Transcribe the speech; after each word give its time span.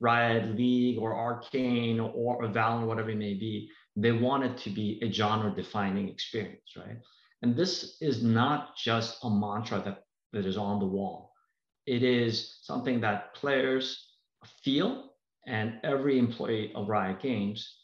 Riot 0.00 0.56
League 0.56 0.98
or 0.98 1.14
Arcane 1.14 2.00
or, 2.00 2.10
or 2.10 2.48
Valorant, 2.48 2.86
whatever 2.86 3.10
it 3.10 3.16
may 3.16 3.34
be, 3.34 3.70
they 3.96 4.12
want 4.12 4.44
it 4.44 4.58
to 4.58 4.70
be 4.70 5.00
a 5.02 5.10
genre 5.10 5.54
defining 5.54 6.08
experience, 6.08 6.76
right? 6.76 6.98
And 7.42 7.56
this 7.56 7.96
is 8.00 8.22
not 8.22 8.76
just 8.76 9.18
a 9.22 9.30
mantra 9.30 9.80
that, 9.84 10.04
that 10.32 10.46
is 10.46 10.56
on 10.56 10.80
the 10.80 10.86
wall. 10.86 11.32
It 11.86 12.02
is 12.02 12.58
something 12.62 13.00
that 13.00 13.34
players 13.34 14.12
feel 14.62 15.12
and 15.46 15.78
every 15.84 16.18
employee 16.18 16.72
of 16.74 16.88
Riot 16.88 17.20
Games, 17.20 17.78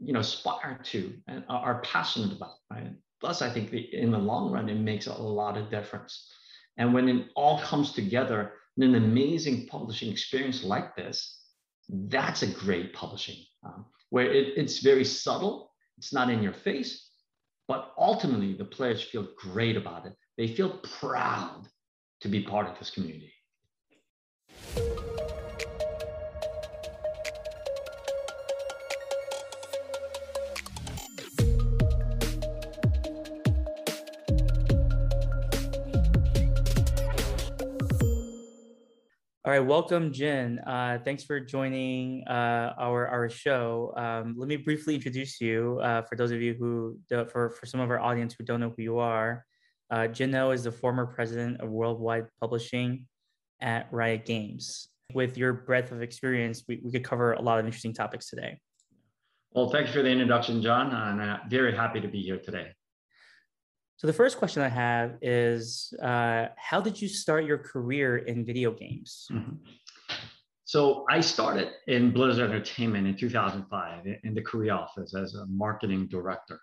you 0.00 0.12
know, 0.12 0.20
aspire 0.20 0.78
to 0.84 1.14
and 1.28 1.44
are 1.48 1.80
passionate 1.82 2.32
about, 2.36 2.56
right? 2.70 2.92
Plus, 3.20 3.40
I 3.40 3.48
think 3.48 3.72
in 3.72 4.10
the 4.10 4.18
long 4.18 4.50
run, 4.50 4.68
it 4.68 4.74
makes 4.74 5.06
a 5.06 5.14
lot 5.14 5.56
of 5.56 5.70
difference. 5.70 6.30
And 6.76 6.92
when 6.92 7.08
it 7.08 7.28
all 7.34 7.60
comes 7.60 7.92
together 7.92 8.52
an 8.84 8.94
amazing 8.94 9.66
publishing 9.66 10.10
experience 10.10 10.62
like 10.64 10.94
this, 10.96 11.40
that's 11.88 12.42
a 12.42 12.46
great 12.46 12.92
publishing 12.92 13.36
um, 13.64 13.86
where 14.10 14.30
it, 14.32 14.54
it's 14.56 14.80
very 14.80 15.04
subtle, 15.04 15.72
it's 15.98 16.12
not 16.12 16.30
in 16.30 16.42
your 16.42 16.52
face, 16.52 17.10
but 17.68 17.92
ultimately 17.98 18.54
the 18.54 18.64
players 18.64 19.02
feel 19.02 19.28
great 19.38 19.76
about 19.76 20.06
it. 20.06 20.12
They 20.36 20.48
feel 20.48 20.78
proud 21.00 21.68
to 22.20 22.28
be 22.28 22.42
part 22.42 22.68
of 22.68 22.78
this 22.78 22.90
community. 22.90 23.32
All 39.46 39.52
right, 39.52 39.60
welcome, 39.60 40.12
Jin. 40.12 40.58
Uh, 40.66 40.98
thanks 41.04 41.22
for 41.22 41.38
joining 41.38 42.26
uh, 42.26 42.74
our 42.80 43.06
our 43.06 43.30
show. 43.30 43.94
Um, 43.96 44.34
let 44.36 44.48
me 44.48 44.56
briefly 44.56 44.96
introduce 44.96 45.40
you 45.40 45.78
uh, 45.84 46.02
for 46.02 46.16
those 46.16 46.32
of 46.32 46.42
you 46.42 46.54
who, 46.54 46.98
for 47.08 47.50
for 47.50 47.64
some 47.64 47.78
of 47.78 47.88
our 47.88 48.00
audience 48.00 48.34
who 48.36 48.44
don't 48.44 48.58
know 48.58 48.74
who 48.76 48.82
you 48.82 48.98
are. 48.98 49.46
Uh, 49.88 50.08
Noh 50.08 50.50
is 50.50 50.64
the 50.64 50.72
former 50.72 51.06
president 51.06 51.60
of 51.60 51.70
Worldwide 51.70 52.26
Publishing 52.40 53.06
at 53.60 53.86
Riot 53.92 54.26
Games. 54.26 54.88
With 55.14 55.38
your 55.38 55.52
breadth 55.52 55.92
of 55.92 56.02
experience, 56.02 56.64
we, 56.66 56.80
we 56.84 56.90
could 56.90 57.04
cover 57.04 57.34
a 57.34 57.40
lot 57.40 57.60
of 57.60 57.66
interesting 57.66 57.94
topics 57.94 58.28
today. 58.28 58.58
Well, 59.52 59.70
thank 59.70 59.86
you 59.86 59.92
for 59.92 60.02
the 60.02 60.10
introduction, 60.10 60.60
John. 60.60 60.88
And 60.88 61.22
I'm 61.22 61.36
uh, 61.36 61.36
very 61.48 61.72
happy 61.72 62.00
to 62.00 62.08
be 62.08 62.20
here 62.20 62.38
today. 62.38 62.72
So 63.98 64.06
the 64.06 64.12
first 64.12 64.36
question 64.36 64.62
I 64.62 64.68
have 64.68 65.16
is, 65.22 65.94
uh, 66.02 66.48
how 66.56 66.82
did 66.82 67.00
you 67.00 67.08
start 67.08 67.46
your 67.46 67.56
career 67.56 68.18
in 68.18 68.44
video 68.44 68.70
games? 68.70 69.26
Mm-hmm. 69.32 69.54
So 70.64 71.06
I 71.08 71.20
started 71.20 71.70
in 71.86 72.12
Blizzard 72.12 72.50
Entertainment 72.50 73.06
in 73.06 73.16
2005 73.16 74.06
in 74.22 74.34
the 74.34 74.42
Korea 74.42 74.74
office 74.74 75.14
as 75.14 75.34
a 75.34 75.46
marketing 75.46 76.08
director. 76.08 76.60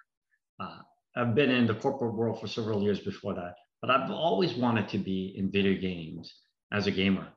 Uh, 0.59 0.79
I've 1.15 1.33
been 1.33 1.49
in 1.49 1.65
the 1.65 1.73
corporate 1.73 2.13
world 2.13 2.39
for 2.39 2.47
several 2.47 2.83
years 2.83 2.99
before 2.99 3.33
that, 3.33 3.55
but 3.81 3.89
I've 3.89 4.11
always 4.11 4.53
wanted 4.53 4.87
to 4.89 4.99
be 4.99 5.33
in 5.35 5.51
video 5.51 5.79
games 5.79 6.31
as 6.71 6.85
a 6.85 6.91
gamer. 6.91 7.27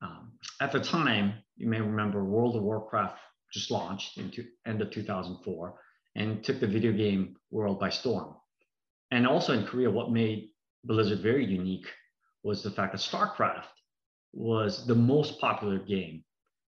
Um, 0.00 0.32
at 0.60 0.72
the 0.72 0.80
time, 0.80 1.34
you 1.56 1.66
may 1.66 1.80
remember 1.80 2.24
World 2.24 2.56
of 2.56 2.62
Warcraft 2.62 3.18
just 3.52 3.70
launched 3.70 4.16
in 4.16 4.30
two, 4.30 4.46
end 4.66 4.80
of 4.80 4.90
2004 4.90 5.74
and 6.16 6.42
took 6.42 6.60
the 6.60 6.66
video 6.66 6.92
game 6.92 7.36
world 7.50 7.78
by 7.78 7.90
storm. 7.90 8.36
And 9.14 9.28
also 9.28 9.52
in 9.52 9.64
Korea, 9.64 9.88
what 9.88 10.10
made 10.10 10.48
Blizzard 10.82 11.20
very 11.20 11.46
unique 11.46 11.86
was 12.42 12.64
the 12.64 12.70
fact 12.72 12.90
that 12.90 13.00
StarCraft 13.00 13.68
was 14.32 14.88
the 14.88 14.94
most 14.96 15.40
popular 15.40 15.78
game 15.78 16.24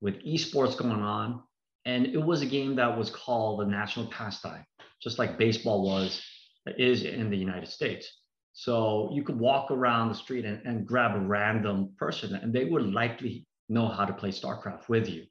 with 0.02 0.24
esports 0.24 0.78
going 0.78 1.02
on. 1.02 1.42
And 1.86 2.06
it 2.06 2.22
was 2.22 2.44
a 2.44 2.46
game 2.46 2.75
that 2.75 2.96
was 2.96 3.09
called 3.09 3.62
a 3.62 3.66
national 3.66 4.06
pastime, 4.12 4.64
just 5.02 5.18
like 5.18 5.40
baseball 5.40 5.81
was, 5.84 6.22
is 6.78 7.02
in 7.06 7.31
the 7.31 7.38
United 7.38 7.70
States. 7.70 8.08
So 8.54 9.09
you 9.12 9.24
could 9.24 9.40
walk 9.40 9.72
around 9.72 10.09
the 10.09 10.16
street 10.16 10.46
and, 10.46 10.62
and 10.64 10.86
grab 10.86 11.16
a 11.16 11.19
random 11.19 11.96
person, 11.98 12.36
and 12.36 12.54
they 12.54 12.66
would 12.66 12.94
likely 12.94 13.48
know 13.68 13.88
how 13.88 14.06
to 14.06 14.14
play 14.14 14.30
StarCraft 14.30 14.90
with 14.90 15.09
you. 15.09 15.25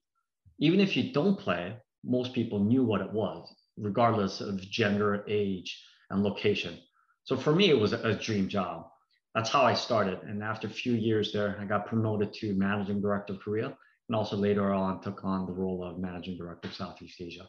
Even 0.59 0.81
if 0.81 0.97
you 0.97 1.13
don't 1.13 1.39
play, 1.39 1.77
most 2.03 2.33
people 2.33 2.59
knew 2.59 2.83
what 2.83 3.01
it 3.01 3.13
was, 3.13 3.55
regardless 3.77 4.41
of 4.41 4.61
gender, 4.61 5.25
age, 5.29 5.81
and 6.11 6.25
location. 6.25 6.81
So 7.27 7.37
for 7.37 7.53
me, 7.53 7.71
it 7.71 7.79
was 7.79 7.93
a 7.93 8.15
dream 8.15 8.49
job. 8.49 8.87
That's 9.35 9.51
how 9.51 9.63
I 9.63 9.75
started. 9.75 10.21
And 10.23 10.43
after 10.45 10.69
a 10.69 10.71
few 10.71 10.93
years 10.93 11.33
there, 11.33 11.59
I 11.61 11.65
got 11.65 11.87
promoted 11.87 12.33
to 12.35 12.55
managing 12.55 13.03
director 13.03 13.33
of 13.33 13.41
Korea, 13.41 13.77
and 14.09 14.17
also 14.17 14.37
later 14.37 14.73
on 14.73 15.03
took 15.03 15.25
on 15.25 15.45
the 15.45 15.53
role 15.53 15.83
of 15.85 15.99
managing 15.99 16.39
director 16.39 16.69
of 16.69 16.75
Southeast 16.75 17.21
Asia. 17.21 17.49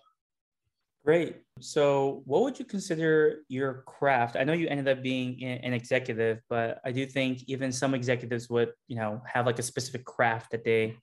Great. 1.06 1.38
So, 1.62 2.24
what 2.26 2.42
would 2.42 2.58
you 2.58 2.66
consider 2.66 3.44
your 3.50 3.84
craft? 3.86 4.36
I 4.36 4.44
know 4.44 4.54
you 4.54 4.68
ended 4.68 4.88
up 4.88 5.04
being 5.04 5.44
an 5.44 5.74
executive, 5.74 6.42
but 6.50 6.82
I 6.84 6.92
do 6.92 7.06
think 7.06 7.44
even 7.46 7.72
some 7.72 7.94
executives 7.94 8.50
would, 8.50 8.72
you 8.88 8.98
know, 8.98 9.22
have 9.32 9.46
like 9.46 9.60
a 9.60 9.64
specific 9.64 10.06
craft 10.06 10.52
that 10.52 10.66
they 10.66 10.98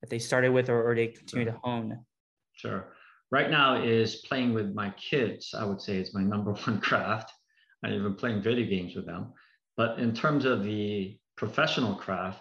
that 0.00 0.10
they 0.10 0.18
started 0.18 0.50
with 0.50 0.68
or, 0.68 0.90
or 0.90 0.94
they 0.96 1.06
continue 1.06 1.46
sure. 1.46 1.52
to 1.52 1.58
hone. 1.62 2.04
Sure. 2.52 2.92
Right 3.30 3.48
now 3.48 3.80
is 3.80 4.16
playing 4.16 4.54
with 4.54 4.74
my 4.74 4.90
kids. 4.90 5.54
I 5.56 5.64
would 5.64 5.80
say 5.80 5.98
is 5.98 6.12
my 6.12 6.22
number 6.22 6.52
one 6.66 6.80
craft 6.80 7.32
and 7.82 7.94
even 7.94 8.14
playing 8.14 8.42
video 8.42 8.68
games 8.68 8.94
with 8.94 9.06
them. 9.06 9.32
But 9.76 9.98
in 9.98 10.14
terms 10.14 10.44
of 10.44 10.64
the 10.64 11.18
professional 11.36 11.94
craft, 11.94 12.40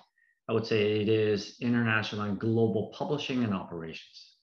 I 0.49 0.53
would 0.53 0.65
say 0.65 1.01
it 1.01 1.09
is 1.09 1.57
international 1.61 2.23
and 2.23 2.39
global 2.39 2.91
publishing 2.97 3.43
and 3.43 3.53
operations. 3.53 4.35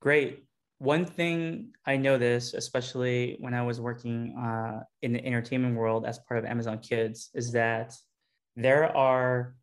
Great. 0.00 0.44
One 0.78 1.04
thing 1.04 1.72
I 1.86 1.96
noticed, 1.96 2.54
especially 2.54 3.36
when 3.38 3.54
I 3.54 3.62
was 3.62 3.80
working 3.80 4.36
uh, 4.36 4.80
in 5.02 5.12
the 5.12 5.24
entertainment 5.24 5.76
world 5.76 6.04
as 6.06 6.18
part 6.18 6.38
of 6.38 6.44
Amazon 6.44 6.78
Kids, 6.78 7.30
is 7.34 7.52
that 7.52 7.94
there 8.56 8.94
are 8.96 9.54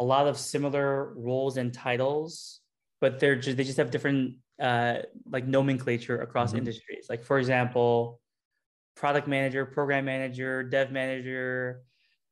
a 0.00 0.04
lot 0.04 0.26
of 0.26 0.36
similar 0.36 1.14
roles 1.14 1.56
and 1.56 1.72
titles, 1.72 2.60
but 3.00 3.18
they're 3.20 3.36
just 3.36 3.56
they 3.56 3.64
just 3.64 3.78
have 3.78 3.90
different 3.90 4.36
uh, 4.60 4.98
like 5.30 5.46
nomenclature 5.46 6.20
across 6.20 6.50
mm-hmm. 6.50 6.58
industries. 6.58 7.06
Like 7.08 7.24
for 7.24 7.38
example, 7.38 8.20
product 8.96 9.26
manager, 9.28 9.64
program 9.64 10.04
manager, 10.04 10.62
dev 10.62 10.90
manager, 10.92 11.82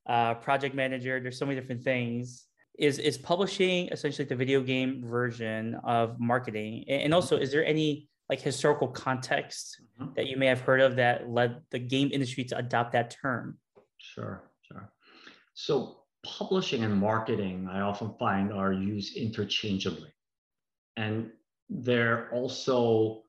uh, 0.07 0.35
project 0.35 0.75
manager. 0.75 1.21
There's 1.21 1.39
so 1.39 1.47
many 1.47 1.61
different 1.61 1.83
things. 1.83 2.47
Is 2.79 2.99
is 2.99 3.19
publishing 3.19 3.89
essentially 3.89 4.27
the 4.27 4.37
video 4.37 4.63
game 4.63 5.05
version 5.05 5.77
of 5.85 6.19
marketing? 6.19 6.85
And 6.89 7.13
also, 7.13 7.37
is 7.37 7.53
there 7.53 7.65
any 7.65 8.09
like 8.29 8.41
historical 8.41 8.89
context 8.89 9.81
mm-hmm. 10.01 10.15
that 10.17 10.27
you 10.27 10.37
may 10.37 10.47
have 10.47 10.61
heard 10.61 10.81
of 10.81 10.97
that 10.97 11.29
led 11.29 11.61
the 11.71 11.79
game 11.79 12.11
industry 12.13 12.45
to 12.45 12.57
adopt 12.57 12.93
that 12.93 13.15
term? 13.23 13.59
Sure, 13.99 14.51
sure. 14.63 14.91
So 15.55 15.99
publishing 16.25 16.83
and 16.83 16.97
marketing, 16.97 17.69
I 17.71 17.81
often 17.81 18.15
find 18.19 18.53
are 18.53 18.73
used 18.73 19.17
interchangeably, 19.17 20.13
and 20.97 21.31
they're 21.69 22.31
also 22.33 23.23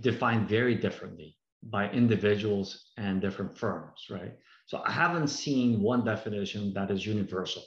defined 0.00 0.48
very 0.48 0.74
differently 0.74 1.36
by 1.62 1.90
individuals 1.90 2.90
and 2.96 3.20
different 3.20 3.56
firms, 3.56 4.06
right? 4.10 4.32
So 4.66 4.82
I 4.84 4.90
haven't 4.90 5.28
seen 5.28 5.80
one 5.80 6.04
definition 6.04 6.72
that 6.74 6.90
is 6.90 7.06
universal. 7.06 7.62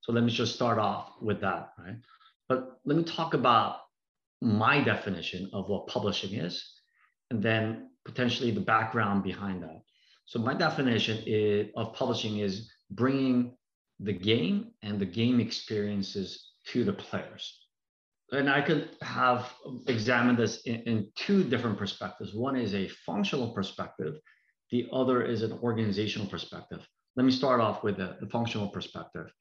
So 0.00 0.12
let 0.12 0.24
me 0.24 0.30
just 0.30 0.54
start 0.54 0.78
off 0.78 1.14
with 1.20 1.40
that, 1.40 1.72
right? 1.78 1.96
But 2.48 2.78
let 2.84 2.96
me 2.96 3.04
talk 3.04 3.34
about 3.34 3.80
my 4.40 4.80
definition 4.80 5.50
of 5.52 5.68
what 5.68 5.86
publishing 5.86 6.38
is, 6.38 6.64
and 7.30 7.42
then 7.42 7.90
potentially 8.04 8.50
the 8.50 8.60
background 8.60 9.24
behind 9.24 9.62
that. 9.62 9.82
So 10.26 10.38
my 10.38 10.54
definition 10.54 11.22
is, 11.26 11.68
of 11.76 11.94
publishing 11.94 12.38
is 12.38 12.70
bringing 12.90 13.56
the 14.00 14.12
game 14.12 14.72
and 14.82 15.00
the 15.00 15.06
game 15.06 15.40
experiences 15.40 16.52
to 16.66 16.84
the 16.84 16.92
players 16.92 17.65
and 18.32 18.50
I 18.50 18.60
could 18.60 18.90
have 19.02 19.52
examined 19.86 20.38
this 20.38 20.62
in, 20.62 20.76
in, 20.82 21.08
two 21.14 21.44
different 21.44 21.78
perspectives. 21.78 22.34
One 22.34 22.56
is 22.56 22.74
a 22.74 22.88
functional 22.88 23.52
perspective, 23.52 24.14
the 24.70 24.88
other 24.92 25.22
is 25.22 25.42
an 25.42 25.52
organizational 25.62 26.26
perspective. 26.26 26.86
Let 27.14 27.24
me 27.24 27.32
start 27.32 27.60
off 27.60 27.84
with 27.84 27.96
the, 27.96 28.16
the 28.20 28.26
functional 28.26 28.68
perspective. 28.68 29.32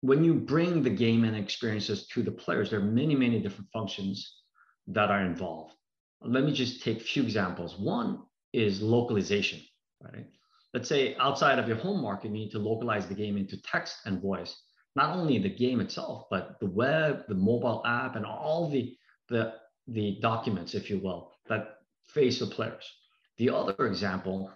When 0.00 0.24
you 0.24 0.34
bring 0.34 0.82
the 0.82 0.90
game 0.90 1.24
and 1.24 1.36
experiences 1.36 2.06
to 2.08 2.22
the 2.22 2.30
players, 2.30 2.70
there 2.70 2.80
are 2.80 2.84
many, 2.84 3.14
many 3.14 3.40
different 3.40 3.70
functions 3.72 4.42
that 4.86 5.10
are 5.10 5.24
involved. 5.24 5.74
Let 6.22 6.44
me 6.44 6.52
just 6.52 6.82
take 6.82 6.98
a 6.98 7.04
few 7.04 7.22
examples. 7.22 7.78
One 7.78 8.22
is 8.52 8.80
localization, 8.80 9.60
right? 10.00 10.26
Let's 10.72 10.88
say 10.88 11.14
outside 11.16 11.58
of 11.58 11.68
your 11.68 11.76
home 11.76 12.00
market, 12.00 12.28
you 12.28 12.34
need 12.34 12.50
to 12.52 12.58
localize 12.58 13.06
the 13.06 13.14
game 13.14 13.36
into 13.36 13.60
text 13.62 13.98
and 14.06 14.22
voice 14.22 14.56
not 14.98 15.16
only 15.16 15.38
the 15.38 15.48
game 15.48 15.80
itself, 15.80 16.26
but 16.28 16.58
the 16.60 16.66
web, 16.66 17.24
the 17.28 17.34
mobile 17.34 17.82
app, 17.86 18.16
and 18.16 18.26
all 18.26 18.68
the, 18.68 18.96
the, 19.28 19.54
the 19.86 20.18
documents, 20.20 20.74
if 20.74 20.90
you 20.90 20.98
will, 20.98 21.32
that 21.48 21.78
face 22.04 22.40
the 22.40 22.46
players. 22.46 22.84
The 23.38 23.50
other 23.50 23.86
example 23.86 24.50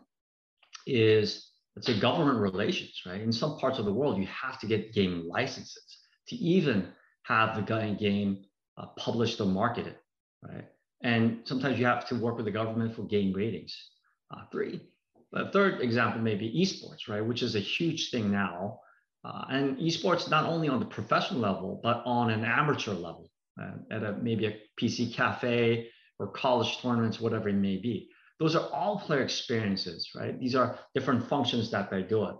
is, 0.86 1.52
let's 1.76 1.86
say, 1.86 2.00
government 2.00 2.38
relations, 2.38 3.00
right? 3.06 3.20
In 3.20 3.32
some 3.32 3.56
parts 3.58 3.78
of 3.78 3.84
the 3.84 3.92
world, 3.92 4.18
you 4.18 4.26
have 4.26 4.58
to 4.60 4.66
get 4.66 4.92
game 4.92 5.28
licenses 5.28 5.98
to 6.28 6.34
even 6.36 6.88
have 7.22 7.54
the 7.54 7.96
game 7.98 8.44
uh, 8.76 8.86
published 8.98 9.40
or 9.40 9.46
marketed, 9.46 9.96
right? 10.42 10.66
And 11.02 11.42
sometimes 11.44 11.78
you 11.78 11.86
have 11.86 12.08
to 12.08 12.16
work 12.16 12.36
with 12.36 12.46
the 12.46 12.52
government 12.52 12.96
for 12.96 13.02
game 13.02 13.32
ratings. 13.32 13.74
Uh, 14.30 14.42
three, 14.50 14.80
a 15.34 15.50
third 15.52 15.80
example 15.80 16.20
may 16.20 16.34
be 16.34 16.50
esports, 16.60 17.08
right, 17.08 17.24
which 17.24 17.42
is 17.42 17.54
a 17.54 17.60
huge 17.60 18.10
thing 18.10 18.30
now. 18.32 18.80
Uh, 19.24 19.44
and 19.50 19.76
esports 19.78 20.28
not 20.28 20.46
only 20.46 20.68
on 20.68 20.80
the 20.80 20.86
professional 20.86 21.40
level, 21.40 21.80
but 21.82 22.02
on 22.04 22.30
an 22.30 22.44
amateur 22.44 22.92
level, 22.92 23.30
uh, 23.60 23.70
at 23.90 24.02
a 24.02 24.12
maybe 24.20 24.46
a 24.46 24.58
PC 24.80 25.14
cafe 25.14 25.88
or 26.18 26.28
college 26.28 26.78
tournaments, 26.80 27.20
whatever 27.20 27.48
it 27.48 27.54
may 27.54 27.76
be. 27.76 28.08
Those 28.40 28.56
are 28.56 28.68
all 28.70 28.98
player 28.98 29.22
experiences, 29.22 30.10
right? 30.16 30.38
These 30.38 30.56
are 30.56 30.78
different 30.94 31.28
functions 31.28 31.70
that 31.70 31.90
they 31.90 32.02
do 32.02 32.24
it. 32.24 32.36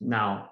Now, 0.00 0.50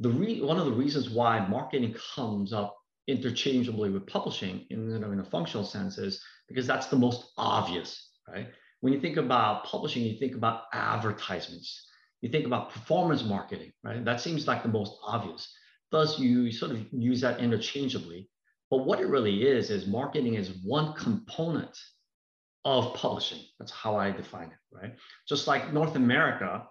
the 0.00 0.08
re- 0.08 0.40
one 0.40 0.58
of 0.58 0.64
the 0.64 0.72
reasons 0.72 1.10
why 1.10 1.46
marketing 1.46 1.94
comes 2.14 2.52
up 2.52 2.76
interchangeably 3.06 3.90
with 3.90 4.06
publishing 4.06 4.66
in, 4.70 4.90
you 4.90 4.98
know, 4.98 5.12
in 5.12 5.20
a 5.20 5.24
functional 5.24 5.64
sense 5.64 5.98
is 5.98 6.22
because 6.48 6.66
that's 6.66 6.86
the 6.86 6.96
most 6.96 7.32
obvious, 7.36 8.10
right? 8.28 8.48
When 8.80 8.92
you 8.92 9.00
think 9.00 9.18
about 9.18 9.64
publishing, 9.64 10.02
you 10.02 10.18
think 10.18 10.34
about 10.34 10.62
advertisements, 10.72 11.86
you 12.20 12.28
think 12.28 12.46
about 12.46 12.70
performance 12.70 13.24
marketing, 13.24 13.72
right? 13.82 14.04
That 14.04 14.20
seems 14.20 14.46
like 14.46 14.62
the 14.62 14.68
most 14.68 14.98
obvious. 15.02 15.52
Thus, 15.90 16.18
you 16.18 16.52
sort 16.52 16.72
of 16.72 16.86
use 16.92 17.20
that 17.22 17.40
interchangeably. 17.40 18.28
But 18.70 18.84
what 18.84 19.00
it 19.00 19.08
really 19.08 19.42
is, 19.48 19.70
is 19.70 19.86
marketing 19.86 20.34
is 20.34 20.50
one 20.64 20.92
component 20.94 21.76
of 22.64 22.94
publishing. 22.94 23.40
That's 23.58 23.72
how 23.72 23.96
I 23.96 24.10
define 24.12 24.48
it, 24.48 24.76
right? 24.76 24.94
Just 25.28 25.46
like 25.48 25.72
North 25.72 25.96
America 25.96 26.66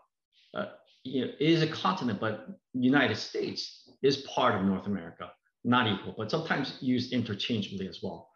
uh, 0.54 0.66
you 1.04 1.26
know, 1.26 1.32
is 1.40 1.62
a 1.62 1.68
continent, 1.68 2.20
but 2.20 2.48
United 2.74 3.18
States 3.18 3.90
is 4.02 4.18
part 4.34 4.56
of 4.56 4.64
North 4.64 4.86
America, 4.86 5.32
not 5.64 5.88
equal, 5.88 6.14
but 6.18 6.32
sometimes 6.32 6.78
used 6.80 7.12
interchangeably 7.12 7.88
as 7.88 8.00
well. 8.02 8.30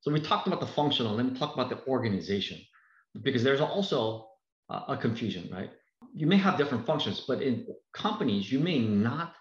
So 0.00 0.12
we 0.12 0.20
talked 0.20 0.46
about 0.46 0.60
the 0.60 0.66
functional, 0.66 1.14
let 1.14 1.26
me 1.26 1.36
talk 1.36 1.54
about 1.54 1.70
the 1.70 1.84
organization, 1.86 2.60
because 3.22 3.42
there's 3.42 3.60
also 3.60 4.28
a 4.68 4.96
confusion, 4.96 5.48
right? 5.52 5.70
You 6.18 6.26
may 6.26 6.36
have 6.38 6.58
different 6.58 6.84
functions, 6.84 7.24
but 7.28 7.40
in 7.42 7.66
companies, 7.92 8.50
you 8.50 8.58
may 8.58 8.80
not 8.80 9.34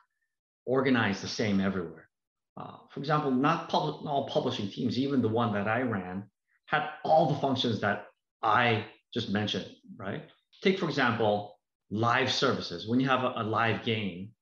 organize 0.66 1.22
the 1.22 1.28
same 1.28 1.60
everywhere. 1.60 2.08
Uh, 2.56 2.78
for 2.92 3.00
example, 3.00 3.32
not 3.32 3.68
public, 3.68 4.06
all 4.06 4.30
publishing 4.30 4.70
teams, 4.70 5.00
even 5.00 5.24
the 5.24 5.28
one 5.28 5.54
that 5.54 5.68
I 5.68 5.82
ran, 5.82 6.26
had 6.68 6.88
all 7.04 7.34
the 7.34 7.40
functions 7.40 7.82
that 7.82 8.06
I 8.44 8.86
just 9.12 9.30
mentioned, 9.30 9.66
right? 9.98 10.24
Take, 10.62 10.78
for 10.78 10.86
example, 10.86 11.58
live 11.90 12.32
services. 12.32 12.88
When 12.88 13.00
you 13.00 13.08
have 13.08 13.24
a, 13.24 13.34
a 13.38 13.44
live 13.44 13.84
game, 13.84 14.34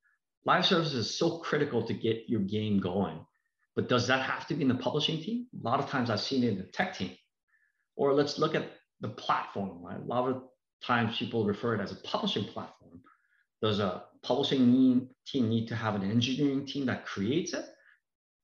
live 0.46 0.66
services 0.66 1.08
is 1.08 1.18
so 1.18 1.40
critical 1.40 1.84
to 1.88 1.94
get 1.94 2.24
your 2.28 2.42
game 2.42 2.80
going. 2.80 3.26
But 3.78 3.88
does 3.88 4.08
that 4.08 4.22
have 4.22 4.46
to 4.48 4.56
be 4.56 4.64
in 4.64 4.68
the 4.68 4.76
publishing 4.76 5.22
team? 5.22 5.48
A 5.54 5.66
lot 5.66 5.80
of 5.80 5.90
times 5.90 6.10
I've 6.10 6.20
seen 6.20 6.44
it 6.44 6.50
in 6.50 6.58
the 6.58 6.64
tech 6.64 6.98
team. 6.98 7.16
Or 7.96 8.14
let's 8.14 8.38
look 8.38 8.56
at 8.56 8.72
the 9.00 9.10
platform, 9.10 9.82
right? 9.82 10.00
A 10.02 10.06
lot 10.06 10.30
of 10.30 10.44
times 10.86 11.18
people 11.18 11.46
refer 11.46 11.76
it 11.76 11.82
as 11.82 11.92
a 11.92 11.96
publishing 11.98 12.46
platform. 12.46 13.02
Does 13.62 13.80
a 13.80 14.04
publishing 14.24 15.10
team 15.26 15.50
need 15.50 15.68
to 15.68 15.76
have 15.76 15.96
an 15.96 16.10
engineering 16.10 16.66
team 16.66 16.86
that 16.86 17.06
creates 17.06 17.54
it? 17.54 17.66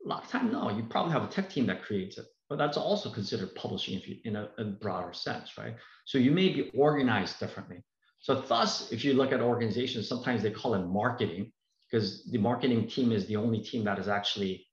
A 0.05 0.07
lot 0.07 0.23
of 0.23 0.29
time, 0.29 0.51
no. 0.51 0.69
You 0.69 0.83
probably 0.83 1.11
have 1.11 1.23
a 1.23 1.27
tech 1.27 1.49
team 1.49 1.67
that 1.67 1.83
creates 1.83 2.17
it, 2.17 2.25
but 2.49 2.57
that's 2.57 2.77
also 2.77 3.09
considered 3.09 3.53
publishing 3.55 3.95
if 3.95 4.07
you, 4.07 4.17
in 4.25 4.35
a, 4.35 4.49
a 4.57 4.63
broader 4.63 5.13
sense, 5.13 5.57
right? 5.57 5.75
So 6.05 6.17
you 6.17 6.31
may 6.31 6.49
be 6.49 6.71
organized 6.75 7.39
differently. 7.39 7.83
So 8.19 8.35
thus, 8.35 8.91
if 8.91 9.03
you 9.03 9.13
look 9.13 9.31
at 9.31 9.41
organizations, 9.41 10.07
sometimes 10.07 10.43
they 10.43 10.51
call 10.51 10.75
it 10.75 10.85
marketing 10.85 11.51
because 11.91 12.25
the 12.31 12.37
marketing 12.37 12.87
team 12.87 13.11
is 13.11 13.25
the 13.27 13.35
only 13.35 13.59
team 13.59 13.83
that 13.83 13.99
is 13.99 14.07
actually 14.07 14.65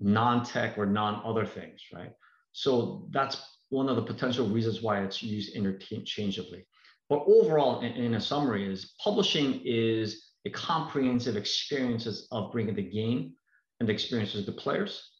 non-tech 0.00 0.76
or 0.76 0.86
non-other 0.86 1.46
things, 1.46 1.80
right? 1.94 2.12
So 2.52 3.08
that's 3.10 3.42
one 3.70 3.88
of 3.88 3.96
the 3.96 4.02
potential 4.02 4.48
reasons 4.48 4.82
why 4.82 5.02
it's 5.02 5.22
used 5.22 5.54
interchangeably. 5.54 6.66
But 7.08 7.24
overall, 7.26 7.80
in, 7.80 7.92
in 7.92 8.14
a 8.14 8.20
summary, 8.20 8.70
is 8.70 8.94
publishing 9.02 9.60
is 9.64 10.30
a 10.46 10.50
comprehensive 10.50 11.36
experiences 11.36 12.28
of 12.30 12.52
bringing 12.52 12.74
the 12.74 12.82
game 12.82 13.32
and 13.80 13.88
the 13.88 13.92
experiences 13.92 14.44
to 14.46 14.52
players. 14.52 15.10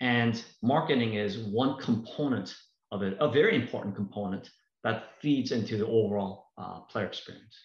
And 0.00 0.42
marketing 0.62 1.14
is 1.14 1.38
one 1.38 1.78
component 1.80 2.54
of 2.92 3.02
it, 3.02 3.16
a 3.20 3.30
very 3.30 3.56
important 3.56 3.96
component 3.96 4.50
that 4.84 5.04
feeds 5.20 5.52
into 5.52 5.78
the 5.78 5.86
overall 5.86 6.46
uh, 6.58 6.80
player 6.80 7.06
experience. 7.06 7.56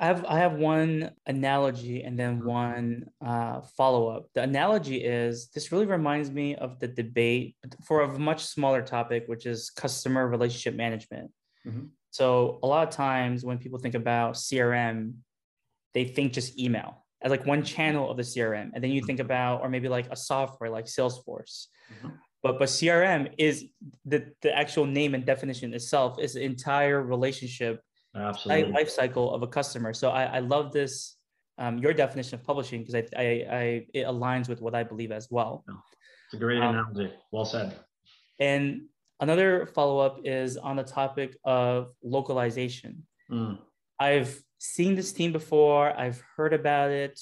I 0.00 0.06
have 0.06 0.24
I 0.24 0.38
have 0.38 0.54
one 0.54 1.10
analogy 1.26 2.04
and 2.04 2.18
then 2.18 2.42
one 2.42 3.04
uh, 3.24 3.60
follow 3.76 4.08
up. 4.08 4.28
The 4.34 4.42
analogy 4.42 5.04
is 5.04 5.50
this 5.50 5.72
really 5.72 5.84
reminds 5.84 6.30
me 6.30 6.56
of 6.56 6.78
the 6.80 6.88
debate 6.88 7.56
for 7.84 8.00
a 8.02 8.18
much 8.18 8.46
smaller 8.46 8.80
topic, 8.80 9.24
which 9.26 9.44
is 9.44 9.68
customer 9.68 10.26
relationship 10.26 10.74
management. 10.74 11.30
Mm-hmm. 11.66 11.86
So 12.14 12.60
a 12.62 12.66
lot 12.68 12.86
of 12.86 12.94
times 12.94 13.44
when 13.44 13.58
people 13.58 13.80
think 13.80 13.96
about 13.96 14.34
CRM, 14.34 15.14
they 15.94 16.04
think 16.04 16.32
just 16.32 16.56
email 16.56 17.04
as 17.20 17.32
like 17.32 17.44
one 17.44 17.64
channel 17.64 18.08
of 18.08 18.16
the 18.16 18.22
CRM, 18.22 18.70
and 18.72 18.84
then 18.84 18.92
you 18.92 19.02
think 19.02 19.18
mm-hmm. 19.18 19.26
about 19.26 19.62
or 19.62 19.68
maybe 19.68 19.88
like 19.88 20.06
a 20.12 20.14
software 20.14 20.70
like 20.70 20.84
Salesforce. 20.84 21.66
Mm-hmm. 21.92 22.10
But 22.40 22.60
but 22.60 22.68
CRM 22.68 23.34
is 23.36 23.64
the 24.04 24.30
the 24.42 24.56
actual 24.56 24.86
name 24.86 25.16
and 25.16 25.26
definition 25.26 25.74
itself 25.74 26.20
is 26.20 26.34
the 26.34 26.42
entire 26.44 27.02
relationship 27.02 27.80
Absolutely. 28.14 28.70
life 28.70 28.90
cycle 28.90 29.34
of 29.34 29.42
a 29.42 29.48
customer. 29.48 29.92
So 29.92 30.10
I, 30.10 30.36
I 30.36 30.38
love 30.38 30.70
this 30.70 31.16
um, 31.58 31.78
your 31.78 31.92
definition 31.92 32.38
of 32.38 32.44
publishing 32.44 32.84
because 32.84 32.94
I, 32.94 33.04
I, 33.16 33.24
I 33.24 33.86
it 33.92 34.06
aligns 34.06 34.48
with 34.48 34.60
what 34.60 34.76
I 34.76 34.84
believe 34.84 35.10
as 35.10 35.26
well. 35.32 35.64
It's 36.26 36.34
a 36.34 36.36
great 36.36 36.62
um, 36.62 36.76
analogy. 36.76 37.12
Well 37.32 37.44
said. 37.44 37.74
And 38.38 38.82
another 39.24 39.66
follow 39.66 39.98
up 39.98 40.20
is 40.24 40.56
on 40.56 40.76
the 40.76 40.84
topic 40.84 41.36
of 41.44 41.92
localization. 42.02 43.04
Mm. 43.30 43.58
I've 43.98 44.38
seen 44.58 44.94
this 44.94 45.12
team 45.12 45.32
before. 45.32 45.98
I've 45.98 46.22
heard 46.36 46.52
about 46.52 46.90
it. 46.90 47.18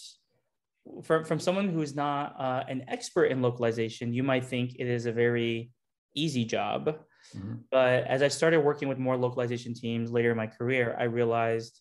From, 1.04 1.24
from 1.24 1.38
someone 1.38 1.68
who's 1.68 1.94
not 1.94 2.34
uh, 2.38 2.64
an 2.68 2.84
expert 2.88 3.26
in 3.26 3.40
localization, 3.40 4.12
you 4.12 4.24
might 4.24 4.44
think 4.44 4.74
it 4.78 4.88
is 4.88 5.06
a 5.06 5.12
very 5.12 5.70
easy 6.14 6.44
job. 6.44 6.96
Mm-hmm. 7.36 7.54
But 7.70 8.04
as 8.08 8.20
I 8.20 8.28
started 8.28 8.60
working 8.60 8.88
with 8.88 8.98
more 8.98 9.16
localization 9.16 9.74
teams 9.74 10.10
later 10.10 10.32
in 10.32 10.36
my 10.36 10.48
career, 10.48 10.96
I 10.98 11.04
realized 11.04 11.80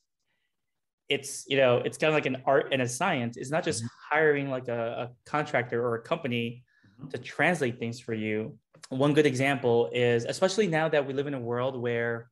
it's 1.09 1.43
you 1.47 1.57
know 1.57 1.77
it's 1.77 1.97
kind 1.97 2.09
of 2.09 2.13
like 2.13 2.27
an 2.27 2.37
art 2.45 2.69
and 2.71 2.81
a 2.81 2.87
science. 2.87 3.37
It's 3.37 3.49
not 3.49 3.63
just 3.63 3.79
mm-hmm. 3.79 4.15
hiring 4.15 4.49
like 4.49 4.67
a, 4.67 4.81
a, 5.03 5.29
contractor 5.29 5.83
or 5.83 5.95
a 5.95 6.01
company 6.01 6.63
mm-hmm. 6.99 7.09
to 7.09 7.17
translate 7.17 7.79
things 7.79 7.99
for 7.99 8.13
you. 8.13 8.57
One 8.91 9.13
good 9.13 9.25
example 9.25 9.89
is 9.93 10.25
especially 10.25 10.67
now 10.67 10.89
that 10.89 11.07
we 11.07 11.13
live 11.13 11.25
in 11.25 11.33
a 11.33 11.39
world 11.39 11.81
where 11.81 12.29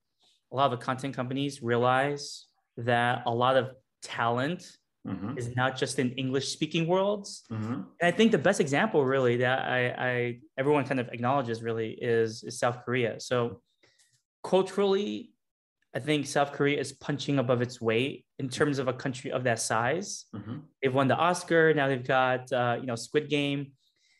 a 0.51 0.55
lot 0.55 0.71
of 0.71 0.77
the 0.77 0.85
content 0.85 1.15
companies 1.15 1.63
realize 1.63 2.47
that 2.75 3.23
a 3.25 3.33
lot 3.33 3.55
of 3.55 3.71
talent 4.03 4.69
mm-hmm. 5.07 5.37
is 5.37 5.55
not 5.55 5.77
just 5.77 5.99
in 5.99 6.11
English 6.13 6.49
speaking 6.49 6.85
worlds. 6.85 7.43
Mm-hmm. 7.49 7.73
And 7.73 7.85
I 8.01 8.11
think 8.11 8.33
the 8.33 8.37
best 8.37 8.59
example 8.59 9.05
really 9.05 9.37
that 9.37 9.59
I, 9.59 9.87
I 9.87 10.39
everyone 10.57 10.83
kind 10.83 10.99
of 10.99 11.07
acknowledges 11.09 11.63
really 11.63 11.91
is, 11.91 12.43
is 12.43 12.59
South 12.59 12.83
Korea. 12.83 13.21
So 13.21 13.61
culturally, 14.43 15.31
I 15.95 15.99
think 15.99 16.27
South 16.27 16.51
Korea 16.51 16.77
is 16.77 16.91
punching 16.91 17.39
above 17.39 17.61
its 17.61 17.79
weight 17.79 18.25
in 18.37 18.49
terms 18.49 18.79
of 18.79 18.89
a 18.89 18.93
country 18.93 19.31
of 19.31 19.45
that 19.45 19.59
size. 19.59 20.25
Mm-hmm. 20.35 20.57
They've 20.81 20.93
won 20.93 21.07
the 21.07 21.15
Oscar. 21.15 21.73
Now 21.73 21.87
they've 21.87 22.05
got 22.05 22.51
uh, 22.51 22.77
you 22.81 22.85
know 22.85 22.95
Squid 22.95 23.29
Game, 23.29 23.71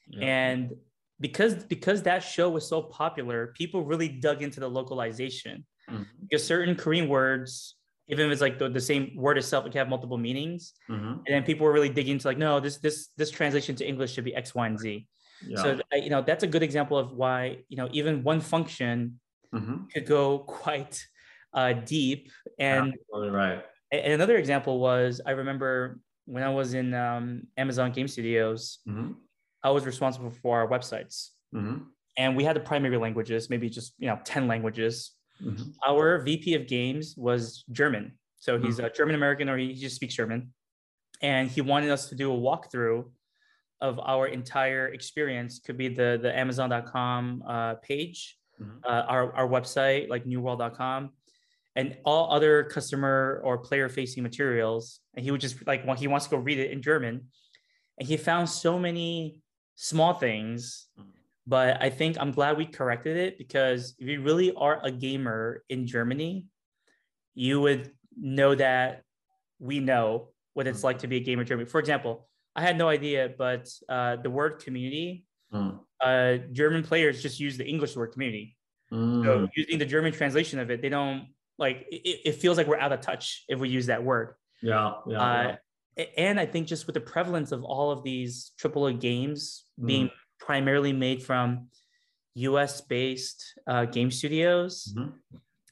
yeah. 0.07 0.25
and 0.25 0.71
because 1.19 1.55
because 1.55 2.03
that 2.03 2.23
show 2.23 2.49
was 2.49 2.67
so 2.67 2.81
popular, 2.81 3.53
people 3.57 3.83
really 3.83 4.09
dug 4.09 4.41
into 4.41 4.59
the 4.59 4.69
localization. 4.69 5.65
Mm-hmm. 5.89 6.03
Because 6.21 6.45
certain 6.45 6.75
Korean 6.75 7.07
words 7.07 7.75
even 8.09 8.25
if 8.25 8.31
it's 8.31 8.41
like 8.41 8.57
the, 8.57 8.67
the 8.67 8.81
same 8.81 9.11
word 9.15 9.37
itself, 9.37 9.65
it 9.65 9.71
can 9.71 9.79
have 9.79 9.89
multiple 9.89 10.17
meanings. 10.17 10.73
Mm-hmm. 10.89 11.07
And 11.07 11.27
then 11.27 11.43
people 11.43 11.65
were 11.65 11.71
really 11.71 11.89
digging 11.89 12.13
into 12.13 12.27
like, 12.27 12.37
no, 12.37 12.59
this 12.59 12.77
this 12.77 13.09
this 13.17 13.29
translation 13.29 13.75
to 13.75 13.87
English 13.87 14.13
should 14.13 14.25
be 14.25 14.35
X, 14.35 14.55
Y, 14.55 14.67
and 14.67 14.79
Z. 14.79 15.07
Yeah. 15.47 15.61
So 15.61 15.79
you 15.93 16.09
know 16.09 16.21
that's 16.21 16.43
a 16.43 16.47
good 16.47 16.63
example 16.63 16.97
of 16.97 17.13
why 17.13 17.59
you 17.69 17.77
know 17.77 17.87
even 17.91 18.23
one 18.23 18.41
function 18.41 19.19
mm-hmm. 19.53 19.85
could 19.93 20.05
go 20.05 20.39
quite 20.47 21.05
uh, 21.53 21.73
deep. 21.73 22.31
And 22.57 22.93
Absolutely 22.93 23.29
right. 23.29 23.63
And 23.91 24.13
another 24.13 24.37
example 24.37 24.79
was 24.79 25.21
I 25.25 25.31
remember 25.31 25.99
when 26.25 26.43
I 26.43 26.49
was 26.49 26.73
in 26.73 26.93
um, 26.93 27.43
Amazon 27.57 27.91
Game 27.91 28.07
Studios, 28.07 28.79
mm-hmm. 28.87 29.13
I 29.63 29.71
was 29.71 29.85
responsible 29.85 30.29
for 30.29 30.59
our 30.59 30.67
websites, 30.67 31.29
mm-hmm. 31.53 31.83
and 32.17 32.35
we 32.35 32.43
had 32.43 32.55
the 32.55 32.61
primary 32.61 32.97
languages, 32.97 33.49
maybe 33.49 33.69
just 33.69 33.93
you 33.97 34.07
know 34.07 34.19
ten 34.23 34.47
languages 34.47 35.11
Mm-hmm. 35.43 35.71
Our 35.87 36.21
VP 36.21 36.55
of 36.55 36.67
games 36.67 37.15
was 37.17 37.63
German. 37.71 38.13
So 38.37 38.59
he's 38.59 38.77
mm-hmm. 38.77 38.85
a 38.85 38.89
German 38.89 39.15
American 39.15 39.49
or 39.49 39.57
he 39.57 39.73
just 39.73 39.95
speaks 39.95 40.15
German. 40.15 40.53
And 41.21 41.49
he 41.49 41.61
wanted 41.61 41.91
us 41.91 42.09
to 42.09 42.15
do 42.15 42.33
a 42.33 42.37
walkthrough 42.37 43.05
of 43.81 43.99
our 43.99 44.27
entire 44.27 44.87
experience. 44.87 45.59
Could 45.59 45.77
be 45.77 45.89
the, 45.89 46.19
the 46.21 46.37
Amazon.com 46.37 47.43
uh, 47.47 47.75
page, 47.75 48.37
mm-hmm. 48.61 48.77
uh, 48.83 49.03
our, 49.07 49.33
our 49.33 49.47
website, 49.47 50.09
like 50.09 50.25
newworld.com, 50.25 51.11
and 51.75 51.97
all 52.05 52.31
other 52.31 52.63
customer 52.63 53.41
or 53.43 53.57
player 53.57 53.89
facing 53.89 54.23
materials. 54.23 55.01
And 55.15 55.23
he 55.23 55.31
would 55.31 55.41
just 55.41 55.65
like, 55.67 55.85
well, 55.85 55.95
he 55.95 56.07
wants 56.07 56.25
to 56.27 56.31
go 56.31 56.37
read 56.37 56.59
it 56.59 56.71
in 56.71 56.81
German. 56.81 57.27
And 57.97 58.07
he 58.07 58.15
found 58.15 58.49
so 58.49 58.79
many 58.79 59.39
small 59.79 60.13
things. 60.13 60.87
Mm-hmm. 60.99 61.09
But 61.47 61.81
I 61.81 61.89
think 61.89 62.17
I'm 62.19 62.31
glad 62.31 62.57
we 62.57 62.65
corrected 62.65 63.17
it 63.17 63.37
because 63.37 63.95
if 63.97 64.07
you 64.07 64.21
really 64.21 64.53
are 64.53 64.79
a 64.83 64.91
gamer 64.91 65.63
in 65.69 65.87
Germany, 65.87 66.45
you 67.33 67.59
would 67.61 67.91
know 68.15 68.53
that 68.53 69.03
we 69.57 69.79
know 69.79 70.27
what 70.53 70.67
it's 70.67 70.83
like 70.83 70.99
to 70.99 71.07
be 71.07 71.17
a 71.17 71.19
gamer 71.21 71.41
in 71.41 71.47
Germany. 71.47 71.67
For 71.67 71.79
example, 71.79 72.27
I 72.55 72.61
had 72.61 72.77
no 72.77 72.87
idea, 72.87 73.31
but 73.35 73.67
uh, 73.87 74.17
the 74.17 74.29
word 74.29 74.61
community, 74.63 75.25
mm. 75.51 75.79
uh, 76.01 76.37
German 76.51 76.83
players 76.83 77.23
just 77.23 77.39
use 77.39 77.57
the 77.57 77.65
English 77.65 77.95
word 77.95 78.11
community. 78.11 78.55
Mm. 78.91 79.23
So 79.23 79.47
using 79.55 79.79
the 79.79 79.85
German 79.85 80.11
translation 80.11 80.59
of 80.59 80.69
it, 80.69 80.81
they 80.81 80.89
don't 80.89 81.29
like 81.57 81.87
it, 81.89 82.21
it, 82.25 82.33
feels 82.33 82.57
like 82.57 82.67
we're 82.67 82.79
out 82.79 82.91
of 82.91 83.01
touch 83.01 83.45
if 83.47 83.59
we 83.59 83.69
use 83.69 83.87
that 83.87 84.03
word. 84.03 84.35
Yeah. 84.61 84.93
Yeah, 85.07 85.17
uh, 85.17 85.43
yeah. 85.43 85.55
And 86.17 86.39
I 86.39 86.45
think 86.45 86.67
just 86.67 86.87
with 86.87 86.93
the 86.93 87.01
prevalence 87.01 87.51
of 87.51 87.63
all 87.63 87.91
of 87.91 88.03
these 88.03 88.51
AAA 88.61 88.99
games 88.99 89.65
mm. 89.79 89.87
being 89.87 90.09
primarily 90.39 90.93
made 90.93 91.21
from 91.21 91.67
US 92.35 92.81
based 92.81 93.59
uh, 93.67 93.85
game 93.85 94.11
studios 94.11 94.93
mm-hmm. 94.95 95.09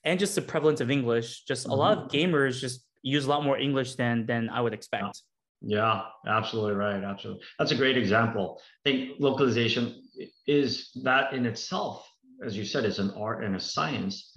and 0.04 0.20
just 0.20 0.36
the 0.36 0.42
prevalence 0.42 0.82
of 0.82 0.92
English, 0.92 1.46
just 1.46 1.64
mm-hmm. 1.64 1.72
a 1.72 1.76
lot 1.76 1.98
of 1.98 2.04
mm-hmm. 2.06 2.36
gamers 2.36 2.60
just 2.60 2.86
use 3.02 3.26
a 3.26 3.30
lot 3.30 3.44
more 3.44 3.58
English 3.58 3.96
than 3.96 4.26
than 4.26 4.50
I 4.50 4.60
would 4.62 4.74
expect. 4.74 5.22
Yeah, 5.62 6.04
absolutely 6.28 6.74
right. 6.74 7.04
Absolutely. 7.04 7.44
That's 7.58 7.72
a 7.72 7.76
great 7.76 7.98
example. 7.98 8.62
I 8.86 8.90
think 8.90 9.16
localization 9.20 10.04
is 10.46 10.92
that 11.04 11.34
in 11.34 11.46
itself, 11.46 12.08
as 12.46 12.56
you 12.56 12.66
said, 12.66 12.86
is 12.86 13.00
an 13.00 13.12
art 13.18 13.44
and 13.44 13.56
a 13.56 13.60
science. 13.60 14.34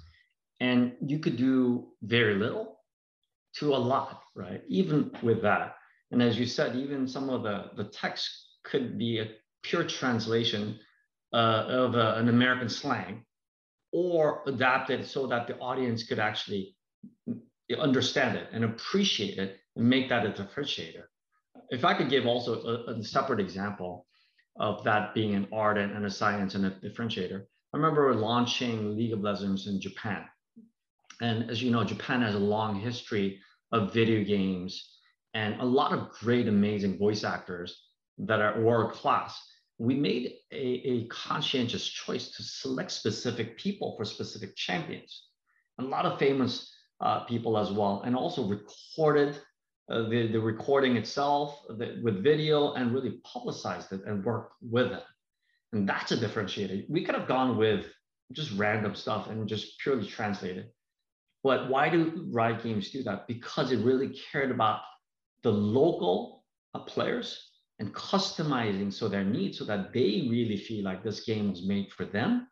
And 0.61 0.93
you 1.07 1.19
could 1.19 1.37
do 1.37 1.89
very 2.03 2.35
little 2.35 2.81
to 3.57 3.75
a 3.75 3.77
lot, 3.77 4.23
right? 4.35 4.63
Even 4.69 5.11
with 5.23 5.43
that. 5.43 5.77
And 6.11 6.23
as 6.23 6.39
you 6.39 6.47
said, 6.47 6.77
even 6.77 7.07
some 7.07 7.31
of 7.31 7.43
the, 7.43 7.71
the 7.77 7.85
text 7.85 8.29
could 8.65 8.99
be 8.99 9.21
a 9.21 9.31
pure 9.63 9.85
translation 9.85 10.79
uh, 11.33 11.65
of 11.69 11.95
uh, 11.95 12.15
an 12.17 12.29
American 12.29 12.69
slang 12.69 13.25
or 13.93 14.43
adapted 14.47 15.07
so 15.07 15.27
that 15.27 15.47
the 15.47 15.57
audience 15.59 16.03
could 16.03 16.19
actually 16.19 16.77
understand 17.79 18.37
it 18.37 18.49
and 18.53 18.65
appreciate 18.65 19.39
it 19.39 19.59
and 19.77 19.89
make 19.89 20.09
that 20.09 20.27
a 20.27 20.31
differentiator. 20.31 21.05
If 21.71 21.85
I 21.85 21.95
could 21.95 22.11
give 22.11 22.27
also 22.27 22.63
a, 22.63 22.93
a 22.93 23.05
separate 23.05 23.41
example 23.41 24.07
of 24.59 24.83
that 24.85 25.15
being 25.15 25.35
an 25.35 25.47
art 25.53 25.79
and, 25.79 25.93
and, 25.93 26.05
a 26.05 26.11
science 26.11 26.55
and 26.55 26.67
a 26.67 26.71
differentiator, 26.71 27.41
I 27.73 27.77
remember 27.77 28.13
launching 28.15 28.97
League 28.97 29.13
of 29.13 29.21
Legends 29.21 29.69
in 29.69 29.81
Japan. 29.81 30.25
And 31.21 31.51
as 31.51 31.63
you 31.63 31.71
know, 31.71 31.85
Japan 31.85 32.23
has 32.23 32.35
a 32.35 32.39
long 32.39 32.81
history 32.81 33.41
of 33.73 33.95
video 33.95 34.25
games 34.25 35.00
and 35.35 35.61
a 35.61 35.65
lot 35.65 35.93
of 35.93 36.11
great, 36.11 36.49
amazing 36.49 36.99
voice 36.99 37.25
actors 37.25 37.83
that 38.19 38.41
are 38.41 38.61
world 38.61 38.93
class. 38.93 39.41
We 39.79 39.95
made 39.95 40.35
a, 40.53 40.57
a 40.57 41.07
conscientious 41.07 41.87
choice 41.87 42.31
to 42.33 42.43
select 42.43 42.91
specific 42.91 43.59
people 43.59 43.95
for 43.97 44.05
specific 44.05 44.55
champions. 44.57 45.29
A 45.79 45.83
lot 45.83 46.05
of 46.05 46.19
famous 46.19 46.75
uh, 47.01 47.21
people 47.25 47.57
as 47.57 47.71
well, 47.71 48.03
and 48.05 48.15
also 48.15 48.47
recorded 48.47 49.41
uh, 49.91 50.03
the, 50.09 50.29
the 50.31 50.41
recording 50.41 50.97
itself 50.97 51.63
the, 51.69 51.99
with 52.03 52.23
video 52.23 52.75
and 52.75 52.93
really 52.93 53.21
publicized 53.25 53.93
it 53.93 54.03
and 54.07 54.25
worked 54.25 54.55
with 54.61 54.93
it. 54.93 55.03
And 55.73 55.89
that's 55.89 56.13
a 56.13 56.17
differentiator. 56.17 56.85
We 56.91 57.05
could 57.05 57.15
have 57.15 57.29
gone 57.29 57.57
with 57.57 57.87
just 58.33 58.53
random 58.53 58.95
stuff 58.95 59.29
and 59.29 59.49
just 59.49 59.79
purely 59.81 60.07
translated. 60.07 60.67
But 61.43 61.71
why 61.71 61.89
do 61.89 62.29
Riot 62.31 62.63
Games 62.63 62.91
do 62.91 63.03
that? 63.05 63.27
Because 63.27 63.73
it 63.73 63.79
really 63.79 64.17
cared 64.31 64.51
about 64.51 64.81
the 65.43 65.53
local 65.53 66.45
uh, 66.75 66.81
players 66.81 67.51
and 67.79 67.95
customizing 67.95 68.93
so 68.93 69.09
their 69.09 69.25
needs 69.25 69.59
so 69.59 69.65
that 69.65 69.93
they 69.93 70.29
really 70.31 70.57
feel 70.57 70.85
like 70.85 71.03
this 71.03 71.25
game 71.25 71.51
was 71.51 71.67
made 71.67 71.91
for 71.93 72.05
them. 72.05 72.47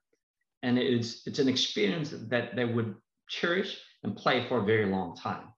And 0.63 0.79
it's, 0.79 1.27
it's 1.27 1.39
an 1.39 1.49
experience 1.49 2.15
that 2.29 2.57
they 2.57 2.65
would 2.65 2.95
cherish 3.29 3.79
and 4.03 4.17
play 4.17 4.49
for 4.49 4.59
a 4.59 4.65
very 4.65 4.87
long 4.87 5.17
time. 5.17 5.49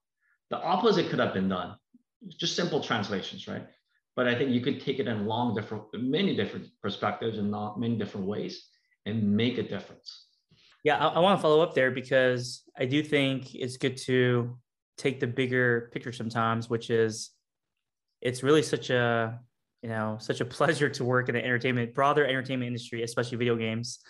The 0.50 0.58
opposite 0.58 1.08
could 1.08 1.20
have 1.20 1.32
been 1.32 1.48
done, 1.48 1.76
just 2.36 2.56
simple 2.56 2.80
translations, 2.80 3.46
right? 3.46 3.66
But 4.16 4.26
I 4.26 4.34
think 4.34 4.50
you 4.50 4.60
could 4.60 4.80
take 4.80 4.98
it 4.98 5.06
in 5.06 5.26
long 5.26 5.54
different, 5.54 5.84
many 5.94 6.34
different 6.34 6.66
perspectives 6.82 7.38
and 7.38 7.50
not 7.50 7.78
many 7.78 7.96
different 7.96 8.26
ways 8.26 8.68
and 9.06 9.36
make 9.36 9.58
a 9.58 9.62
difference. 9.62 10.26
Yeah, 10.82 10.98
I, 10.98 11.08
I 11.08 11.18
want 11.20 11.38
to 11.38 11.42
follow 11.42 11.60
up 11.60 11.74
there 11.74 11.90
because 11.90 12.62
I 12.76 12.86
do 12.86 13.02
think 13.02 13.54
it's 13.54 13.76
good 13.76 13.96
to 13.98 14.58
take 15.00 15.20
the 15.20 15.26
bigger 15.26 15.90
picture 15.92 16.12
sometimes, 16.12 16.68
which 16.68 16.90
is 16.90 17.30
it's 18.20 18.42
really 18.42 18.62
such 18.62 18.90
a 18.90 19.38
you 19.82 19.88
know 19.88 20.16
such 20.20 20.40
a 20.40 20.44
pleasure 20.56 20.88
to 20.90 21.04
work 21.04 21.28
in 21.28 21.34
the 21.34 21.44
entertainment 21.44 21.94
broader 21.94 22.24
entertainment 22.26 22.66
industry 22.66 23.02
especially 23.02 23.38
video 23.38 23.56
games 23.56 24.00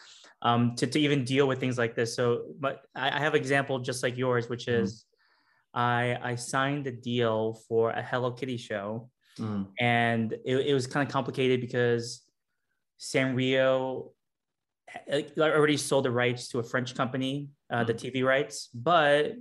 um, 0.43 0.75
to, 0.77 0.87
to 0.87 0.99
even 0.99 1.25
deal 1.25 1.47
with 1.47 1.61
things 1.61 1.79
like 1.79 1.95
this. 1.95 2.15
So, 2.15 2.45
but 2.59 2.83
I, 2.95 3.11
I 3.11 3.19
have 3.19 3.35
an 3.35 3.41
example 3.41 3.79
just 3.79 4.03
like 4.03 4.17
yours, 4.17 4.49
which 4.49 4.67
mm-hmm. 4.67 4.85
is 4.85 5.05
mm. 5.75 5.81
I, 5.81 6.19
I 6.23 6.35
signed 6.35 6.87
a 6.87 6.93
deal 6.93 7.61
for 7.69 7.91
a 7.91 8.03
Hello 8.03 8.33
Kitty 8.33 8.57
show. 8.57 9.11
Mm. 9.39 9.69
And 9.79 10.33
it, 10.45 10.57
it 10.57 10.75
was 10.75 10.87
kind 10.87 11.07
of 11.07 11.13
complicated 11.13 11.61
because 11.61 12.23
Sanrio 12.99 14.11
already 15.39 15.77
sold 15.77 16.05
the 16.05 16.11
rights 16.11 16.49
to 16.49 16.59
a 16.59 16.63
French 16.63 16.95
company, 16.95 17.51
uh, 17.71 17.85
mm. 17.85 17.87
the 17.87 17.95
TV 17.95 18.25
rights, 18.25 18.69
but 18.75 19.35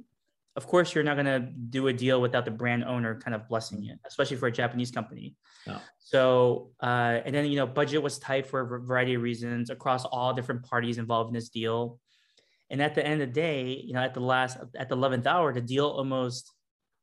of 0.60 0.68
course 0.68 0.94
you're 0.94 1.06
not 1.06 1.16
going 1.16 1.25
to 1.25 1.39
do 1.78 1.88
a 1.88 1.94
deal 1.94 2.20
without 2.20 2.44
the 2.44 2.51
brand 2.51 2.84
owner 2.84 3.18
kind 3.24 3.34
of 3.34 3.48
blessing 3.48 3.86
it 3.86 3.98
especially 4.06 4.36
for 4.36 4.48
a 4.48 4.51
japanese 4.51 4.92
company 4.92 5.34
yeah. 5.66 5.80
so 6.00 6.72
uh, 6.84 7.20
and 7.25 7.34
then 7.34 7.46
you 7.46 7.56
know 7.56 7.66
budget 7.66 8.04
was 8.04 8.20
tight 8.20 8.46
for 8.46 8.60
a 8.60 8.66
variety 8.82 9.13
of 9.13 9.22
reasons 9.22 9.70
across 9.70 10.04
all 10.04 10.34
different 10.34 10.62
parties 10.63 10.98
involved 10.98 11.30
in 11.30 11.34
this 11.34 11.48
deal 11.48 11.98
and 12.70 12.82
at 12.82 12.94
the 12.94 13.06
end 13.06 13.22
of 13.22 13.30
the 13.30 13.34
day 13.34 13.82
you 13.86 13.94
know 13.94 14.01
at 14.01 14.13
the 14.13 14.20
last 14.20 14.58
at 14.78 14.89
the 14.89 14.98
11th 14.98 15.25
hour 15.25 15.54
the 15.54 15.62
deal 15.62 15.88
almost 15.88 16.51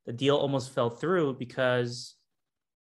the 0.05 0.13
deal 0.13 0.37
almost 0.37 0.75
fell 0.75 0.91
through 0.91 1.35
because 1.35 2.15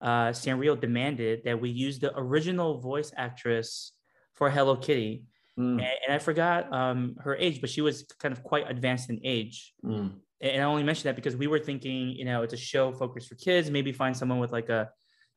uh, 0.02 0.28
Sanrio 0.28 0.78
demanded 0.78 1.42
that 1.44 1.58
we 1.58 1.70
use 1.70 1.98
the 1.98 2.12
original 2.18 2.80
voice 2.80 3.12
actress 3.16 3.92
for 4.34 4.50
Hello 4.50 4.76
Kitty. 4.76 5.24
Mm. 5.58 5.80
And, 5.80 5.80
and, 5.80 6.10
I 6.10 6.18
forgot 6.18 6.70
um, 6.70 7.16
her 7.20 7.34
age, 7.34 7.62
but 7.62 7.70
she 7.70 7.80
was 7.80 8.04
kind 8.20 8.30
of 8.30 8.42
quite 8.42 8.70
advanced 8.70 9.08
in 9.08 9.18
age. 9.24 9.72
Mm 9.82 10.16
and 10.40 10.62
I 10.62 10.64
only 10.66 10.82
mention 10.82 11.08
that 11.08 11.16
because 11.16 11.36
we 11.36 11.46
were 11.46 11.58
thinking, 11.58 12.10
you 12.10 12.24
know, 12.24 12.42
it's 12.42 12.52
a 12.52 12.58
show 12.58 12.92
focused 12.92 13.28
for 13.28 13.36
kids, 13.36 13.70
maybe 13.70 13.92
find 13.92 14.16
someone 14.16 14.38
with 14.38 14.52
like 14.52 14.68
a, 14.68 14.90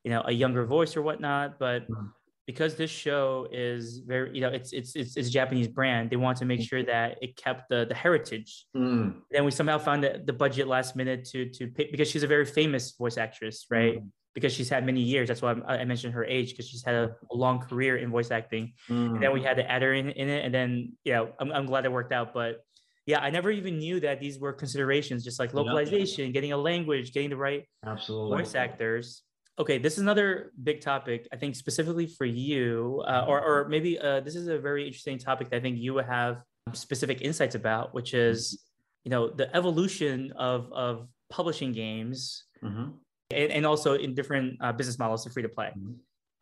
you 0.04 0.12
know, 0.12 0.22
a 0.26 0.32
younger 0.32 0.66
voice 0.66 0.98
or 0.98 1.02
whatnot. 1.02 1.58
But 1.58 1.84
mm-hmm. 1.84 2.08
because 2.46 2.76
this 2.76 2.92
show 2.92 3.48
is 3.52 4.00
very, 4.00 4.36
you 4.36 4.42
know, 4.42 4.50
it's 4.50 4.74
it's 4.74 4.96
it's, 4.96 5.16
it's 5.16 5.30
a 5.30 5.32
Japanese 5.32 5.70
brand, 5.70 6.10
they 6.10 6.18
want 6.18 6.38
to 6.40 6.46
make 6.46 6.62
sure 6.62 6.84
that 6.84 7.18
it 7.22 7.38
kept 7.38 7.70
the 7.70 7.86
the 7.86 7.96
heritage. 7.96 8.66
Mm. 8.76 9.22
Then 9.32 9.46
we 9.46 9.52
somehow 9.52 9.78
found 9.78 10.04
the, 10.04 10.22
the 10.26 10.34
budget 10.34 10.68
last 10.68 10.96
minute 10.98 11.24
to 11.32 11.50
to 11.50 11.68
pay 11.68 11.90
because 11.90 12.10
she's 12.10 12.24
a 12.24 12.28
very 12.28 12.46
famous 12.46 12.92
voice 12.92 13.18
actress, 13.18 13.68
right? 13.70 14.00
Mm. 14.00 14.10
Because 14.36 14.54
she's 14.54 14.70
had 14.70 14.86
many 14.86 15.02
years. 15.02 15.28
That's 15.28 15.42
why 15.42 15.54
I, 15.68 15.84
mentioned 15.86 16.14
her 16.14 16.24
age 16.24 16.52
because 16.52 16.68
she's 16.70 16.86
had 16.86 16.94
a, 16.94 17.16
a, 17.32 17.36
long 17.36 17.60
career 17.60 17.98
in 17.98 18.12
voice 18.12 18.30
acting. 18.30 18.74
Mm. 18.88 19.16
And 19.16 19.24
then 19.24 19.34
we 19.34 19.42
had 19.42 19.58
to 19.58 19.70
add 19.70 19.82
her 19.82 19.92
in, 19.92 20.12
in 20.12 20.30
it, 20.30 20.46
and 20.46 20.54
then 20.54 20.94
yeah, 21.04 21.26
I'm 21.40 21.52
I'm 21.52 21.66
glad 21.66 21.86
it 21.86 21.92
worked 21.92 22.14
out, 22.14 22.34
but 22.34 22.64
yeah, 23.10 23.22
I 23.22 23.32
never 23.32 23.50
even 23.50 23.80
knew 23.80 24.00
that 24.02 24.20
these 24.20 24.38
were 24.38 24.54
considerations, 24.54 25.24
just 25.24 25.40
like 25.40 25.56
localization, 25.56 26.26
yeah. 26.26 26.32
getting 26.32 26.52
a 26.52 26.58
language, 26.58 27.12
getting 27.12 27.32
the 27.32 27.38
right 27.38 27.64
absolutely 27.84 28.38
voice 28.38 28.54
actors. 28.54 29.24
Okay, 29.58 29.80
this 29.80 29.94
is 29.94 30.00
another 30.00 30.52
big 30.62 30.80
topic. 30.80 31.28
I 31.34 31.36
think 31.36 31.56
specifically 31.56 32.06
for 32.06 32.26
you, 32.26 33.04
uh, 33.08 33.26
or 33.28 33.42
or 33.42 33.68
maybe 33.68 33.98
uh, 33.98 34.20
this 34.20 34.36
is 34.36 34.48
a 34.48 34.60
very 34.60 34.86
interesting 34.86 35.18
topic 35.18 35.50
that 35.50 35.56
I 35.58 35.60
think 35.60 35.80
you 35.80 35.96
would 35.96 36.06
have 36.06 36.44
specific 36.74 37.22
insights 37.22 37.56
about, 37.56 37.96
which 37.96 38.14
is 38.14 38.62
you 39.06 39.10
know 39.10 39.28
the 39.28 39.48
evolution 39.58 40.32
of 40.38 40.72
of 40.72 41.08
publishing 41.32 41.72
games, 41.72 42.44
mm-hmm. 42.64 42.92
and, 43.32 43.52
and 43.52 43.66
also 43.66 43.96
in 43.96 44.14
different 44.14 44.60
uh, 44.62 44.72
business 44.72 45.00
models 45.00 45.24
to 45.24 45.32
free 45.32 45.42
to 45.42 45.50
play. 45.50 45.72
Mm-hmm. 45.76 45.94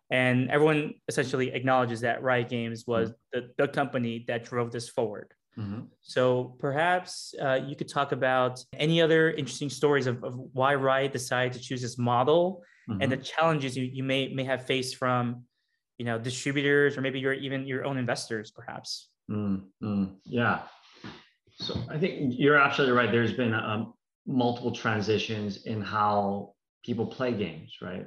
And 0.10 0.52
everyone 0.52 0.96
essentially 1.08 1.54
acknowledges 1.54 2.02
that 2.02 2.22
Riot 2.22 2.50
Games 2.50 2.84
was 2.86 3.12
mm-hmm. 3.12 3.40
the, 3.58 3.66
the 3.66 3.68
company 3.70 4.26
that 4.28 4.44
drove 4.44 4.74
this 4.74 4.90
forward. 4.90 5.32
Mm-hmm. 5.58 5.80
So 6.02 6.56
perhaps 6.60 7.34
uh, 7.42 7.60
you 7.66 7.76
could 7.76 7.90
talk 7.90 8.12
about 8.12 8.64
any 8.74 9.02
other 9.02 9.32
interesting 9.32 9.70
stories 9.70 10.06
of, 10.06 10.24
of 10.24 10.36
why 10.54 10.76
Riot 10.76 11.14
decided 11.14 11.54
to 11.54 11.60
choose 11.60 11.82
this 11.82 11.98
model 11.98 12.64
mm-hmm. 12.90 13.02
and 13.02 13.12
the 13.12 13.18
challenges 13.18 13.76
you, 13.76 13.86
you 13.86 14.04
may 14.04 14.28
may 14.34 14.44
have 14.44 14.66
faced 14.66 14.98
from 14.98 15.44
you 15.98 16.06
know 16.06 16.20
distributors 16.20 16.96
or 16.98 17.02
maybe 17.02 17.20
your 17.20 17.34
even 17.34 17.66
your 17.66 17.86
own 17.86 17.98
investors 17.98 18.52
perhaps. 18.52 19.10
Mm-hmm. 19.30 20.06
Yeah. 20.26 20.62
So 21.60 21.76
I 21.90 21.98
think 21.98 22.36
you're 22.38 22.58
absolutely 22.58 22.96
right. 22.96 23.12
There's 23.12 23.34
been 23.34 23.54
um, 23.54 23.94
multiple 24.28 24.72
transitions 24.72 25.66
in 25.66 25.82
how 25.82 26.54
people 26.86 27.08
play 27.08 27.34
games, 27.34 27.78
right? 27.82 28.06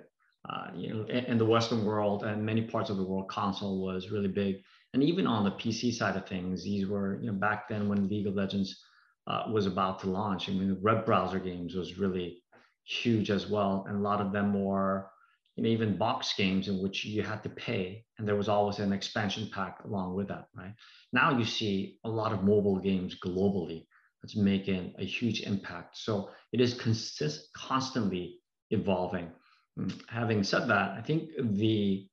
Uh, 0.49 0.69
you 0.75 0.95
know, 0.95 1.05
in, 1.05 1.25
in 1.25 1.39
the 1.39 1.45
Western 1.45 1.85
world 1.85 2.23
and 2.23 2.45
many 2.45 2.63
parts 2.63 2.91
of 2.91 2.97
the 2.97 3.03
world, 3.03 3.29
console 3.29 3.85
was 3.85 4.11
really 4.11 4.29
big 4.29 4.63
and 4.93 5.03
even 5.03 5.27
on 5.27 5.45
the 5.45 5.53
PC 5.53 5.95
side 5.95 6.17
of 6.17 6.27
things, 6.27 6.65
these 6.65 6.87
were, 6.87 7.21
you 7.21 7.31
know, 7.31 7.39
back 7.39 7.69
then 7.69 7.89
when 7.89 8.09
League 8.09 8.27
of 8.27 8.35
Legends 8.35 8.83
uh, 9.27 9.45
was 9.53 9.67
about 9.67 10.01
to 10.01 10.11
launch, 10.11 10.49
I 10.49 10.53
mean, 10.53 10.69
the 10.69 10.81
web 10.81 11.07
browser 11.07 11.39
games 11.39 11.75
was 11.75 11.99
really 11.99 12.43
huge 12.85 13.31
as 13.31 13.49
well. 13.49 13.85
And 13.89 13.97
a 13.97 14.01
lot 14.01 14.21
of 14.21 14.33
them 14.33 14.65
were, 14.65 15.11
you 15.55 15.63
know, 15.63 15.69
even 15.69 15.97
box 15.97 16.35
games 16.37 16.69
in 16.69 16.83
which 16.83 17.05
you 17.05 17.23
had 17.23 17.43
to 17.45 17.49
pay 17.49 18.05
and 18.19 18.27
there 18.27 18.37
was 18.37 18.49
always 18.49 18.79
an 18.79 18.93
expansion 18.93 19.49
pack 19.53 19.79
along 19.85 20.15
with 20.15 20.29
that, 20.29 20.49
right? 20.57 20.75
Now 21.13 21.39
you 21.39 21.45
see 21.45 21.99
a 22.05 22.09
lot 22.09 22.33
of 22.33 22.43
mobile 22.43 22.79
games 22.79 23.17
globally 23.25 23.87
that's 24.23 24.37
making 24.37 24.95
a 24.99 25.05
huge 25.05 25.43
impact. 25.43 25.99
So 25.99 26.31
it 26.53 26.61
is 26.61 26.75
consist 26.75 27.53
constantly 27.55 28.41
evolving. 28.71 29.31
Mm, 29.79 30.01
having 30.09 30.43
said 30.43 30.69
that, 30.69 30.91
I 30.99 31.01
think 31.01 31.31
the 31.39 32.09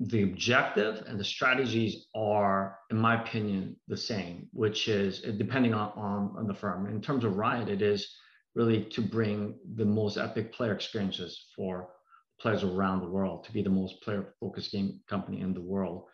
the 0.00 0.22
objective 0.22 1.04
and 1.06 1.18
the 1.18 1.24
strategies 1.24 2.06
are, 2.14 2.78
in 2.90 2.96
my 2.96 3.20
opinion, 3.20 3.76
the 3.88 3.96
same, 3.96 4.48
which 4.52 4.88
is 4.88 5.20
depending 5.36 5.74
on, 5.74 5.90
on, 5.96 6.34
on 6.38 6.46
the 6.46 6.54
firm. 6.54 6.86
In 6.86 7.00
terms 7.00 7.24
of 7.24 7.36
Riot, 7.36 7.68
it 7.68 7.82
is 7.82 8.16
really 8.54 8.84
to 8.84 9.00
bring 9.00 9.58
the 9.74 9.84
most 9.84 10.16
epic 10.16 10.52
player 10.52 10.72
experiences 10.72 11.48
for 11.56 11.88
players 12.40 12.62
around 12.62 13.00
the 13.00 13.08
world, 13.08 13.44
to 13.44 13.52
be 13.52 13.62
the 13.62 13.70
most 13.70 14.00
player 14.02 14.34
focused 14.40 14.70
game 14.70 15.00
company 15.08 15.40
in 15.40 15.52
the 15.52 15.60
world. 15.60 16.04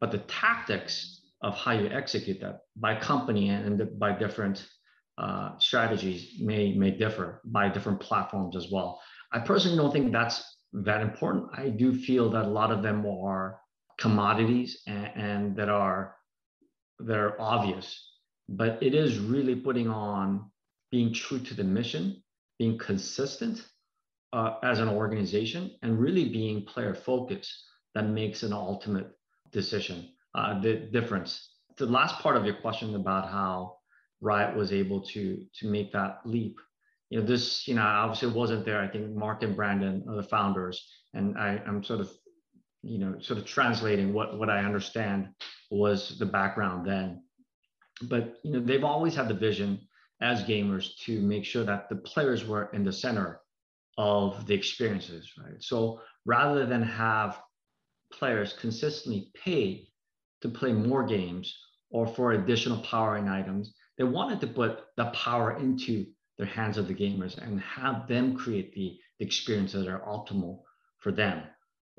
But 0.00 0.10
the 0.10 0.18
tactics 0.18 1.20
of 1.42 1.54
how 1.54 1.72
you 1.72 1.88
execute 1.88 2.40
that 2.40 2.60
by 2.76 2.98
company 2.98 3.50
and 3.50 3.80
by 4.00 4.18
different 4.18 4.66
uh, 5.16 5.58
strategies 5.58 6.40
may, 6.40 6.74
may 6.74 6.90
differ 6.90 7.40
by 7.44 7.68
different 7.68 8.00
platforms 8.00 8.56
as 8.56 8.66
well. 8.72 9.00
I 9.32 9.40
personally 9.40 9.76
don't 9.76 9.92
think 9.92 10.12
that's 10.12 10.42
that 10.72 11.00
important. 11.00 11.46
I 11.54 11.70
do 11.70 11.94
feel 11.94 12.30
that 12.30 12.44
a 12.44 12.48
lot 12.48 12.70
of 12.70 12.82
them 12.82 13.06
are 13.06 13.60
commodities 13.98 14.82
and, 14.86 15.10
and 15.14 15.56
that 15.56 15.68
are 15.68 16.14
that 17.00 17.16
are 17.16 17.40
obvious, 17.40 18.12
but 18.48 18.82
it 18.82 18.94
is 18.94 19.18
really 19.18 19.54
putting 19.54 19.88
on 19.88 20.50
being 20.90 21.12
true 21.12 21.38
to 21.38 21.54
the 21.54 21.64
mission, 21.64 22.22
being 22.58 22.76
consistent 22.76 23.64
uh, 24.32 24.54
as 24.62 24.80
an 24.80 24.88
organization, 24.88 25.76
and 25.82 25.98
really 25.98 26.28
being 26.28 26.64
player 26.64 26.94
focused 26.94 27.52
that 27.94 28.06
makes 28.06 28.42
an 28.42 28.52
ultimate 28.52 29.10
decision, 29.52 30.08
uh, 30.34 30.60
the 30.60 30.74
difference. 30.92 31.54
The 31.76 31.86
last 31.86 32.20
part 32.20 32.36
of 32.36 32.44
your 32.44 32.56
question 32.56 32.94
about 32.96 33.30
how 33.30 33.76
Riot 34.20 34.56
was 34.56 34.72
able 34.72 35.00
to 35.12 35.44
to 35.60 35.70
make 35.70 35.92
that 35.92 36.20
leap 36.24 36.58
you 37.10 37.20
know, 37.20 37.26
this, 37.26 37.66
you 37.66 37.74
know, 37.74 37.82
obviously 37.82 38.28
wasn't 38.28 38.64
there. 38.64 38.80
I 38.80 38.88
think 38.88 39.14
Marc 39.14 39.42
and 39.42 39.56
Brandon 39.56 40.04
are 40.08 40.16
the 40.16 40.22
founders, 40.22 40.86
and 41.14 41.38
I, 41.38 41.60
I'm 41.66 41.82
sort 41.82 42.00
of, 42.00 42.10
you 42.82 42.98
know, 42.98 43.18
sort 43.20 43.38
of 43.38 43.46
translating 43.46 44.12
what 44.12 44.38
what 44.38 44.50
I 44.50 44.64
understand 44.64 45.28
was 45.70 46.18
the 46.18 46.26
background 46.26 46.86
then. 46.86 47.22
But 48.02 48.36
you 48.44 48.52
know, 48.52 48.60
they've 48.60 48.84
always 48.84 49.14
had 49.14 49.28
the 49.28 49.34
vision 49.34 49.80
as 50.20 50.44
gamers 50.44 50.96
to 51.04 51.20
make 51.20 51.44
sure 51.44 51.64
that 51.64 51.88
the 51.88 51.96
players 51.96 52.46
were 52.46 52.70
in 52.72 52.84
the 52.84 52.92
center 52.92 53.40
of 53.96 54.46
the 54.46 54.54
experiences, 54.54 55.32
right? 55.42 55.60
So 55.60 56.00
rather 56.24 56.66
than 56.66 56.82
have 56.82 57.40
players 58.12 58.54
consistently 58.60 59.30
pay 59.34 59.88
to 60.42 60.48
play 60.48 60.72
more 60.72 61.04
games 61.04 61.56
or 61.90 62.06
for 62.06 62.32
additional 62.32 62.78
powering 62.82 63.28
items, 63.28 63.74
they 63.96 64.04
wanted 64.04 64.40
to 64.40 64.46
put 64.46 64.80
the 64.96 65.06
power 65.06 65.58
into 65.58 66.06
their 66.38 66.46
hands 66.46 66.78
of 66.78 66.88
the 66.88 66.94
gamers 66.94 67.36
and 67.38 67.60
have 67.60 68.06
them 68.06 68.36
create 68.36 68.72
the, 68.74 68.98
the 69.18 69.26
experiences 69.26 69.84
that 69.84 69.92
are 69.92 70.00
optimal 70.00 70.60
for 70.98 71.12
them 71.12 71.42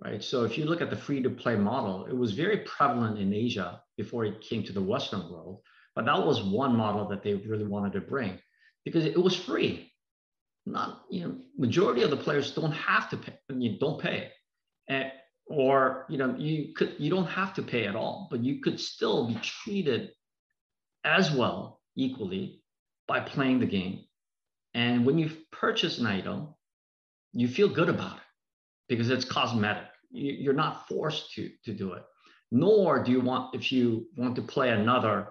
right? 0.01 0.24
So 0.24 0.46
if 0.46 0.58
you 0.58 0.63
look 0.63 0.81
at 0.81 0.89
the 0.89 0.96
free 0.96 1.22
to 1.22 1.29
play 1.29 1.55
model 1.55 2.05
it 2.05 2.15
was 2.15 2.34
very 2.34 2.60
prevalent 2.60 3.19
in 3.19 3.34
asia 3.34 3.81
before 3.98 4.25
it 4.25 4.41
came 4.41 4.63
to 4.63 4.74
the 4.74 4.81
western 4.81 5.29
world 5.31 5.62
but 5.96 6.05
that 6.05 6.25
was 6.25 6.42
one 6.42 6.75
model 6.75 7.07
that 7.09 7.24
they 7.24 7.33
really 7.33 7.66
wanted 7.66 7.94
to 7.94 8.01
bring 8.01 8.40
because 8.85 9.05
it 9.05 9.22
was 9.22 9.35
free. 9.35 9.92
Not 10.66 11.03
you 11.09 11.22
know 11.22 11.35
majority 11.57 12.03
of 12.03 12.09
the 12.09 12.18
players 12.18 12.51
don't 12.51 12.72
have 12.72 13.09
to 13.09 13.18
pay 13.18 13.33
you 13.50 13.79
don't 13.79 14.00
pay. 14.00 14.31
And, 14.87 15.11
or 15.48 16.05
you 16.09 16.18
know 16.18 16.35
you 16.37 16.74
could 16.74 16.96
you 17.00 17.09
don't 17.09 17.27
have 17.27 17.53
to 17.55 17.63
pay 17.63 17.85
at 17.85 17.96
all 17.96 18.27
but 18.29 18.44
you 18.44 18.61
could 18.61 18.79
still 18.79 19.27
be 19.27 19.35
treated 19.42 20.11
as 21.03 21.31
well 21.31 21.81
equally 21.96 22.61
by 23.07 23.20
playing 23.20 23.59
the 23.59 23.66
game 23.66 24.05
and 24.74 25.05
when 25.05 25.18
you 25.18 25.32
purchase 25.51 25.98
an 25.98 26.05
item, 26.05 26.53
you 27.34 27.48
feel 27.48 27.70
good 27.70 27.90
about 27.90 28.18
it 28.18 28.24
because 28.88 29.10
it's 29.10 29.25
cosmetic. 29.25 29.88
You're 30.12 30.53
not 30.53 30.88
forced 30.88 31.34
to, 31.34 31.50
to 31.66 31.74
do 31.74 31.94
it. 31.94 32.03
Nor 32.51 33.03
do 33.03 33.12
you 33.12 33.22
want, 33.22 33.53
if 33.53 33.72
you 33.72 34.08
want 34.18 34.36
to 34.36 34.42
play 34.42 34.70
another 34.70 35.29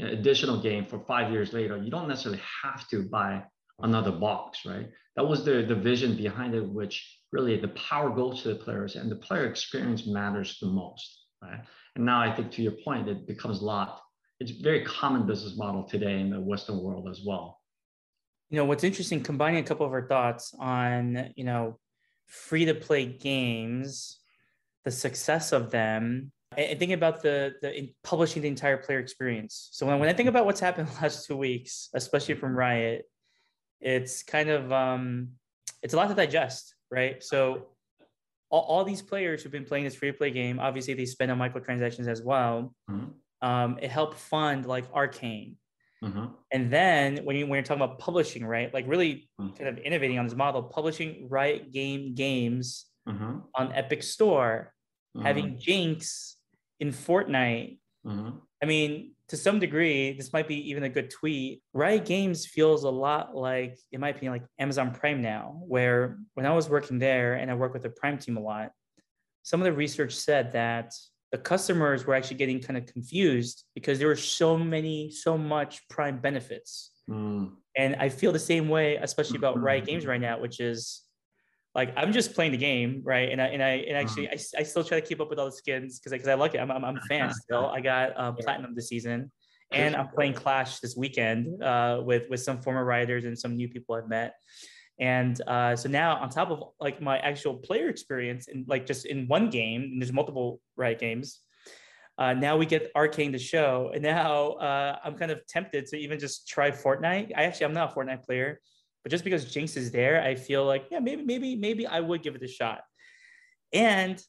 additional 0.00 0.62
game 0.62 0.86
for 0.86 1.00
five 1.00 1.32
years 1.32 1.52
later, 1.52 1.76
you 1.76 1.90
don't 1.90 2.08
necessarily 2.08 2.40
have 2.62 2.88
to 2.88 3.02
buy 3.08 3.42
another 3.80 4.12
box, 4.12 4.60
right? 4.64 4.88
That 5.16 5.26
was 5.26 5.44
the, 5.44 5.64
the 5.66 5.74
vision 5.74 6.16
behind 6.16 6.54
it, 6.54 6.66
which 6.66 7.18
really 7.32 7.60
the 7.60 7.68
power 7.68 8.10
goes 8.10 8.42
to 8.42 8.50
the 8.50 8.54
players 8.54 8.94
and 8.94 9.10
the 9.10 9.16
player 9.16 9.46
experience 9.46 10.06
matters 10.06 10.58
the 10.60 10.68
most, 10.68 11.26
right? 11.42 11.60
And 11.96 12.04
now 12.04 12.20
I 12.20 12.34
think 12.34 12.52
to 12.52 12.62
your 12.62 12.74
point, 12.84 13.08
it 13.08 13.26
becomes 13.26 13.60
a 13.60 13.64
lot, 13.64 14.00
it's 14.38 14.52
a 14.52 14.62
very 14.62 14.84
common 14.84 15.26
business 15.26 15.56
model 15.56 15.84
today 15.84 16.20
in 16.20 16.30
the 16.30 16.40
Western 16.40 16.80
world 16.80 17.08
as 17.10 17.22
well 17.26 17.59
you 18.50 18.56
know 18.56 18.64
what's 18.64 18.84
interesting 18.84 19.22
combining 19.22 19.60
a 19.60 19.66
couple 19.66 19.86
of 19.86 19.92
our 19.92 20.06
thoughts 20.06 20.54
on 20.58 21.32
you 21.36 21.44
know 21.44 21.78
free 22.26 22.64
to 22.64 22.74
play 22.74 23.06
games 23.06 24.18
the 24.84 24.90
success 24.90 25.52
of 25.52 25.70
them 25.70 26.32
and 26.56 26.78
thinking 26.78 26.94
about 26.94 27.22
the 27.22 27.54
the 27.62 27.92
publishing 28.02 28.42
the 28.42 28.48
entire 28.48 28.76
player 28.76 28.98
experience. 28.98 29.68
So 29.72 29.86
when, 29.86 29.98
when 30.00 30.08
i 30.08 30.12
think 30.12 30.28
about 30.28 30.46
what's 30.46 30.60
happened 30.60 30.88
the 30.96 31.02
last 31.02 31.26
two 31.26 31.36
weeks 31.36 31.88
especially 31.94 32.34
from 32.34 32.54
riot 32.54 33.08
it's 33.80 34.22
kind 34.22 34.50
of 34.50 34.72
um 34.72 35.28
it's 35.82 35.94
a 35.94 35.96
lot 35.96 36.08
to 36.08 36.14
digest 36.14 36.74
right? 36.90 37.22
So 37.22 37.68
all, 38.50 38.62
all 38.62 38.84
these 38.84 39.00
players 39.00 39.42
who've 39.44 39.52
been 39.52 39.64
playing 39.64 39.84
this 39.84 39.94
free 39.94 40.10
to 40.10 40.18
play 40.18 40.32
game 40.32 40.58
obviously 40.58 40.94
they 40.94 41.06
spend 41.06 41.30
on 41.30 41.38
microtransactions 41.38 42.08
as 42.08 42.20
well. 42.20 42.74
Mm-hmm. 42.90 43.48
um, 43.48 43.78
it 43.80 43.90
helped 43.90 44.18
fund 44.18 44.66
like 44.66 44.86
Arcane 44.92 45.56
Mm-hmm. 46.04 46.24
And 46.50 46.72
then 46.72 47.18
when 47.24 47.36
you 47.36 47.46
when 47.46 47.56
you're 47.56 47.62
talking 47.62 47.82
about 47.82 47.98
publishing, 47.98 48.44
right? 48.44 48.72
Like 48.72 48.86
really 48.88 49.28
mm-hmm. 49.40 49.54
kind 49.54 49.68
of 49.68 49.78
innovating 49.84 50.18
on 50.18 50.26
this 50.26 50.34
model, 50.34 50.62
publishing 50.62 51.26
Riot 51.28 51.72
Game 51.72 52.14
games 52.14 52.86
mm-hmm. 53.08 53.38
on 53.54 53.72
Epic 53.72 54.02
Store, 54.02 54.72
having 55.22 55.46
mm-hmm. 55.46 55.58
Jinx 55.58 56.36
in 56.78 56.88
Fortnite. 56.88 57.78
Mm-hmm. 58.06 58.30
I 58.62 58.66
mean, 58.66 59.12
to 59.28 59.36
some 59.36 59.58
degree, 59.58 60.12
this 60.12 60.32
might 60.32 60.48
be 60.48 60.70
even 60.70 60.84
a 60.84 60.88
good 60.88 61.10
tweet. 61.10 61.62
Riot 61.72 62.04
Games 62.04 62.46
feels 62.46 62.84
a 62.84 62.90
lot 62.90 63.34
like, 63.34 63.78
in 63.92 64.00
my 64.00 64.08
opinion, 64.08 64.32
like 64.32 64.44
Amazon 64.58 64.92
Prime 64.92 65.22
now, 65.22 65.60
where 65.66 66.18
when 66.34 66.46
I 66.46 66.52
was 66.52 66.68
working 66.68 66.98
there 66.98 67.34
and 67.34 67.50
I 67.50 67.54
work 67.54 67.72
with 67.72 67.82
the 67.82 67.90
Prime 67.90 68.18
team 68.18 68.36
a 68.36 68.40
lot, 68.40 68.72
some 69.42 69.60
of 69.60 69.64
the 69.64 69.72
research 69.72 70.14
said 70.14 70.52
that 70.52 70.92
the 71.32 71.38
customers 71.38 72.06
were 72.06 72.14
actually 72.14 72.36
getting 72.36 72.60
kind 72.60 72.76
of 72.76 72.86
confused 72.86 73.64
because 73.74 73.98
there 73.98 74.08
were 74.08 74.16
so 74.16 74.58
many, 74.58 75.10
so 75.10 75.38
much 75.38 75.88
prime 75.88 76.18
benefits. 76.18 76.90
Mm. 77.08 77.52
And 77.76 77.96
I 77.96 78.08
feel 78.08 78.32
the 78.32 78.38
same 78.38 78.68
way, 78.68 78.96
especially 78.96 79.38
about 79.38 79.56
mm-hmm. 79.56 79.64
Riot 79.64 79.86
Games 79.86 80.06
right 80.06 80.20
now, 80.20 80.40
which 80.40 80.58
is 80.58 81.02
like 81.74 81.92
I'm 81.96 82.12
just 82.12 82.34
playing 82.34 82.52
the 82.52 82.58
game, 82.58 83.02
right? 83.04 83.30
And 83.30 83.40
I 83.40 83.46
and 83.46 83.62
I 83.62 83.68
and 83.68 83.96
actually 83.96 84.26
mm. 84.26 84.32
I, 84.56 84.60
I 84.60 84.62
still 84.64 84.82
try 84.82 85.00
to 85.00 85.06
keep 85.06 85.20
up 85.20 85.30
with 85.30 85.38
all 85.38 85.46
the 85.46 85.52
skins 85.52 85.98
because 85.98 86.12
because 86.12 86.28
I, 86.28 86.32
I 86.32 86.34
like 86.34 86.54
it. 86.54 86.58
I'm, 86.58 86.70
I'm, 86.70 86.84
I'm 86.84 86.96
a 86.96 87.02
fan 87.02 87.32
still. 87.42 87.66
I 87.66 87.80
got 87.80 88.16
uh, 88.16 88.32
platinum 88.32 88.74
this 88.74 88.88
season, 88.88 89.30
and 89.70 89.94
I'm 89.94 90.08
playing 90.08 90.34
Clash 90.34 90.80
this 90.80 90.96
weekend 90.96 91.62
uh, 91.62 92.02
with 92.04 92.28
with 92.28 92.40
some 92.40 92.60
former 92.60 92.84
writers 92.84 93.24
and 93.24 93.38
some 93.38 93.56
new 93.56 93.68
people 93.68 93.94
I've 93.94 94.08
met. 94.08 94.34
And 95.00 95.40
uh, 95.46 95.74
so 95.76 95.88
now, 95.88 96.16
on 96.16 96.28
top 96.28 96.50
of 96.50 96.62
like 96.78 97.00
my 97.00 97.18
actual 97.18 97.54
player 97.54 97.88
experience, 97.88 98.48
and 98.48 98.68
like 98.68 98.84
just 98.84 99.06
in 99.06 99.26
one 99.28 99.48
game, 99.48 99.82
and 99.82 100.00
there's 100.00 100.12
multiple 100.12 100.60
Riot 100.76 100.98
games. 100.98 101.40
Uh, 102.18 102.34
now 102.34 102.58
we 102.58 102.66
get 102.66 102.90
Arcane 102.94 103.32
to 103.32 103.38
show, 103.38 103.90
and 103.94 104.02
now 104.02 104.50
uh, 104.52 104.98
I'm 105.02 105.16
kind 105.16 105.30
of 105.30 105.40
tempted 105.46 105.86
to 105.86 105.96
even 105.96 106.18
just 106.18 106.46
try 106.46 106.70
Fortnite. 106.70 107.32
I 107.34 107.44
actually 107.44 107.64
I'm 107.64 107.72
not 107.72 107.92
a 107.92 107.94
Fortnite 107.94 108.24
player, 108.24 108.60
but 109.02 109.10
just 109.10 109.24
because 109.24 109.50
Jinx 109.50 109.74
is 109.74 109.90
there, 109.90 110.22
I 110.22 110.34
feel 110.34 110.66
like 110.66 110.84
yeah, 110.90 110.98
maybe 110.98 111.24
maybe 111.24 111.56
maybe 111.56 111.86
I 111.86 112.00
would 112.00 112.22
give 112.22 112.34
it 112.34 112.42
a 112.42 112.48
shot. 112.48 112.82
And 113.72 114.22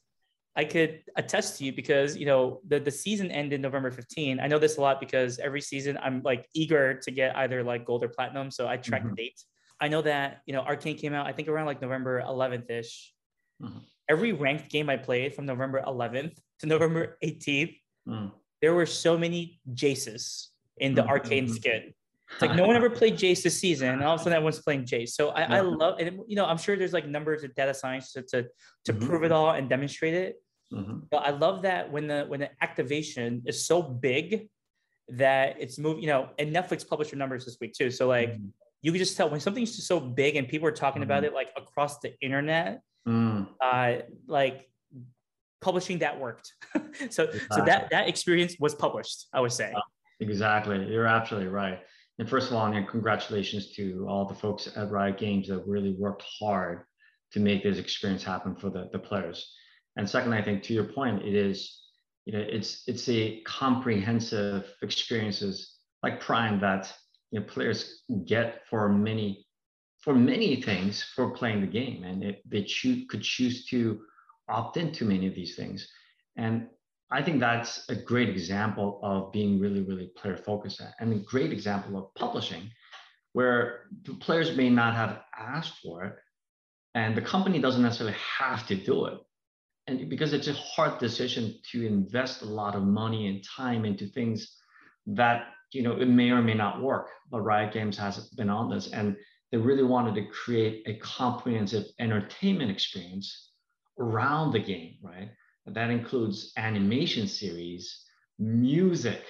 I 0.55 0.63
could 0.63 1.01
attest 1.17 1.57
to 1.57 1.65
you 1.65 1.73
because 1.73 2.15
you 2.15 2.25
know 2.25 2.61
the 2.65 2.79
the 2.79 2.91
season 2.91 3.29
ended 3.29 3.59
November 3.59 3.91
15. 3.91 4.39
I 4.39 4.47
know 4.47 4.57
this 4.57 4.77
a 4.77 4.81
lot 4.81 5.01
because 5.01 5.37
every 5.39 5.59
season 5.59 5.99
I'm 6.01 6.21
like 6.23 6.47
eager 6.53 6.93
to 6.93 7.11
get 7.11 7.35
either 7.35 7.61
like 7.61 7.85
gold 7.85 8.05
or 8.05 8.07
platinum, 8.07 8.51
so 8.51 8.69
I 8.69 8.77
track 8.77 9.01
mm-hmm. 9.01 9.15
the 9.15 9.23
date. 9.23 9.43
I 9.81 9.87
know 9.87 10.03
that 10.03 10.41
you 10.45 10.53
know 10.53 10.61
Arcane 10.61 10.97
came 10.97 11.13
out 11.13 11.25
I 11.25 11.33
think 11.33 11.47
around 11.47 11.65
like 11.65 11.81
November 11.81 12.21
11th 12.21 12.69
ish. 12.69 13.13
Mm-hmm. 13.61 13.79
Every 14.09 14.31
ranked 14.31 14.69
game 14.69 14.89
I 14.89 14.97
played 14.97 15.33
from 15.33 15.45
November 15.45 15.81
11th 15.85 16.37
to 16.59 16.67
November 16.67 17.17
18th, 17.23 17.77
mm. 18.07 18.31
there 18.61 18.73
were 18.73 18.85
so 18.85 19.17
many 19.17 19.59
Jaces 19.73 20.47
in 20.77 20.93
the 20.93 21.01
mm-hmm. 21.01 21.09
Arcane 21.09 21.45
mm-hmm. 21.45 21.53
skin. 21.53 21.93
It's 22.31 22.41
like 22.41 22.55
no 22.55 22.65
one 22.65 22.75
ever 22.75 22.89
played 22.89 23.15
Jace 23.15 23.43
this 23.43 23.59
season, 23.59 23.89
and 23.89 24.03
all 24.03 24.15
of 24.15 24.21
a 24.21 24.23
sudden 24.23 24.37
everyone's 24.37 24.59
playing 24.59 24.85
Jace. 24.85 25.09
So 25.09 25.29
I, 25.29 25.57
I 25.57 25.61
love 25.61 25.99
and 25.99 26.21
You 26.27 26.35
know, 26.35 26.45
I'm 26.45 26.57
sure 26.57 26.77
there's 26.77 26.93
like 26.93 27.07
numbers 27.07 27.43
of 27.43 27.53
data 27.55 27.73
science 27.73 28.13
to 28.13 28.21
to, 28.21 28.43
to 28.85 28.93
mm-hmm. 28.93 29.05
prove 29.05 29.23
it 29.23 29.31
all 29.31 29.51
and 29.51 29.67
demonstrate 29.67 30.13
it. 30.13 30.35
Mm-hmm. 30.71 30.99
But 31.09 31.17
I 31.17 31.31
love 31.31 31.63
that 31.63 31.91
when 31.91 32.07
the 32.07 32.25
when 32.27 32.39
the 32.39 32.49
activation 32.61 33.43
is 33.45 33.65
so 33.65 33.81
big 33.81 34.47
that 35.09 35.57
it's 35.59 35.77
moving. 35.77 36.03
You 36.03 36.09
know, 36.09 36.29
and 36.37 36.55
Netflix 36.55 36.87
published 36.87 37.11
their 37.11 37.17
numbers 37.17 37.45
this 37.45 37.57
week 37.59 37.73
too. 37.73 37.91
So 37.91 38.07
like 38.07 38.29
mm-hmm 38.29 38.47
you 38.81 38.91
could 38.91 38.99
just 38.99 39.15
tell 39.15 39.29
when 39.29 39.39
something's 39.39 39.75
just 39.75 39.87
so 39.87 39.99
big 39.99 40.35
and 40.35 40.47
people 40.47 40.67
are 40.67 40.71
talking 40.71 41.01
mm-hmm. 41.01 41.11
about 41.11 41.23
it 41.23 41.33
like 41.33 41.49
across 41.55 41.99
the 41.99 42.13
internet 42.21 42.81
mm. 43.07 43.47
uh, 43.63 43.93
like 44.27 44.67
publishing 45.61 45.99
that 45.99 46.19
worked. 46.19 46.53
so 47.09 47.23
exactly. 47.23 47.39
so 47.51 47.65
that 47.65 47.89
that 47.91 48.07
experience 48.09 48.55
was 48.59 48.75
published. 48.75 49.27
I 49.33 49.39
would 49.39 49.51
say. 49.51 49.73
Exactly, 50.19 50.85
you're 50.91 51.07
absolutely 51.07 51.49
right. 51.49 51.79
And 52.19 52.29
first 52.29 52.51
of 52.51 52.57
all, 52.57 52.67
and 52.67 52.87
congratulations 52.87 53.71
to 53.73 54.05
all 54.07 54.25
the 54.25 54.35
folks 54.35 54.69
at 54.75 54.91
Riot 54.91 55.17
Games 55.17 55.47
that 55.47 55.65
really 55.65 55.95
worked 55.97 56.23
hard 56.39 56.83
to 57.31 57.39
make 57.39 57.63
this 57.63 57.77
experience 57.77 58.23
happen 58.23 58.55
for 58.55 58.69
the, 58.69 58.89
the 58.91 58.99
players. 58.99 59.55
And 59.95 60.07
second, 60.07 60.33
I 60.33 60.41
think 60.41 60.61
to 60.63 60.73
your 60.73 60.83
point, 60.83 61.25
it 61.25 61.33
is, 61.33 61.79
you 62.25 62.33
know, 62.33 62.45
it's 62.47 62.83
it's 62.87 63.09
a 63.09 63.41
comprehensive 63.41 64.71
experiences 64.81 65.77
like 66.03 66.19
Prime 66.19 66.59
that 66.59 66.93
you 67.31 67.39
know 67.39 67.45
players 67.45 68.03
get 68.25 68.61
for 68.69 68.89
many 68.89 69.45
for 70.01 70.15
many 70.15 70.61
things 70.61 71.03
for 71.15 71.31
playing 71.31 71.61
the 71.61 71.67
game, 71.67 72.03
and 72.03 72.23
it, 72.23 72.41
they 72.47 72.67
could 73.09 73.21
choose 73.21 73.65
to 73.67 74.01
opt 74.49 74.77
into 74.77 75.05
many 75.05 75.27
of 75.27 75.35
these 75.35 75.55
things. 75.55 75.87
And 76.37 76.67
I 77.11 77.21
think 77.21 77.39
that's 77.39 77.87
a 77.89 77.95
great 77.95 78.29
example 78.29 78.99
of 79.03 79.31
being 79.31 79.59
really, 79.59 79.81
really 79.81 80.11
player 80.15 80.37
focused 80.37 80.81
and 80.99 81.13
a 81.13 81.17
great 81.17 81.51
example 81.51 81.97
of 81.97 82.13
publishing 82.15 82.71
where 83.33 83.87
the 84.03 84.13
players 84.15 84.55
may 84.55 84.69
not 84.69 84.95
have 84.95 85.19
asked 85.37 85.79
for 85.83 86.03
it 86.05 86.15
and 86.95 87.15
the 87.15 87.21
company 87.21 87.59
doesn't 87.59 87.81
necessarily 87.81 88.17
have 88.39 88.65
to 88.67 88.75
do 88.75 89.05
it. 89.05 89.19
And 89.87 90.09
because 90.09 90.33
it's 90.33 90.47
a 90.47 90.53
hard 90.53 90.99
decision 90.99 91.55
to 91.71 91.85
invest 91.85 92.41
a 92.41 92.45
lot 92.45 92.75
of 92.75 92.83
money 92.83 93.27
and 93.27 93.43
time 93.43 93.85
into 93.85 94.07
things 94.07 94.57
that, 95.07 95.47
you 95.71 95.83
know, 95.83 95.93
it 95.99 96.07
may 96.07 96.31
or 96.31 96.41
may 96.41 96.53
not 96.53 96.81
work, 96.81 97.09
but 97.29 97.41
Riot 97.41 97.73
Games 97.73 97.97
has 97.97 98.29
been 98.29 98.49
on 98.49 98.69
this 98.69 98.91
and 98.91 99.15
they 99.51 99.57
really 99.57 99.83
wanted 99.83 100.15
to 100.15 100.31
create 100.31 100.83
a 100.87 100.95
comprehensive 100.99 101.85
entertainment 101.99 102.71
experience 102.71 103.51
around 103.99 104.51
the 104.51 104.59
game, 104.59 104.95
right? 105.01 105.29
That 105.65 105.89
includes 105.89 106.53
animation 106.57 107.27
series, 107.27 108.05
music, 108.39 109.21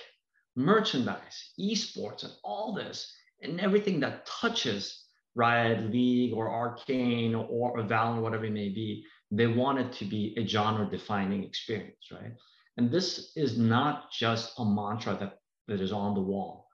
merchandise, 0.56 1.52
esports, 1.60 2.24
and 2.24 2.34
all 2.44 2.74
this, 2.74 3.12
and 3.42 3.60
everything 3.60 4.00
that 4.02 4.26
touches 4.26 5.06
Riot 5.36 5.92
League 5.92 6.34
or 6.34 6.50
Arcane 6.50 7.36
or, 7.36 7.46
or 7.46 7.84
Valorant, 7.84 8.22
whatever 8.22 8.46
it 8.46 8.52
may 8.52 8.70
be. 8.70 9.06
They 9.32 9.48
want 9.48 9.80
it 9.80 9.94
to 9.94 10.06
be 10.06 10.36
a 10.38 10.46
genre 10.46 10.90
defining 10.90 11.44
experience, 11.44 12.12
right? 12.12 12.34
And 12.78 12.92
this 12.92 13.32
is 13.36 13.58
not 13.58 14.12
just 14.12 14.54
a 14.58 14.66
mantra 14.66 15.18
that, 15.20 15.40
that 15.68 15.82
is 15.82 15.92
on 15.92 16.14
the 16.14 16.22
wall. 16.22 16.68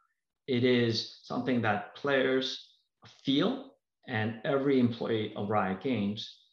It 0.48 0.64
is 0.64 1.20
something 1.24 1.62
that 1.62 1.96
players 1.96 2.76
feel 3.24 3.72
and 4.08 4.36
every 4.46 4.80
employee 4.80 5.34
of 5.36 5.50
Riot 5.50 5.82
Games 5.82 6.44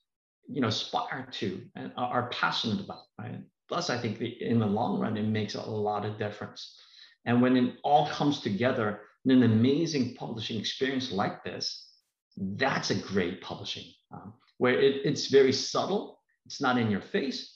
you 0.47 0.61
know 0.61 0.69
aspire 0.69 1.27
to 1.33 1.63
and 1.75 1.91
are 1.97 2.29
passionate 2.31 2.85
about 2.85 3.05
right? 3.19 3.41
Plus 3.69 3.89
i 3.89 3.97
think 3.97 4.21
in 4.21 4.59
the 4.59 4.67
long 4.67 5.01
run 5.01 5.17
it 5.17 5.23
makes 5.23 5.55
a 5.55 5.63
lot 5.63 6.05
of 6.05 6.19
difference. 6.19 6.79
And 7.25 7.41
when 7.41 7.57
it 7.57 7.77
all 7.83 8.07
comes 8.09 8.41
together 8.41 9.01
in 9.25 9.31
an 9.31 9.43
amazing 9.43 10.15
publishing 10.17 10.59
experience 10.59 11.11
like 11.11 11.43
this 11.45 11.93
that's 12.37 12.91
a 12.91 12.95
great 12.95 13.41
publishing 13.41 13.85
um, 14.13 14.35
where 14.59 14.79
it, 14.79 15.01
it's 15.05 15.29
very 15.29 15.53
subtle 15.53 16.21
it's 16.45 16.61
not 16.61 16.77
in 16.77 16.91
your 16.91 17.01
face 17.01 17.55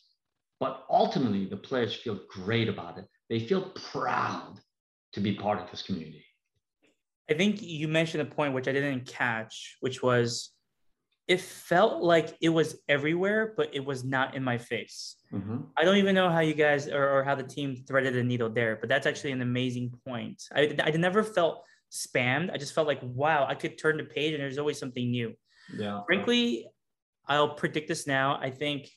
but 0.61 0.85
ultimately 0.91 1.47
the 1.47 1.57
players 1.57 1.95
feel 1.95 2.19
great 2.29 2.69
about 2.69 2.99
it. 2.99 3.07
They 3.29 3.41
feel 3.41 3.71
proud 3.93 4.61
to 5.12 5.21
be 5.21 5.35
part 5.35 5.61
of 5.61 5.71
this 5.71 5.83
community 5.83 6.25
i 7.31 7.35
think 7.35 7.62
you 7.62 7.88
mentioned 7.88 8.23
a 8.23 8.27
point 8.27 8.55
which 8.55 8.68
i 8.68 8.73
didn't 8.73 9.07
catch 9.07 9.77
which 9.81 10.03
was 10.03 10.53
it 11.29 11.42
felt 11.42 12.03
like 12.03 12.35
it 12.40 12.49
was 12.49 12.79
everywhere, 12.88 13.53
but 13.55 13.68
it 13.75 13.85
was 13.85 14.03
not 14.03 14.35
in 14.35 14.42
my 14.42 14.57
face. 14.57 15.16
Mm-hmm. 15.31 15.59
I 15.77 15.85
don't 15.85 15.99
even 15.99 16.14
know 16.14 16.31
how 16.31 16.40
you 16.40 16.55
guys 16.55 16.88
or, 16.88 17.18
or, 17.18 17.23
how 17.23 17.35
the 17.35 17.42
team 17.42 17.85
threaded 17.87 18.14
the 18.14 18.25
needle 18.25 18.49
there, 18.49 18.77
but 18.77 18.88
that's 18.88 19.07
actually 19.07 19.33
an 19.33 19.42
amazing 19.42 19.92
point. 20.07 20.42
I, 20.55 20.75
I 20.83 20.90
never 20.92 21.23
felt 21.23 21.64
spammed. 21.92 22.51
I 22.51 22.57
just 22.57 22.75
felt 22.75 22.87
like, 22.87 23.01
wow, 23.03 23.44
I 23.47 23.55
could 23.55 23.77
turn 23.77 23.99
the 23.99 24.05
page 24.05 24.33
and 24.33 24.42
there's 24.42 24.57
always 24.57 24.79
something 24.79 25.11
new. 25.11 25.35
Yeah. 25.77 26.01
Frankly, 26.07 26.66
I'll 27.27 27.51
predict 27.51 27.88
this 27.88 28.07
now. 28.07 28.38
I 28.40 28.49
think 28.49 28.88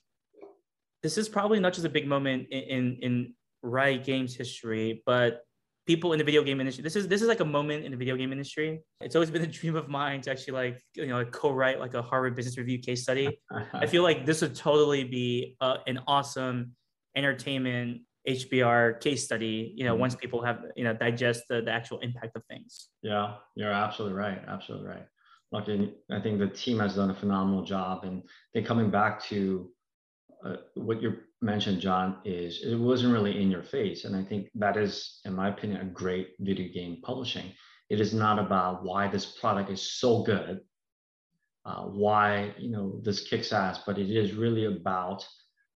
this 1.04 1.17
is 1.17 1.28
probably 1.28 1.60
not 1.60 1.74
just 1.74 1.86
a 1.86 1.89
big 1.89 2.08
moment 2.08 2.47
in, 2.50 2.62
in, 2.62 2.97
in 3.02 3.34
Riot 3.62 4.06
Games 4.06 4.34
history, 4.34 5.04
but 5.06 5.41
people 5.86 6.13
in 6.13 6.20
the 6.20 6.24
video 6.24 6.44
game 6.44 6.60
industry. 6.60 6.84
This 6.84 6.96
is 6.96 7.08
this 7.08 7.22
is 7.22 7.28
like 7.28 7.39
a 7.39 7.46
moment 7.46 7.86
in 7.86 7.91
the 7.91 7.98
video 7.98 8.15
game 8.15 8.32
industry. 8.32 8.82
It's 9.02 9.15
always 9.15 9.32
been 9.32 9.41
a 9.41 9.48
dream 9.60 9.76
of 9.76 9.89
mine 9.89 10.22
to 10.22 10.32
actually 10.32 10.54
like 10.54 10.82
you 10.96 11.08
know 11.08 11.17
like 11.17 11.32
co-write 11.32 11.80
like 11.80 11.94
a 11.94 12.02
Harvard 12.02 12.36
Business 12.36 12.58
Review 12.58 12.80
case 12.80 13.04
study. 13.04 13.39
I 13.74 13.86
feel 13.86 14.04
like 14.04 14.26
this 14.26 14.41
would 14.41 14.56
totally 14.56 15.04
be 15.04 15.56
uh, 15.62 15.78
an 15.88 16.00
awesome 16.08 16.74
entertainment 17.15 18.02
HBR 18.28 19.02
case 19.02 19.24
study. 19.24 19.74
You 19.76 19.86
know, 19.86 19.94
mm-hmm. 19.94 20.02
once 20.02 20.15
people 20.15 20.44
have 20.44 20.63
you 20.76 20.84
know 20.84 20.94
digest 20.94 21.44
the, 21.50 21.62
the 21.62 21.72
actual 21.72 22.00
impact 22.00 22.36
of 22.36 22.44
things. 22.46 22.89
Yeah, 23.02 23.36
you're 23.56 23.72
absolutely 23.72 24.17
right. 24.17 24.41
Absolutely 24.48 24.88
right. 24.88 25.06
Look, 25.52 25.67
I 25.67 26.22
think 26.22 26.39
the 26.39 26.48
team 26.48 26.80
has 26.80 26.96
done 26.96 27.10
a 27.10 27.15
phenomenal 27.15 27.63
job, 27.63 28.06
and 28.06 28.24
then 28.54 28.63
coming 28.63 28.89
back 28.89 29.22
to 29.26 29.70
uh, 30.45 30.58
what 30.75 31.01
you're 31.01 31.19
mentioned, 31.41 31.82
John, 31.82 32.17
is 32.25 32.63
it 32.63 32.75
wasn't 32.75 33.13
really 33.13 33.41
in 33.41 33.51
your 33.51 33.63
face. 33.63 34.06
And 34.06 34.15
I 34.15 34.23
think 34.23 34.49
that 34.56 34.77
is, 34.77 35.19
in 35.25 35.34
my 35.36 35.49
opinion, 35.49 35.82
a 35.82 35.86
great 35.86 36.36
video 36.39 36.71
game 36.73 37.01
publishing. 37.04 37.51
It 37.89 37.99
is 37.99 38.13
not 38.13 38.39
about 38.39 38.84
why 38.84 39.08
this 39.08 39.25
product 39.25 39.69
is 39.69 39.82
so 39.82 40.23
good, 40.23 40.62
uh, 41.65 41.84
why 41.84 42.54
you 42.58 42.71
know 42.71 42.99
this 43.04 43.21
kicks 43.27 43.51
ass, 43.54 43.84
but 43.86 43.97
it 43.97 44.10
is 44.10 44.34
really 44.34 44.65
about 44.65 45.27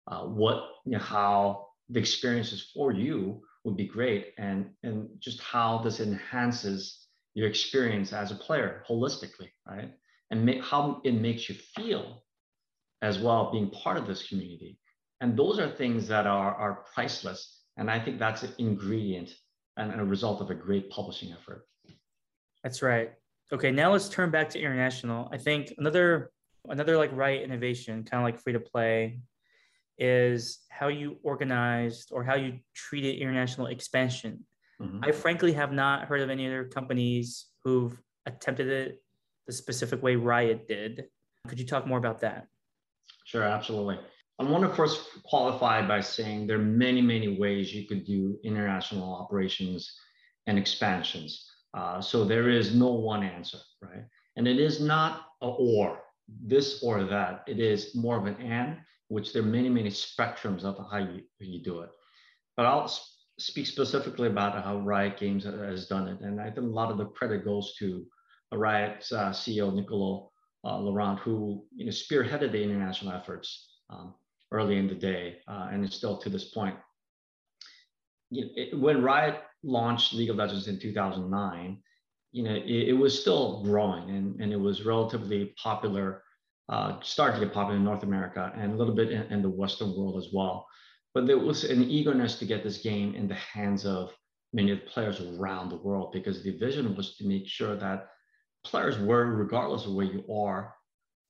uh, 0.08 0.24
what 0.24 0.64
you 0.86 0.94
know, 0.94 1.00
how 1.00 1.68
the 1.90 2.00
experiences 2.00 2.72
for 2.74 2.92
you 2.92 3.42
would 3.64 3.78
be 3.78 3.88
great, 3.88 4.34
and 4.38 4.72
and 4.84 5.10
just 5.20 5.42
how 5.42 5.80
this 5.80 6.00
enhances 6.00 7.08
your 7.34 7.48
experience 7.48 8.14
as 8.14 8.32
a 8.32 8.36
player 8.36 8.84
holistically, 8.90 9.50
right? 9.68 9.92
And 10.32 10.46
make, 10.46 10.64
how 10.64 11.02
it 11.04 11.14
makes 11.14 11.50
you 11.50 11.56
feel 11.76 12.24
as 13.02 13.20
well, 13.20 13.52
being 13.52 13.70
part 13.70 13.98
of 13.98 14.08
this 14.08 14.28
community 14.28 14.78
and 15.22 15.38
those 15.38 15.60
are 15.60 15.70
things 15.70 16.08
that 16.08 16.28
are, 16.28 16.56
are 16.56 16.86
priceless. 16.94 17.62
And 17.78 17.90
I 17.90 18.00
think 18.00 18.20
that's 18.20 18.44
an 18.44 18.54
ingredient 18.58 19.32
and 19.78 20.00
a 20.00 20.04
result 20.04 20.42
of 20.42 20.50
a 20.50 20.56
great 20.56 20.90
publishing 20.90 21.32
effort. 21.32 21.68
That's 22.64 22.82
right. 22.82 23.12
Okay, 23.54 23.72
now 23.72 23.92
let's 23.92 24.10
turn 24.10 24.32
back 24.32 24.50
to 24.50 24.60
international. 24.60 25.30
I 25.32 25.38
think 25.38 25.74
another 25.78 26.32
another 26.68 26.98
like 26.98 27.12
Riot 27.14 27.44
innovation, 27.44 28.04
kind 28.04 28.22
of 28.22 28.26
like 28.26 28.42
free 28.42 28.54
to 28.54 28.60
play, 28.60 29.20
is 30.00 30.60
how 30.70 30.88
you 30.88 31.18
organized 31.24 32.10
or 32.12 32.24
how 32.24 32.36
you 32.36 32.60
treated 32.74 33.18
international 33.18 33.68
expansion. 33.68 34.46
Mm-hmm. 34.82 35.04
I 35.04 35.12
frankly 35.12 35.54
have 35.54 35.72
not 35.72 36.06
heard 36.06 36.22
of 36.22 36.30
any 36.30 36.48
other 36.48 36.66
companies 36.66 37.48
who've 37.64 37.96
attempted 38.26 38.68
it 38.68 39.04
the 39.46 39.54
specific 39.54 40.02
way 40.02 40.16
Riot 40.16 40.68
did. 40.68 41.06
Could 41.48 41.60
you 41.60 41.68
talk 41.68 41.86
more 41.86 42.00
about 42.00 42.22
that? 42.22 42.48
Sure, 43.26 43.44
absolutely. 43.44 44.00
I 44.40 44.44
want 44.44 44.64
to 44.64 44.76
first 44.76 45.24
qualify 45.24 45.86
by 45.86 46.00
saying 46.00 46.46
there 46.46 46.60
are 46.60 46.64
many, 46.64 47.02
many 47.02 47.38
ways 47.40 47.74
you 47.74 47.88
could 47.88 48.06
do 48.06 48.38
international 48.44 49.16
operations 49.16 49.92
and 50.46 50.60
expansions. 50.60 51.50
Uh, 51.74 52.00
so 52.00 52.24
there 52.24 52.50
is 52.50 52.76
no 52.76 52.92
one 52.92 53.24
answer, 53.24 53.58
right? 53.82 54.06
And 54.36 54.48
it 54.48 54.60
is 54.60 54.80
not 54.80 55.26
a 55.42 55.48
or, 55.48 56.02
this 56.28 56.84
or 56.84 57.04
that. 57.04 57.44
It 57.48 57.60
is 57.60 57.96
more 57.96 58.18
of 58.18 58.28
an 58.28 58.36
and, 58.36 58.78
which 59.08 59.34
there 59.34 59.42
are 59.42 59.46
many, 59.46 59.70
many 59.70 59.90
spectrums 59.90 60.64
of 60.64 60.78
how 60.92 61.00
you, 61.00 61.22
you 61.40 61.64
do 61.64 61.80
it. 61.82 61.90
But 62.56 62.68
I'll 62.68 62.94
speak 63.40 63.66
specifically 63.66 64.28
about 64.28 64.64
how 64.64 64.78
Riot 64.78 65.18
Games 65.18 65.46
has 65.46 65.88
done 65.88 66.08
it. 66.08 66.22
And 66.22 66.40
I 66.40 66.52
think 66.52 66.68
a 66.68 66.70
lot 66.70 66.92
of 66.92 66.98
the 66.98 67.06
credit 67.08 67.44
goes 67.44 67.74
to 67.80 68.06
Riot's 68.54 69.12
uh, 69.12 69.32
CEO, 69.32 69.74
Nicolo 69.74 70.32
uh, 70.66 70.80
Laurent, 70.80 71.20
who 71.20 71.64
you 71.76 71.86
know, 71.86 71.92
spearheaded 71.92 72.52
the 72.52 72.64
international 72.64 73.14
efforts. 73.14 73.72
Um, 73.90 74.16
early 74.52 74.78
in 74.78 74.88
the 74.88 74.96
day, 74.96 75.38
uh, 75.48 75.68
and 75.72 75.84
it's 75.84 75.96
still 75.96 76.18
to 76.18 76.30
this 76.30 76.46
point. 76.46 76.76
It, 78.32 78.78
when 78.80 79.04
Riot 79.04 79.42
launched 79.64 80.14
League 80.14 80.30
of 80.30 80.38
Legends 80.38 80.68
in 80.68 80.80
2009, 80.80 81.78
you 82.32 82.44
know, 82.44 82.54
it, 82.54 82.90
it 82.90 82.94
was 82.94 83.20
still 83.20 83.64
growing 83.64 84.10
and, 84.10 84.42
and 84.42 84.52
it 84.52 84.60
was 84.60 84.86
relatively 84.86 85.54
popular, 85.62 86.24
uh, 86.70 87.00
started 87.02 87.40
to 87.40 87.46
get 87.46 87.54
popular 87.54 87.78
in 87.78 87.84
North 87.84 88.04
America 88.04 88.52
and 88.56 88.74
a 88.74 88.76
little 88.76 88.96
bit 88.96 89.12
in, 89.12 89.24
in 89.32 89.42
the 89.42 89.50
Western 89.50 89.96
world 89.96 90.18
as 90.18 90.30
well. 90.34 90.68
But 91.14 91.28
there 91.28 91.38
was 91.38 91.64
an 91.64 91.84
eagerness 91.84 92.38
to 92.40 92.46
get 92.46 92.64
this 92.64 92.80
game 92.80 93.16
in 93.16 93.28
the 93.28 93.36
hands 93.36 93.86
of 93.86 94.14
many 94.52 94.72
of 94.72 94.80
the 94.80 94.86
players 94.86 95.22
around 95.22 95.70
the 95.70 95.78
world 95.78 96.12
because 96.12 96.44
the 96.44 96.58
vision 96.58 96.96
was 96.96 97.16
to 97.18 97.28
make 97.28 97.48
sure 97.48 97.76
that 97.76 98.08
players 98.66 98.98
were, 99.00 99.26
regardless 99.26 99.86
of 99.86 99.94
where 99.94 100.06
you 100.06 100.24
are, 100.34 100.76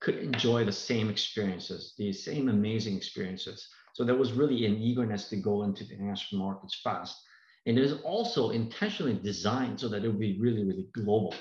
could 0.01 0.17
enjoy 0.17 0.65
the 0.65 0.71
same 0.71 1.09
experiences, 1.09 1.93
the 1.97 2.11
same 2.11 2.49
amazing 2.49 2.95
experiences. 2.97 3.67
So 3.93 4.03
there 4.03 4.15
was 4.15 4.33
really 4.33 4.65
an 4.65 4.77
eagerness 4.77 5.29
to 5.29 5.37
go 5.37 5.63
into 5.63 5.83
the 5.83 5.93
international 5.93 6.41
markets 6.41 6.79
fast. 6.83 7.15
And 7.65 7.77
it 7.77 7.83
is 7.83 8.01
also 8.01 8.51
intentionally 8.51 9.13
designed 9.13 9.79
so 9.79 9.87
that 9.87 10.03
it 10.03 10.07
would 10.07 10.19
be 10.19 10.39
really, 10.39 10.63
really 10.63 10.87
global. 10.93 11.33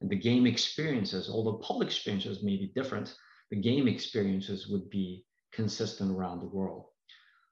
And 0.00 0.10
the 0.10 0.16
game 0.16 0.46
experiences, 0.46 1.28
although 1.28 1.58
public 1.58 1.88
experiences 1.88 2.42
may 2.42 2.56
be 2.56 2.72
different, 2.74 3.14
the 3.50 3.56
game 3.56 3.88
experiences 3.88 4.68
would 4.68 4.90
be 4.90 5.24
consistent 5.52 6.10
around 6.10 6.40
the 6.40 6.46
world. 6.46 6.86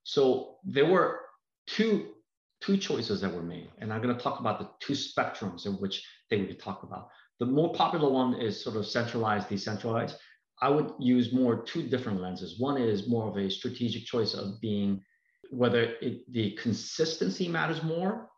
So 0.04 0.56
there 0.64 0.86
were 0.86 1.20
two 1.66 2.14
two 2.60 2.76
choices 2.76 3.22
that 3.22 3.32
were 3.32 3.42
made, 3.42 3.70
and 3.78 3.90
I'm 3.90 4.02
going 4.02 4.14
to 4.14 4.22
talk 4.22 4.38
about 4.38 4.58
the 4.58 4.68
two 4.80 4.92
spectrums 4.92 5.64
in 5.64 5.72
which 5.74 6.04
they 6.28 6.36
would 6.36 6.60
talk 6.60 6.82
about. 6.82 7.08
The 7.40 7.46
more 7.46 7.72
popular 7.72 8.08
one 8.08 8.34
is 8.34 8.62
sort 8.62 8.76
of 8.76 8.86
centralized, 8.86 9.48
decentralized. 9.48 10.16
I 10.62 10.68
would 10.68 10.92
use 11.00 11.32
more 11.32 11.62
two 11.62 11.82
different 11.88 12.20
lenses. 12.20 12.60
One 12.60 12.76
is 12.76 13.08
more 13.08 13.28
of 13.28 13.36
a 13.38 13.50
strategic 13.50 14.04
choice 14.04 14.34
of 14.34 14.60
being 14.60 15.02
whether 15.50 15.94
it, 16.00 16.30
the 16.32 16.52
consistency 16.52 17.48
matters 17.48 17.82
more 17.82 18.28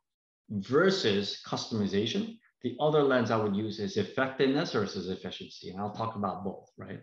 versus 0.50 1.42
customization. 1.46 2.38
The 2.62 2.76
other 2.80 3.02
lens 3.02 3.30
I 3.32 3.36
would 3.36 3.56
use 3.56 3.80
is 3.80 3.96
effectiveness 3.96 4.72
versus 4.72 5.08
efficiency, 5.08 5.70
and 5.70 5.80
I'll 5.80 5.94
talk 5.94 6.14
about 6.14 6.44
both. 6.44 6.70
Right? 6.78 7.00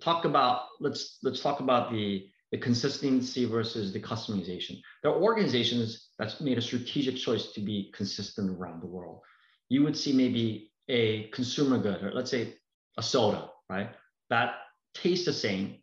Talk 0.00 0.24
about 0.24 0.66
let's 0.80 1.18
let's 1.22 1.40
talk 1.40 1.60
about 1.60 1.92
the 1.92 2.26
the 2.50 2.58
consistency 2.58 3.44
versus 3.44 3.92
the 3.92 4.00
customization. 4.00 4.80
There 5.02 5.12
are 5.12 5.22
organizations 5.22 6.10
that's 6.18 6.40
made 6.40 6.58
a 6.58 6.62
strategic 6.62 7.16
choice 7.16 7.52
to 7.52 7.60
be 7.60 7.92
consistent 7.94 8.50
around 8.50 8.82
the 8.82 8.88
world. 8.88 9.20
You 9.68 9.84
would 9.84 9.96
see 9.96 10.12
maybe 10.12 10.71
a 10.88 11.28
consumer 11.28 11.78
good, 11.78 12.02
or 12.02 12.12
let's 12.12 12.30
say 12.30 12.54
a 12.98 13.02
soda, 13.02 13.50
right? 13.68 13.90
That 14.30 14.54
tastes 14.94 15.24
the 15.24 15.32
same, 15.32 15.78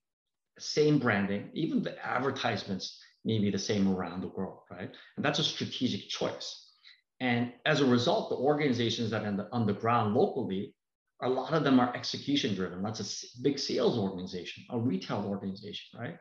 same 0.60 1.00
branding, 1.00 1.50
even 1.54 1.84
the 1.84 1.98
advertisements 2.06 3.02
may 3.26 3.40
be 3.40 3.50
the 3.50 3.60
same 3.60 3.94
around 3.94 4.22
the 4.22 4.28
world, 4.28 4.60
right? 4.72 4.90
And 5.16 5.26
that's 5.26 5.40
a 5.40 5.44
strategic 5.44 6.10
choice. 6.10 6.68
And 7.20 7.54
as 7.66 7.82
a 7.82 7.86
result, 7.86 8.30
the 8.30 8.38
organizations 8.38 9.12
that 9.12 9.26
are 9.26 9.36
the, 9.36 9.50
on 9.52 9.66
the 9.66 9.74
ground 9.74 10.16
locally, 10.16 10.74
a 11.22 11.28
lot 11.30 11.54
of 11.54 11.64
them 11.64 11.80
are 11.80 11.94
execution 11.96 12.56
driven. 12.56 12.82
That's 12.82 13.02
a 13.02 13.42
big 13.42 13.60
sales 13.60 13.98
organization, 13.98 14.64
a 14.70 14.80
retail 14.80 15.26
organization, 15.28 16.00
right? 16.00 16.18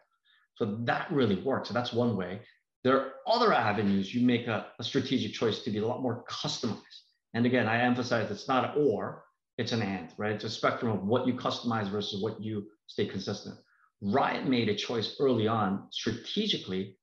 So 0.57 0.79
that 0.85 1.11
really 1.13 1.41
works. 1.43 1.69
So 1.69 1.75
that's 1.75 1.93
one 1.93 2.17
way. 2.17 2.41
There 2.83 2.99
are 2.99 3.13
other 3.29 3.53
avenues 3.53 4.13
you 4.13 4.27
make 4.27 4.49
a, 4.49 4.67
a 4.79 4.85
strategic 4.85 5.35
choice 5.35 5.63
to 5.63 5.71
be 5.71 5.79
a 5.79 5.87
lot 5.87 6.03
more 6.03 6.25
customized. 6.29 7.08
And 7.35 7.47
again, 7.47 7.69
I 7.69 7.83
emphasize 7.83 8.31
it's 8.31 8.49
not 8.49 8.77
an 8.77 8.83
or, 8.85 9.25
it's 9.59 9.73
an 9.73 9.83
and, 9.83 10.13
right? 10.17 10.33
It's 10.33 10.45
a 10.45 10.51
spectrum 10.51 10.93
of 10.93 11.05
what 11.05 11.27
you 11.27 11.35
customize 11.35 11.91
versus 11.91 12.23
what 12.23 12.41
you 12.41 12.67
stay 12.87 13.07
consistent. 13.07 13.57
Riot 14.01 14.47
made 14.47 14.69
a 14.69 14.75
choice 14.75 15.17
early 15.21 15.49
on 15.49 15.89
strategically 15.91 16.97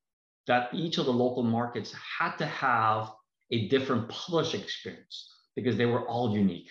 that 0.47 0.69
each 0.73 0.97
of 0.97 1.05
the 1.05 1.13
local 1.13 1.43
markets 1.43 1.93
had 2.19 2.38
to 2.38 2.45
have 2.45 3.11
a 3.51 3.67
different 3.67 4.09
publishing 4.09 4.61
experience 4.61 5.29
because 5.55 5.77
they 5.77 5.85
were 5.85 6.07
all 6.07 6.35
unique. 6.35 6.69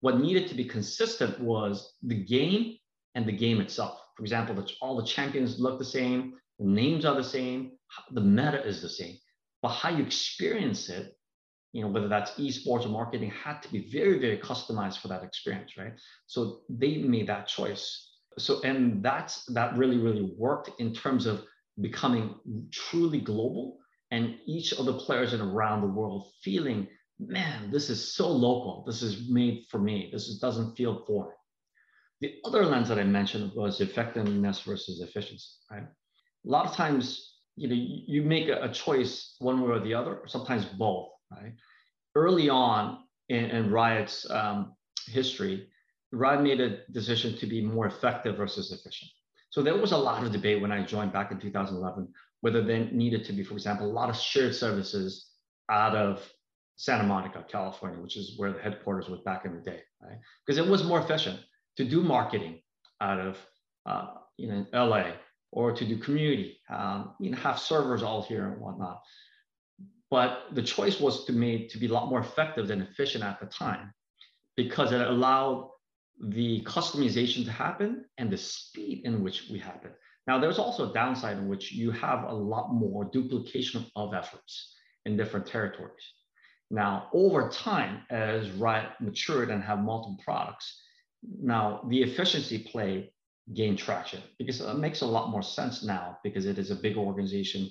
What 0.00 0.20
needed 0.20 0.48
to 0.48 0.54
be 0.54 0.64
consistent 0.64 1.40
was 1.40 1.94
the 2.02 2.22
game 2.24 2.76
and 3.14 3.26
the 3.26 3.32
game 3.32 3.60
itself. 3.60 4.00
For 4.16 4.22
example, 4.22 4.54
that 4.56 4.70
all 4.80 4.96
the 4.96 5.06
champions 5.06 5.58
look 5.58 5.78
the 5.78 5.84
same, 5.84 6.34
the 6.58 6.66
names 6.66 7.04
are 7.04 7.14
the 7.14 7.24
same, 7.24 7.72
the 8.12 8.20
meta 8.20 8.64
is 8.64 8.80
the 8.82 8.88
same, 8.88 9.16
but 9.62 9.68
how 9.68 9.90
you 9.90 10.04
experience 10.04 10.88
it, 10.88 11.15
you 11.76 11.82
know, 11.82 11.88
whether 11.88 12.08
that's 12.08 12.30
esports 12.32 12.86
or 12.86 12.88
marketing, 12.88 13.30
had 13.30 13.60
to 13.60 13.70
be 13.70 13.90
very, 13.92 14.18
very 14.18 14.38
customized 14.38 14.98
for 15.02 15.08
that 15.08 15.22
experience, 15.22 15.76
right? 15.76 15.92
So 16.26 16.62
they 16.70 16.96
made 16.96 17.26
that 17.26 17.46
choice. 17.46 18.14
So 18.38 18.62
and 18.62 19.02
that's 19.02 19.44
that 19.46 19.76
really, 19.76 19.98
really 19.98 20.32
worked 20.38 20.70
in 20.78 20.94
terms 20.94 21.26
of 21.26 21.44
becoming 21.78 22.34
truly 22.72 23.20
global 23.20 23.78
and 24.10 24.36
each 24.46 24.72
of 24.72 24.86
the 24.86 24.94
players 24.94 25.34
in 25.34 25.42
around 25.42 25.82
the 25.82 25.88
world 25.88 26.30
feeling, 26.42 26.88
man, 27.18 27.70
this 27.70 27.90
is 27.90 28.14
so 28.14 28.26
local. 28.26 28.82
This 28.86 29.02
is 29.02 29.28
made 29.28 29.66
for 29.70 29.78
me. 29.78 30.08
This 30.10 30.28
is, 30.28 30.38
doesn't 30.38 30.76
feel 30.76 31.04
foreign. 31.06 31.36
The 32.22 32.36
other 32.46 32.64
lens 32.64 32.88
that 32.88 32.98
I 32.98 33.04
mentioned 33.04 33.52
was 33.54 33.82
effectiveness 33.82 34.60
versus 34.62 35.02
efficiency, 35.02 35.50
right? 35.70 35.82
A 35.82 36.48
lot 36.48 36.64
of 36.64 36.72
times, 36.72 37.34
you 37.56 37.68
know, 37.68 37.76
you 37.76 38.22
make 38.22 38.48
a 38.48 38.72
choice 38.72 39.36
one 39.40 39.60
way 39.60 39.72
or 39.72 39.80
the 39.80 39.92
other, 39.92 40.22
sometimes 40.26 40.64
both, 40.64 41.10
right? 41.30 41.52
Early 42.14 42.48
on 42.48 43.04
in, 43.28 43.44
in 43.46 43.70
Riot's 43.70 44.28
um, 44.30 44.74
history, 45.06 45.68
Riot 46.12 46.42
made 46.42 46.60
a 46.60 46.86
decision 46.92 47.36
to 47.38 47.46
be 47.46 47.62
more 47.62 47.86
effective 47.86 48.36
versus 48.36 48.72
efficient. 48.72 49.10
So 49.50 49.62
there 49.62 49.76
was 49.76 49.92
a 49.92 49.96
lot 49.96 50.24
of 50.24 50.32
debate 50.32 50.60
when 50.60 50.72
I 50.72 50.84
joined 50.84 51.12
back 51.12 51.30
in 51.30 51.38
2011 51.38 52.08
whether 52.40 52.62
there 52.62 52.84
needed 52.92 53.24
to 53.24 53.32
be, 53.32 53.42
for 53.42 53.54
example, 53.54 53.86
a 53.86 53.92
lot 53.92 54.10
of 54.10 54.16
shared 54.16 54.54
services 54.54 55.30
out 55.70 55.96
of 55.96 56.22
Santa 56.76 57.04
Monica, 57.04 57.44
California, 57.48 58.00
which 58.00 58.16
is 58.16 58.34
where 58.36 58.52
the 58.52 58.60
headquarters 58.60 59.08
was 59.08 59.20
back 59.20 59.44
in 59.44 59.54
the 59.54 59.60
day, 59.60 59.80
right? 60.02 60.18
Because 60.44 60.58
it 60.58 60.70
was 60.70 60.84
more 60.84 61.00
efficient 61.00 61.40
to 61.76 61.84
do 61.84 62.02
marketing 62.02 62.60
out 63.00 63.18
of 63.18 63.38
uh, 63.86 64.08
you 64.36 64.48
know 64.48 64.66
LA 64.72 65.12
or 65.52 65.72
to 65.72 65.84
do 65.86 65.96
community, 65.96 66.58
um, 66.68 67.14
you 67.18 67.30
know, 67.30 67.38
have 67.38 67.58
servers 67.58 68.02
all 68.02 68.22
here 68.22 68.46
and 68.46 68.60
whatnot. 68.60 69.00
But 70.10 70.44
the 70.52 70.62
choice 70.62 71.00
was 71.00 71.24
to 71.24 71.32
made 71.32 71.70
to 71.70 71.78
be 71.78 71.86
a 71.86 71.92
lot 71.92 72.08
more 72.08 72.20
effective 72.20 72.68
than 72.68 72.80
efficient 72.82 73.24
at 73.24 73.40
the 73.40 73.46
time 73.46 73.92
because 74.56 74.92
it 74.92 75.00
allowed 75.00 75.70
the 76.20 76.62
customization 76.62 77.44
to 77.44 77.50
happen 77.50 78.04
and 78.18 78.30
the 78.30 78.38
speed 78.38 79.02
in 79.04 79.22
which 79.22 79.48
we 79.50 79.58
happen. 79.58 79.90
Now, 80.26 80.38
there's 80.38 80.58
also 80.58 80.90
a 80.90 80.94
downside 80.94 81.36
in 81.38 81.48
which 81.48 81.72
you 81.72 81.90
have 81.90 82.24
a 82.24 82.32
lot 82.32 82.72
more 82.72 83.04
duplication 83.04 83.86
of 83.94 84.14
efforts 84.14 84.74
in 85.04 85.16
different 85.16 85.46
territories. 85.46 86.02
Now, 86.70 87.08
over 87.12 87.48
time, 87.48 88.02
as 88.10 88.50
Riot 88.50 88.90
matured 89.00 89.50
and 89.50 89.62
have 89.62 89.78
multiple 89.80 90.18
products, 90.24 90.82
now, 91.40 91.82
the 91.88 92.02
efficiency 92.02 92.58
play 92.58 93.12
gained 93.54 93.78
traction 93.78 94.22
because 94.38 94.60
it 94.60 94.78
makes 94.78 95.02
a 95.02 95.06
lot 95.06 95.30
more 95.30 95.42
sense 95.42 95.84
now 95.84 96.18
because 96.24 96.46
it 96.46 96.58
is 96.58 96.70
a 96.70 96.76
big 96.76 96.96
organization, 96.96 97.70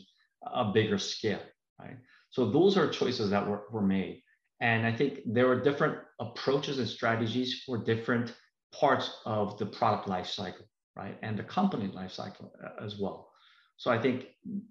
a 0.53 0.71
bigger 0.71 0.97
scale, 0.97 1.41
right? 1.79 1.97
So 2.29 2.49
those 2.49 2.77
are 2.77 2.89
choices 2.89 3.29
that 3.29 3.47
were, 3.47 3.63
were 3.71 3.81
made. 3.81 4.21
And 4.61 4.85
I 4.85 4.95
think 4.95 5.19
there 5.25 5.47
were 5.47 5.61
different 5.61 5.97
approaches 6.19 6.79
and 6.79 6.87
strategies 6.87 7.63
for 7.65 7.77
different 7.77 8.33
parts 8.73 9.09
of 9.25 9.57
the 9.57 9.65
product 9.65 10.07
life 10.07 10.27
cycle, 10.27 10.65
Riot? 10.95 11.17
And 11.21 11.37
the 11.37 11.43
company 11.43 11.87
life 11.87 12.11
cycle 12.11 12.53
uh, 12.63 12.83
as 12.83 12.99
well. 12.99 13.29
So 13.77 13.91
I 13.91 14.01
think 14.01 14.27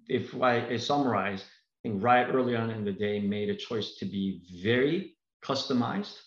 if 0.07 0.39
I 0.41 0.77
summarize, 0.77 1.41
I 1.41 1.89
think 1.89 2.03
right 2.03 2.27
early 2.27 2.55
on 2.55 2.71
in 2.71 2.83
the 2.83 2.91
day 2.91 3.19
made 3.19 3.49
a 3.49 3.55
choice 3.55 3.95
to 3.99 4.05
be 4.05 4.41
very 4.63 5.15
customized 5.43 6.17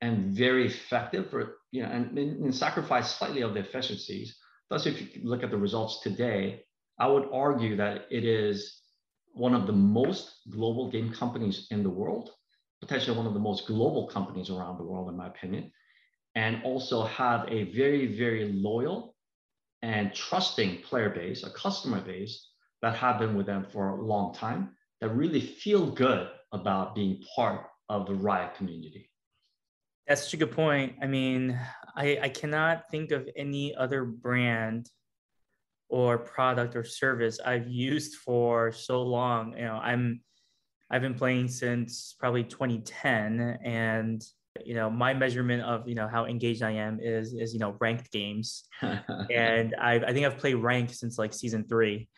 and 0.00 0.32
very 0.34 0.66
effective 0.66 1.30
for 1.30 1.58
you 1.70 1.82
know 1.82 1.88
and, 1.88 2.16
and 2.18 2.54
sacrifice 2.54 3.16
slightly 3.16 3.42
of 3.42 3.54
the 3.54 3.60
efficiencies 3.60 4.36
thus 4.70 4.86
if 4.86 5.00
you 5.00 5.22
look 5.24 5.42
at 5.42 5.50
the 5.50 5.56
results 5.56 6.00
today 6.02 6.62
i 6.98 7.06
would 7.06 7.28
argue 7.32 7.76
that 7.76 8.06
it 8.10 8.24
is 8.24 8.80
one 9.38 9.54
of 9.54 9.66
the 9.66 9.72
most 9.72 10.40
global 10.50 10.90
game 10.90 11.12
companies 11.12 11.66
in 11.70 11.82
the 11.82 11.90
world 11.90 12.30
potentially 12.80 13.16
one 13.16 13.26
of 13.26 13.34
the 13.34 13.40
most 13.40 13.66
global 13.66 14.06
companies 14.06 14.50
around 14.50 14.78
the 14.78 14.84
world 14.84 15.08
in 15.08 15.16
my 15.16 15.26
opinion 15.26 15.70
and 16.34 16.62
also 16.64 17.04
have 17.04 17.46
a 17.48 17.64
very 17.72 18.06
very 18.16 18.52
loyal 18.52 19.14
and 19.82 20.14
trusting 20.14 20.82
player 20.82 21.10
base 21.10 21.44
a 21.44 21.50
customer 21.50 22.00
base 22.00 22.50
that 22.82 22.94
have 22.94 23.18
been 23.18 23.34
with 23.36 23.46
them 23.46 23.66
for 23.72 23.90
a 23.90 24.02
long 24.02 24.34
time 24.34 24.70
that 25.00 25.08
really 25.10 25.40
feel 25.40 25.90
good 25.90 26.28
about 26.52 26.94
being 26.94 27.22
part 27.34 27.66
of 27.88 28.06
the 28.06 28.14
riot 28.14 28.54
community 28.56 29.08
that's 30.08 30.22
such 30.24 30.34
a 30.34 30.38
good 30.38 30.52
point. 30.52 30.96
I 31.02 31.06
mean, 31.06 31.60
I, 31.94 32.18
I 32.22 32.28
cannot 32.30 32.90
think 32.90 33.12
of 33.12 33.28
any 33.36 33.74
other 33.74 34.06
brand 34.06 34.88
or 35.88 36.18
product 36.18 36.76
or 36.76 36.84
service 36.84 37.40
I've 37.44 37.68
used 37.68 38.16
for 38.16 38.72
so 38.72 39.02
long. 39.02 39.54
You 39.56 39.64
know, 39.64 39.74
I'm 39.74 40.20
I've 40.90 41.02
been 41.02 41.14
playing 41.14 41.48
since 41.48 42.14
probably 42.18 42.44
2010 42.44 43.58
and 43.64 44.22
you 44.64 44.74
know 44.74 44.90
my 44.90 45.14
measurement 45.14 45.62
of 45.62 45.88
you 45.88 45.94
know 45.94 46.08
how 46.08 46.24
engaged 46.26 46.62
i 46.62 46.72
am 46.72 46.98
is 47.00 47.32
is 47.32 47.52
you 47.52 47.60
know 47.60 47.76
ranked 47.80 48.10
games. 48.10 48.64
And 49.30 49.74
I, 49.78 49.94
I 49.94 50.12
think 50.12 50.26
i've 50.26 50.38
played 50.38 50.56
ranked 50.56 50.94
since 50.94 51.18
like 51.18 51.32
season 51.32 51.66
three. 51.68 52.08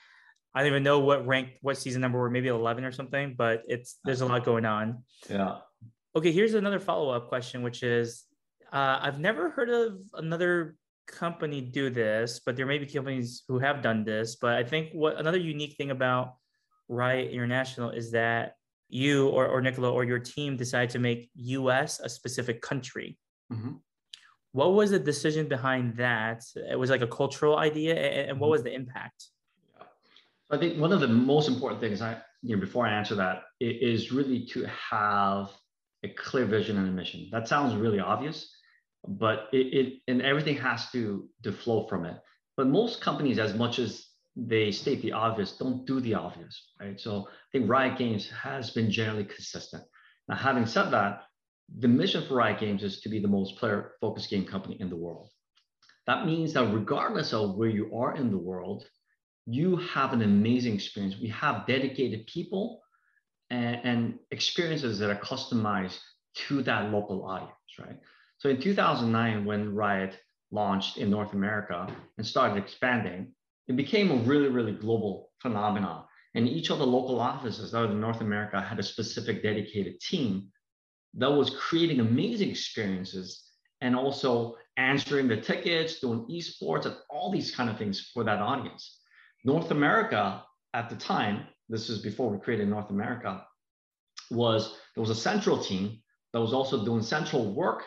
I 0.55 0.61
don't 0.61 0.69
even 0.69 0.83
know 0.83 1.01
what 1.01 1.27
rank 1.27 1.51
what 1.61 1.79
season 1.79 2.01
number 2.01 2.19
we're 2.19 2.31
maybe 2.31 2.49
11 2.49 2.85
or 2.85 2.93
something 2.93 3.35
but 3.37 3.63
it's 3.69 3.99
there's 4.05 4.21
a 4.21 4.27
lot 4.27 4.45
going 4.45 4.65
on. 4.65 5.05
Yeah. 5.29 5.59
Okay, 6.17 6.33
here's 6.33 6.55
another 6.55 6.81
follow 6.81 7.11
up 7.11 7.29
question, 7.29 7.63
which 7.63 7.85
is 7.85 8.25
uh, 8.73 8.99
I've 9.01 9.21
never 9.21 9.51
heard 9.51 9.71
of 9.71 10.01
another 10.15 10.75
company 11.11 11.61
do 11.61 11.91
this, 11.91 12.41
but 12.45 12.57
there 12.57 12.67
may 12.67 12.79
be 12.79 12.87
companies 12.87 13.43
who 13.49 13.59
have 13.59 13.83
done 13.83 14.05
this. 14.05 14.37
But 14.37 14.55
I 14.57 14.65
think 14.65 14.91
what 14.93 15.19
another 15.19 15.39
unique 15.39 15.77
thing 15.77 15.91
about 15.91 16.35
Riot 16.89 17.33
International 17.33 17.91
is 17.91 18.11
that 18.13 18.55
you 18.89 19.29
or, 19.29 19.47
or 19.47 19.61
Nicolo 19.61 19.93
or 19.93 20.05
your 20.05 20.19
team 20.19 20.57
decided 20.57 20.91
to 20.91 20.99
make 20.99 21.31
US 21.35 22.01
a 22.01 22.09
specific 22.09 22.61
country. 22.61 23.19
Mm-hmm. 23.53 23.73
What 24.53 24.73
was 24.73 24.91
the 24.91 24.99
decision 24.99 25.47
behind 25.47 25.97
that? 25.97 26.43
It 26.57 26.79
was 26.79 26.91
like 26.91 27.03
a 27.03 27.07
cultural 27.07 27.57
idea, 27.59 27.95
and 27.95 28.41
what 28.41 28.47
mm-hmm. 28.47 28.53
was 28.53 28.63
the 28.65 28.75
impact? 28.75 29.27
I 30.51 30.57
think 30.57 30.81
one 30.81 30.93
of 30.93 31.01
the 31.01 31.09
most 31.09 31.49
important 31.49 31.81
things 31.81 32.03
I, 32.03 32.17
you 32.43 32.57
know, 32.57 32.61
before 32.61 32.85
I 32.85 32.93
answer 32.93 33.15
that, 33.15 33.43
is 33.61 34.11
really 34.11 34.45
to 34.47 34.67
have 34.67 35.51
a 36.03 36.09
clear 36.09 36.47
vision 36.47 36.77
and 36.79 36.89
a 36.89 36.93
mission. 36.93 37.29
That 37.31 37.47
sounds 37.47 37.77
really 37.77 38.01
obvious, 38.01 38.53
but 39.07 39.49
it, 39.53 39.75
it 39.75 39.93
and 40.09 40.23
everything 40.23 40.57
has 40.57 40.91
to 40.93 41.29
to 41.43 41.53
flow 41.53 41.87
from 41.89 42.05
it. 42.05 42.17
But 42.57 42.67
most 42.69 43.01
companies, 43.01 43.39
as 43.39 43.55
much 43.55 43.79
as 43.79 44.07
they 44.37 44.71
state 44.71 45.03
the 45.03 45.13
obvious, 45.13 45.57
don't 45.57 45.87
do 45.87 46.01
the 46.01 46.15
obvious, 46.15 46.73
right? 46.81 47.01
So 47.01 47.29
I 47.29 47.49
think 47.53 47.69
Riot 47.69 47.99
Games 47.99 48.31
has 48.31 48.71
been 48.71 48.91
generally 48.91 49.25
consistent. 49.25 49.83
Now, 50.29 50.37
having 50.37 50.67
said 50.67 50.91
that, 50.91 51.25
the 51.79 51.89
mission 51.89 52.27
for 52.27 52.35
Riot 52.35 52.61
Games 52.61 52.83
is 52.83 53.01
to 53.01 53.09
be 53.09 53.21
the 53.21 53.29
most 53.29 53.57
player-focused 53.57 54.31
game 54.31 54.45
company 54.45 54.77
in 54.81 54.89
the 54.89 54.97
world. 54.97 55.31
That 56.07 56.27
means 56.27 56.53
that 56.53 56.73
regardless 56.73 57.33
of 57.33 57.57
where 57.57 57.69
you 57.69 57.95
are 57.97 58.17
in 58.17 58.31
the 58.31 58.39
world, 58.39 58.85
you 59.47 59.77
have 59.77 60.13
an 60.13 60.23
amazing 60.23 60.75
experience. 60.75 61.17
We 61.21 61.29
have 61.29 61.67
dedicated 61.67 62.27
people 62.27 62.81
and, 63.51 63.81
and 63.85 64.19
experiences 64.31 64.99
that 64.99 65.11
are 65.11 65.17
customized 65.17 65.99
to 66.49 66.63
that 66.63 66.91
local 66.91 67.25
audience, 67.25 67.53
right? 67.79 67.99
So 68.41 68.49
in 68.49 68.59
2009, 68.59 69.45
when 69.45 69.75
Riot 69.75 70.19
launched 70.51 70.97
in 70.97 71.11
North 71.11 71.35
America 71.35 71.87
and 72.17 72.27
started 72.27 72.57
expanding, 72.57 73.35
it 73.69 73.77
became 73.77 74.11
a 74.11 74.17
really, 74.17 74.49
really 74.49 74.73
global 74.73 75.31
phenomenon. 75.41 76.05
And 76.35 76.49
each 76.49 76.71
of 76.71 76.79
the 76.79 76.87
local 76.87 77.21
offices 77.21 77.75
out 77.75 77.91
of 77.91 77.97
North 77.97 78.23
America 78.23 78.59
had 78.59 78.79
a 78.79 78.83
specific 78.83 79.43
dedicated 79.43 80.01
team 80.01 80.49
that 81.15 81.31
was 81.31 81.51
creating 81.51 82.01
amazing 82.01 82.49
experiences 82.49 83.45
and 83.83 83.95
also 83.95 84.57
answering 84.79 85.29
the 85.29 85.37
tickets, 85.37 86.01
doing 86.01 86.27
esports, 86.31 86.87
and 86.87 86.97
all 87.11 87.31
these 87.31 87.55
kind 87.55 87.69
of 87.69 87.77
things 87.77 88.11
for 88.15 88.25
that 88.25 88.41
audience. 88.41 89.01
North 89.45 89.71
America 89.71 90.43
at 90.73 90.89
the 90.89 90.97
time, 90.97 91.45
this 91.69 91.91
is 91.91 91.99
before 91.99 92.31
we 92.31 92.39
created 92.39 92.69
North 92.69 92.89
America, 92.89 93.45
was 94.31 94.79
there 94.95 95.03
was 95.03 95.11
a 95.11 95.15
central 95.15 95.59
team 95.59 96.01
that 96.33 96.41
was 96.41 96.55
also 96.55 96.87
doing 96.87 97.03
central 97.03 97.53
work 97.53 97.83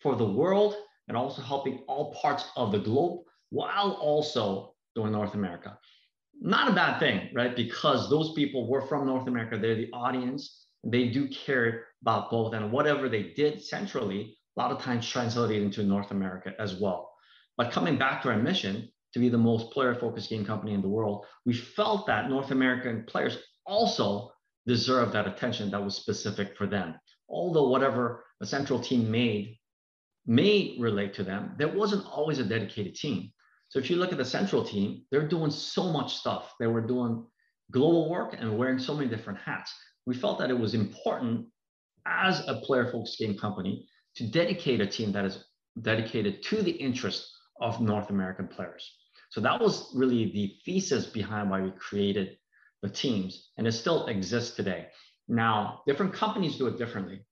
for 0.00 0.16
the 0.16 0.24
world 0.24 0.76
and 1.08 1.16
also 1.16 1.42
helping 1.42 1.84
all 1.88 2.14
parts 2.14 2.50
of 2.56 2.72
the 2.72 2.78
globe 2.78 3.20
while 3.50 3.92
also 3.92 4.74
doing 4.94 5.12
North 5.12 5.34
America. 5.34 5.78
Not 6.40 6.70
a 6.70 6.74
bad 6.74 7.00
thing, 7.00 7.30
right? 7.34 7.56
Because 7.56 8.08
those 8.08 8.32
people 8.34 8.68
were 8.68 8.86
from 8.86 9.06
North 9.06 9.26
America, 9.26 9.58
they're 9.58 9.74
the 9.74 9.90
audience, 9.92 10.66
they 10.84 11.08
do 11.08 11.28
care 11.28 11.86
about 12.02 12.30
both, 12.30 12.54
and 12.54 12.70
whatever 12.70 13.08
they 13.08 13.34
did 13.34 13.62
centrally, 13.62 14.36
a 14.56 14.60
lot 14.60 14.70
of 14.70 14.80
times 14.80 15.08
translated 15.08 15.62
into 15.62 15.82
North 15.82 16.10
America 16.10 16.52
as 16.58 16.76
well. 16.76 17.12
But 17.56 17.72
coming 17.72 17.98
back 17.98 18.22
to 18.22 18.30
our 18.30 18.38
mission 18.38 18.88
to 19.12 19.18
be 19.18 19.28
the 19.28 19.38
most 19.38 19.72
player 19.72 19.94
focused 19.94 20.30
game 20.30 20.44
company 20.44 20.74
in 20.74 20.82
the 20.82 20.88
world, 20.88 21.26
we 21.44 21.54
felt 21.54 22.06
that 22.06 22.30
North 22.30 22.52
American 22.52 23.04
players 23.04 23.38
also 23.66 24.30
deserve 24.66 25.12
that 25.12 25.26
attention 25.26 25.70
that 25.70 25.82
was 25.82 25.96
specific 25.96 26.56
for 26.56 26.66
them. 26.66 26.94
Although 27.28 27.68
whatever 27.68 28.24
a 28.40 28.46
central 28.46 28.78
team 28.78 29.10
made 29.10 29.57
may 30.28 30.76
relate 30.78 31.14
to 31.14 31.24
them, 31.24 31.54
there 31.58 31.68
wasn't 31.68 32.06
always 32.06 32.38
a 32.38 32.44
dedicated 32.44 32.94
team. 32.94 33.32
So 33.70 33.78
if 33.78 33.90
you 33.90 33.96
look 33.96 34.12
at 34.12 34.18
the 34.18 34.24
central 34.24 34.62
team, 34.62 35.02
they're 35.10 35.26
doing 35.26 35.50
so 35.50 35.90
much 35.90 36.14
stuff. 36.14 36.54
They 36.60 36.66
were 36.66 36.86
doing 36.86 37.26
global 37.72 38.08
work 38.08 38.36
and 38.38 38.56
wearing 38.56 38.78
so 38.78 38.94
many 38.94 39.08
different 39.08 39.38
hats. 39.40 39.74
We 40.06 40.14
felt 40.14 40.38
that 40.38 40.50
it 40.50 40.58
was 40.58 40.74
important 40.74 41.46
as 42.06 42.46
a 42.46 42.56
player 42.56 42.90
focused 42.90 43.18
game 43.18 43.36
company 43.36 43.88
to 44.16 44.26
dedicate 44.26 44.80
a 44.80 44.86
team 44.86 45.12
that 45.12 45.24
is 45.24 45.44
dedicated 45.82 46.42
to 46.44 46.62
the 46.62 46.70
interest 46.70 47.26
of 47.60 47.80
North 47.80 48.10
American 48.10 48.48
players. 48.48 48.90
So 49.30 49.40
that 49.42 49.60
was 49.60 49.92
really 49.94 50.30
the 50.32 50.56
thesis 50.64 51.06
behind 51.06 51.50
why 51.50 51.60
we 51.60 51.70
created 51.72 52.38
the 52.82 52.88
teams, 52.88 53.50
and 53.58 53.66
it 53.66 53.72
still 53.72 54.06
exists 54.06 54.56
today. 54.56 54.86
Now, 55.26 55.82
different 55.86 56.14
companies 56.14 56.56
do 56.56 56.66
it 56.68 56.78
differently. 56.78 57.24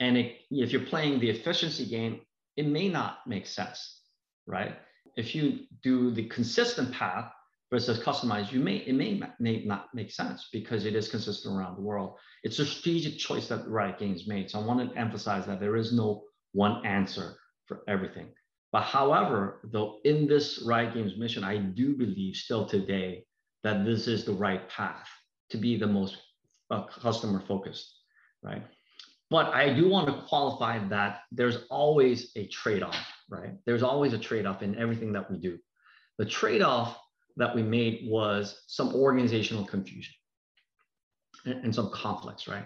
And 0.00 0.16
it, 0.16 0.36
if 0.50 0.72
you're 0.72 0.82
playing 0.82 1.20
the 1.20 1.30
efficiency 1.30 1.86
game, 1.86 2.20
it 2.58 2.66
may 2.66 2.88
not 2.88 3.26
make 3.26 3.46
sense, 3.46 4.02
right? 4.46 4.76
if 5.18 5.34
you 5.34 5.64
do 5.82 6.12
the 6.12 6.28
consistent 6.28 6.92
path 6.92 7.30
versus 7.70 7.98
customized, 7.98 8.52
you 8.52 8.60
may 8.60 8.76
it 8.76 8.94
may, 8.94 9.20
may 9.40 9.64
not 9.64 9.88
make 9.92 10.12
sense 10.12 10.48
because 10.52 10.86
it 10.86 10.94
is 10.94 11.08
consistent 11.08 11.56
around 11.56 11.76
the 11.76 11.82
world. 11.82 12.14
It's 12.44 12.60
a 12.60 12.64
strategic 12.64 13.18
choice 13.18 13.48
that 13.48 13.68
Riot 13.68 13.98
Games 13.98 14.28
made. 14.28 14.48
So 14.48 14.60
I 14.60 14.64
want 14.64 14.78
to 14.80 14.98
emphasize 14.98 15.44
that 15.46 15.58
there 15.58 15.76
is 15.76 15.92
no 15.92 16.22
one 16.52 16.86
answer 16.86 17.36
for 17.66 17.80
everything. 17.88 18.28
But 18.70 18.82
however, 18.82 19.60
though 19.72 19.98
in 20.04 20.28
this 20.28 20.62
Riot 20.64 20.94
Games 20.94 21.18
mission, 21.18 21.42
I 21.42 21.58
do 21.58 21.96
believe 21.96 22.36
still 22.36 22.64
today 22.64 23.24
that 23.64 23.84
this 23.84 24.06
is 24.06 24.24
the 24.24 24.32
right 24.32 24.68
path 24.68 25.08
to 25.50 25.56
be 25.56 25.76
the 25.76 25.86
most 25.86 26.16
uh, 26.70 26.84
customer 26.84 27.42
focused, 27.48 27.92
right? 28.42 28.64
But 29.30 29.52
I 29.52 29.72
do 29.74 29.88
want 29.88 30.06
to 30.08 30.22
qualify 30.26 30.78
that 30.88 31.20
there's 31.32 31.58
always 31.68 32.32
a 32.36 32.46
trade 32.46 32.82
off, 32.82 32.96
right? 33.28 33.52
There's 33.66 33.82
always 33.82 34.14
a 34.14 34.18
trade 34.18 34.46
off 34.46 34.62
in 34.62 34.76
everything 34.78 35.12
that 35.12 35.30
we 35.30 35.36
do. 35.38 35.58
The 36.16 36.24
trade 36.24 36.62
off 36.62 36.98
that 37.36 37.54
we 37.54 37.62
made 37.62 38.08
was 38.08 38.62
some 38.66 38.94
organizational 38.94 39.64
confusion 39.64 40.14
and, 41.44 41.64
and 41.64 41.74
some 41.74 41.90
conflicts, 41.90 42.48
right? 42.48 42.64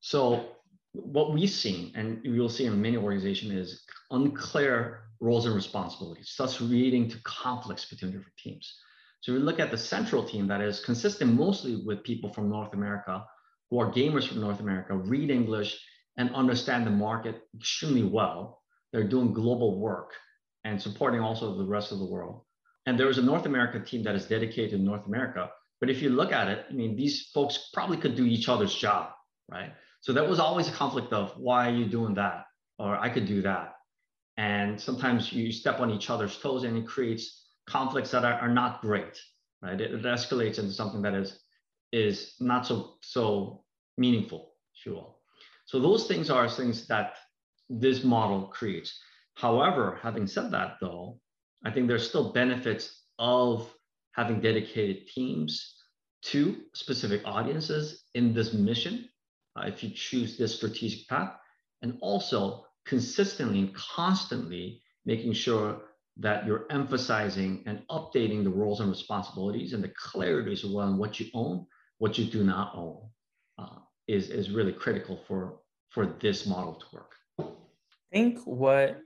So, 0.00 0.50
what 0.92 1.32
we've 1.32 1.48
seen, 1.48 1.92
and 1.94 2.20
you'll 2.24 2.48
see 2.48 2.64
in 2.66 2.82
many 2.82 2.96
organizations, 2.96 3.52
is 3.52 3.84
unclear 4.10 5.02
roles 5.20 5.46
and 5.46 5.54
responsibilities, 5.54 6.34
thus 6.36 6.60
leading 6.60 7.08
to 7.08 7.18
conflicts 7.22 7.84
between 7.84 8.10
different 8.10 8.36
teams. 8.36 8.80
So, 9.20 9.32
we 9.32 9.38
look 9.38 9.60
at 9.60 9.70
the 9.70 9.78
central 9.78 10.24
team 10.24 10.48
that 10.48 10.60
is 10.60 10.84
consistent 10.84 11.32
mostly 11.34 11.76
with 11.86 12.02
people 12.02 12.32
from 12.32 12.50
North 12.50 12.74
America 12.74 13.24
who 13.70 13.78
are 13.78 13.92
gamers 13.92 14.26
from 14.26 14.40
North 14.40 14.58
America, 14.58 14.96
read 14.96 15.30
English, 15.30 15.80
and 16.20 16.34
understand 16.34 16.86
the 16.86 16.90
market 16.90 17.48
extremely 17.56 18.02
well. 18.02 18.60
They're 18.92 19.08
doing 19.08 19.32
global 19.32 19.80
work 19.80 20.10
and 20.64 20.80
supporting 20.80 21.20
also 21.20 21.56
the 21.56 21.64
rest 21.64 21.92
of 21.92 21.98
the 21.98 22.04
world. 22.04 22.42
And 22.84 23.00
there 23.00 23.08
is 23.08 23.16
a 23.16 23.22
North 23.22 23.46
America 23.46 23.80
team 23.80 24.02
that 24.02 24.14
is 24.14 24.26
dedicated 24.26 24.72
to 24.72 24.78
North 24.78 25.06
America. 25.06 25.50
But 25.80 25.88
if 25.88 26.02
you 26.02 26.10
look 26.10 26.30
at 26.30 26.48
it, 26.48 26.66
I 26.68 26.74
mean, 26.74 26.94
these 26.94 27.30
folks 27.32 27.70
probably 27.72 27.96
could 27.96 28.16
do 28.16 28.26
each 28.26 28.50
other's 28.50 28.74
job, 28.74 29.12
right? 29.50 29.72
So 30.02 30.12
there 30.12 30.28
was 30.28 30.38
always 30.38 30.68
a 30.68 30.72
conflict 30.72 31.10
of 31.14 31.32
why 31.38 31.70
are 31.70 31.74
you 31.74 31.86
doing 31.86 32.12
that? 32.14 32.44
Or 32.78 32.96
I 32.98 33.08
could 33.08 33.26
do 33.26 33.40
that. 33.42 33.76
And 34.36 34.78
sometimes 34.78 35.32
you 35.32 35.50
step 35.52 35.80
on 35.80 35.90
each 35.90 36.10
other's 36.10 36.36
toes 36.38 36.64
and 36.64 36.76
it 36.76 36.86
creates 36.86 37.46
conflicts 37.66 38.10
that 38.10 38.26
are, 38.26 38.34
are 38.34 38.52
not 38.52 38.82
great, 38.82 39.18
right? 39.62 39.80
It, 39.80 39.92
it 39.92 40.02
escalates 40.02 40.58
into 40.58 40.72
something 40.72 41.00
that 41.02 41.14
is 41.14 41.38
is 41.92 42.34
not 42.40 42.66
so 42.66 42.96
so 43.00 43.64
meaningful, 43.96 44.52
if 44.74 44.84
you 44.86 44.92
will. 44.92 45.19
So 45.70 45.78
those 45.78 46.08
things 46.08 46.30
are 46.30 46.48
things 46.48 46.88
that 46.88 47.12
this 47.68 48.02
model 48.02 48.48
creates. 48.48 48.98
However, 49.34 50.00
having 50.02 50.26
said 50.26 50.50
that, 50.50 50.78
though, 50.80 51.20
I 51.64 51.70
think 51.70 51.86
there's 51.86 52.08
still 52.08 52.32
benefits 52.32 53.04
of 53.20 53.72
having 54.10 54.40
dedicated 54.40 55.06
teams 55.06 55.76
to 56.22 56.56
specific 56.74 57.22
audiences 57.24 58.02
in 58.14 58.34
this 58.34 58.52
mission, 58.52 59.08
uh, 59.54 59.68
if 59.68 59.84
you 59.84 59.90
choose 59.90 60.36
this 60.36 60.56
strategic 60.56 61.06
path, 61.06 61.36
and 61.82 61.98
also 62.00 62.66
consistently 62.84 63.60
and 63.60 63.74
constantly 63.76 64.82
making 65.06 65.34
sure 65.34 65.82
that 66.16 66.46
you're 66.46 66.66
emphasizing 66.70 67.62
and 67.66 67.84
updating 67.92 68.42
the 68.42 68.50
roles 68.50 68.80
and 68.80 68.90
responsibilities 68.90 69.72
and 69.72 69.84
the 69.84 69.92
clarities 70.04 70.64
around 70.64 70.98
what 70.98 71.20
you 71.20 71.26
own, 71.32 71.64
what 71.98 72.18
you 72.18 72.24
do 72.24 72.42
not 72.42 72.72
own. 72.74 73.08
Uh, 73.56 73.78
is, 74.10 74.28
is 74.30 74.50
really 74.50 74.72
critical 74.72 75.20
for, 75.28 75.59
for 75.90 76.16
this 76.20 76.46
model 76.46 76.74
to 76.74 76.86
work. 76.92 77.12
I 77.38 77.44
think 78.12 78.40
what, 78.44 78.98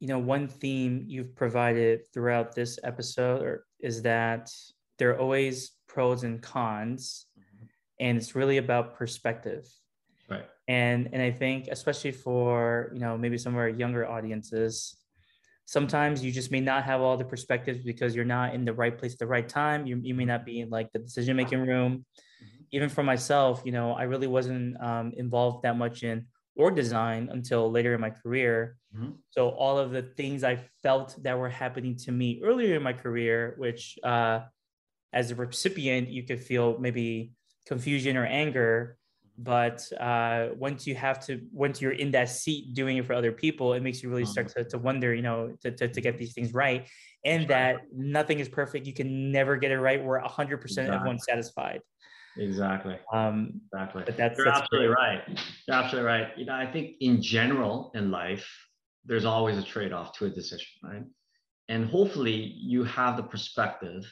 you 0.00 0.08
know, 0.08 0.18
one 0.18 0.46
theme 0.46 1.04
you've 1.06 1.34
provided 1.34 2.00
throughout 2.14 2.54
this 2.54 2.78
episode 2.84 3.58
is 3.80 4.02
that 4.02 4.50
there 4.98 5.10
are 5.10 5.18
always 5.18 5.72
pros 5.86 6.22
and 6.24 6.40
cons, 6.40 7.26
mm-hmm. 7.38 7.66
and 8.00 8.18
it's 8.18 8.34
really 8.34 8.58
about 8.58 8.94
perspective. 8.94 9.66
Right. 10.30 10.46
And 10.68 11.08
and 11.12 11.22
I 11.22 11.30
think 11.30 11.68
especially 11.70 12.12
for 12.12 12.90
you 12.92 13.00
know 13.00 13.16
maybe 13.16 13.38
some 13.38 13.54
of 13.54 13.58
our 13.58 13.68
younger 13.68 14.06
audiences, 14.06 14.96
sometimes 15.64 16.22
you 16.22 16.30
just 16.30 16.50
may 16.50 16.60
not 16.60 16.84
have 16.84 17.00
all 17.00 17.16
the 17.16 17.24
perspectives 17.24 17.82
because 17.82 18.14
you're 18.14 18.24
not 18.24 18.54
in 18.54 18.64
the 18.64 18.72
right 18.72 18.96
place 18.96 19.14
at 19.14 19.18
the 19.18 19.26
right 19.26 19.48
time. 19.48 19.86
You, 19.86 20.00
you 20.02 20.14
may 20.14 20.26
not 20.26 20.44
be 20.44 20.60
in 20.60 20.68
like 20.68 20.92
the 20.92 20.98
decision 20.98 21.36
making 21.36 21.60
room 21.60 22.04
even 22.72 22.88
for 22.88 23.02
myself, 23.02 23.62
you 23.64 23.72
know, 23.72 23.92
I 23.92 24.04
really 24.04 24.26
wasn't 24.26 24.80
um, 24.82 25.12
involved 25.16 25.62
that 25.62 25.76
much 25.76 26.02
in 26.02 26.26
org 26.56 26.74
design 26.74 27.28
until 27.32 27.70
later 27.70 27.94
in 27.94 28.00
my 28.00 28.10
career. 28.10 28.76
Mm-hmm. 28.94 29.12
So 29.30 29.50
all 29.50 29.78
of 29.78 29.92
the 29.92 30.02
things 30.02 30.44
I 30.44 30.56
felt 30.82 31.16
that 31.22 31.38
were 31.38 31.48
happening 31.48 31.96
to 31.98 32.12
me 32.12 32.40
earlier 32.44 32.74
in 32.76 32.82
my 32.82 32.92
career, 32.92 33.54
which 33.58 33.98
uh, 34.02 34.40
as 35.12 35.30
a 35.30 35.34
recipient, 35.34 36.08
you 36.08 36.24
could 36.24 36.40
feel 36.40 36.76
maybe 36.78 37.32
confusion 37.66 38.16
or 38.16 38.26
anger. 38.26 38.96
But 39.40 39.86
uh, 40.00 40.48
once 40.56 40.84
you 40.84 40.96
have 40.96 41.24
to, 41.26 41.40
once 41.52 41.80
you're 41.80 41.92
in 41.92 42.10
that 42.10 42.28
seat 42.28 42.74
doing 42.74 42.96
it 42.96 43.06
for 43.06 43.14
other 43.14 43.30
people, 43.30 43.74
it 43.74 43.82
makes 43.84 44.02
you 44.02 44.10
really 44.10 44.24
start 44.24 44.48
mm-hmm. 44.48 44.64
to, 44.64 44.70
to 44.70 44.78
wonder, 44.78 45.14
you 45.14 45.22
know, 45.22 45.54
to, 45.62 45.70
to, 45.70 45.86
to 45.86 46.00
get 46.00 46.18
these 46.18 46.34
things 46.34 46.52
right. 46.52 46.88
And 47.24 47.46
that 47.48 47.76
nothing 47.94 48.40
is 48.40 48.48
perfect. 48.48 48.86
You 48.86 48.92
can 48.92 49.30
never 49.30 49.56
get 49.56 49.70
it 49.70 49.78
right. 49.78 50.02
We're 50.02 50.20
100% 50.20 50.62
exactly. 50.64 50.94
everyone's 50.94 51.24
satisfied. 51.24 51.82
Exactly. 52.38 52.96
Um, 53.12 53.60
exactly. 53.66 54.04
But 54.06 54.16
that's, 54.16 54.38
You're 54.38 54.46
that's 54.46 54.60
absolutely 54.60 54.88
great. 54.88 54.96
right. 54.96 55.40
You're 55.66 55.76
absolutely 55.76 56.06
right. 56.08 56.28
You 56.38 56.46
know, 56.46 56.54
I 56.54 56.70
think 56.70 56.96
in 57.00 57.20
general 57.20 57.90
in 57.94 58.10
life, 58.10 58.46
there's 59.04 59.24
always 59.24 59.58
a 59.58 59.62
trade-off 59.62 60.16
to 60.18 60.26
a 60.26 60.30
decision, 60.30 60.66
right? 60.82 61.04
And 61.68 61.86
hopefully 61.86 62.54
you 62.56 62.84
have 62.84 63.16
the 63.16 63.22
perspective 63.22 64.04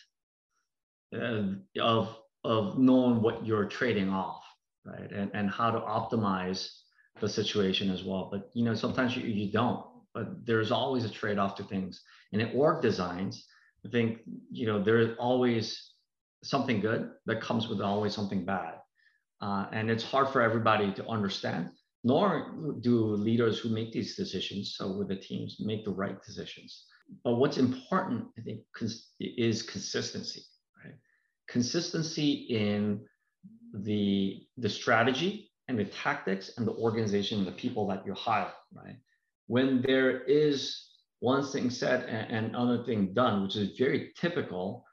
uh, 1.15 1.43
of 1.81 2.17
of 2.45 2.79
knowing 2.79 3.23
what 3.23 3.45
you're 3.47 3.65
trading 3.67 4.11
off, 4.11 4.43
right? 4.85 5.11
And 5.11 5.31
and 5.35 5.51
how 5.51 5.71
to 5.71 5.81
optimize 5.81 6.69
the 7.21 7.29
situation 7.29 7.91
as 7.91 8.05
well. 8.05 8.29
But 8.31 8.51
you 8.55 8.65
know, 8.65 8.75
sometimes 8.75 9.17
you, 9.17 9.23
you 9.23 9.53
don't. 9.53 9.85
But 10.15 10.47
there's 10.47 10.73
always 10.73 11.05
a 11.05 11.11
trade-off 11.11 11.57
to 11.57 11.65
things. 11.65 12.03
And 12.33 12.43
in 12.43 12.51
org 12.55 12.83
designs, 12.83 13.47
I 13.85 13.89
think 13.91 14.21
you 14.51 14.67
know 14.67 14.83
there's 14.83 15.17
always 15.19 15.93
something 16.49 16.81
good 16.81 17.11
that 17.27 17.41
comes 17.41 17.69
with 17.69 17.81
always 17.81 18.15
something 18.15 18.45
bad. 18.45 18.75
Uh, 19.41 19.67
and 19.73 19.91
it's 19.91 20.05
hard 20.05 20.29
for 20.29 20.41
everybody 20.41 20.93
to 20.95 21.07
understand, 21.07 21.71
nor 22.05 22.55
do 22.81 22.99
leaders 23.17 23.59
who 23.59 23.69
make 23.69 23.93
these 23.93 24.17
decisions, 24.17 24.77
so 24.77 24.97
with 24.97 25.09
the 25.09 25.17
teams, 25.17 25.57
make 25.61 25.85
the 25.85 25.91
right 25.91 26.23
decisions. 26.23 26.87
But 27.23 27.35
what's 27.35 27.59
important, 27.59 28.27
I 28.39 28.41
think, 28.43 28.61
cons- 28.75 29.11
is 29.21 29.63
consistency, 29.63 30.43
right? 30.83 30.95
Consistency 31.49 32.33
in 32.49 33.05
the, 33.75 34.47
the 34.57 34.71
strategy 34.71 35.53
and 35.69 35.79
the 35.79 35.85
tactics 35.85 36.53
and 36.57 36.67
the 36.67 36.73
organization 36.73 37.39
and 37.39 37.47
the 37.47 37.53
people 37.53 37.87
that 37.89 38.07
you 38.07 38.15
hire, 38.15 38.53
right? 38.73 38.97
When 39.49 39.83
there 39.83 40.23
is 40.23 40.87
one 41.21 41.45
thing 41.47 41.71
said 41.71 42.09
and, 42.09 42.31
and 42.31 42.47
another 42.57 42.85
thing 42.85 43.13
done, 43.13 43.43
which 43.43 43.57
is 43.57 43.77
very 43.79 44.13
typical, 44.17 44.86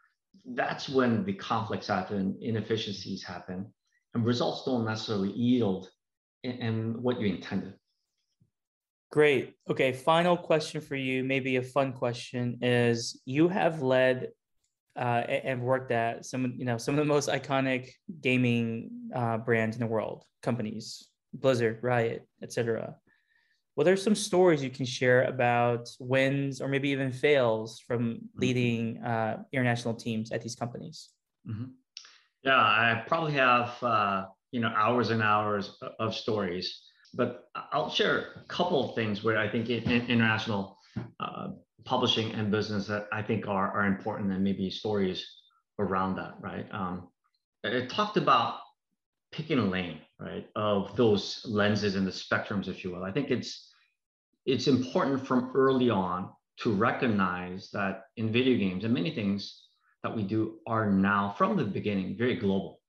that's 0.46 0.90
when 0.90 1.24
the 1.26 1.34
conflicts 1.34 1.88
happen, 1.88 2.38
inefficiencies 2.42 3.24
happen, 3.24 3.72
and 4.14 4.26
results 4.26 4.64
don't 4.66 4.86
necessarily 4.86 5.32
yield 5.32 5.90
in, 6.44 6.52
in 6.52 7.02
what 7.02 7.20
you 7.20 7.28
intended. 7.28 7.74
Great. 9.12 9.54
Okay, 9.70 9.94
final 9.94 10.36
question 10.36 10.82
for 10.82 10.96
you, 10.96 11.24
maybe 11.24 11.58
a 11.58 11.62
fun 11.62 11.94
question 11.94 12.58
is 12.62 13.22
you 13.26 13.48
have 13.48 13.82
led 13.82 14.30
uh, 14.96 15.24
and 15.28 15.62
worked 15.62 15.92
at 15.92 16.26
some, 16.26 16.54
you 16.58 16.66
know, 16.66 16.78
some 16.78 16.96
of 16.96 17.00
the 17.00 17.06
most 17.06 17.30
iconic 17.30 17.90
gaming 18.22 18.90
uh, 19.14 19.38
brands 19.38 19.76
in 19.76 19.82
the 19.82 19.88
world, 19.88 20.24
companies, 20.42 21.10
Blizzard, 21.34 21.80
Riot, 21.82 22.28
etc. 22.42 22.96
What 23.76 23.86
there's 23.86 24.04
some 24.04 24.16
stories 24.16 24.64
you 24.64 24.70
can 24.70 24.86
share 24.86 25.24
about 25.24 25.90
wins 26.00 26.62
or 26.62 26.68
maybe 26.68 26.90
even 26.90 27.12
fails 27.12 27.80
from 27.80 28.02
mm-hmm. 28.02 28.40
leading 28.40 28.98
uh, 29.00 29.44
international 29.52 29.96
teams 29.96 30.32
at 30.32 30.42
these 30.42 30.56
companies? 30.56 31.10
Mm-hmm. 31.50 31.72
Yeah, 32.44 32.58
I 32.58 33.04
probably 33.08 33.34
have 33.34 33.82
uh, 33.82 34.26
you 34.52 34.60
know 34.60 34.72
hours 34.76 35.10
and 35.10 35.24
hours 35.24 35.78
of 36.00 36.14
stories, 36.14 36.82
but 37.14 37.46
I'll 37.72 37.90
share 37.90 38.28
a 38.36 38.48
couple 38.48 38.90
of 38.90 38.96
things 38.96 39.24
where 39.24 39.38
I 39.38 39.50
think 39.50 39.70
in, 39.70 39.84
in 39.84 40.06
international 40.08 40.78
uh, 41.20 41.50
publishing 41.86 42.32
and 42.34 42.52
business 42.52 42.88
that 42.88 43.08
I 43.12 43.22
think 43.22 43.48
are, 43.48 43.72
are 43.72 43.86
important 43.86 44.32
and 44.32 44.44
maybe 44.44 44.70
stories 44.70 45.26
around 45.80 46.16
that, 46.18 46.36
right? 46.40 46.66
Um, 46.72 47.10
it 47.64 47.90
talked 47.90 48.18
about 48.18 48.60
picking 49.32 49.60
a 49.60 49.66
lane, 49.66 50.00
right, 50.20 50.48
of 50.56 50.96
those 50.96 51.46
lenses 51.46 51.96
and 51.96 52.06
the 52.06 52.12
spectrums, 52.12 52.68
if 52.68 52.84
you 52.84 52.92
will. 52.92 53.04
I 53.04 53.12
think 53.12 53.32
it's 53.32 53.70
it's 54.46 54.68
important 54.68 55.26
from 55.26 55.52
early 55.56 55.90
on 55.90 56.30
to 56.58 56.72
recognize 56.72 57.70
that 57.72 58.06
in 58.18 58.32
video 58.32 58.58
games 58.58 58.84
and 58.84 58.94
many 58.94 59.14
things 59.14 59.68
that 60.04 60.16
we 60.16 60.24
do 60.24 60.60
are 60.68 60.90
now 60.92 61.34
from 61.38 61.56
the 61.56 61.64
beginning 61.64 62.18
very 62.18 62.36
global, 62.36 62.82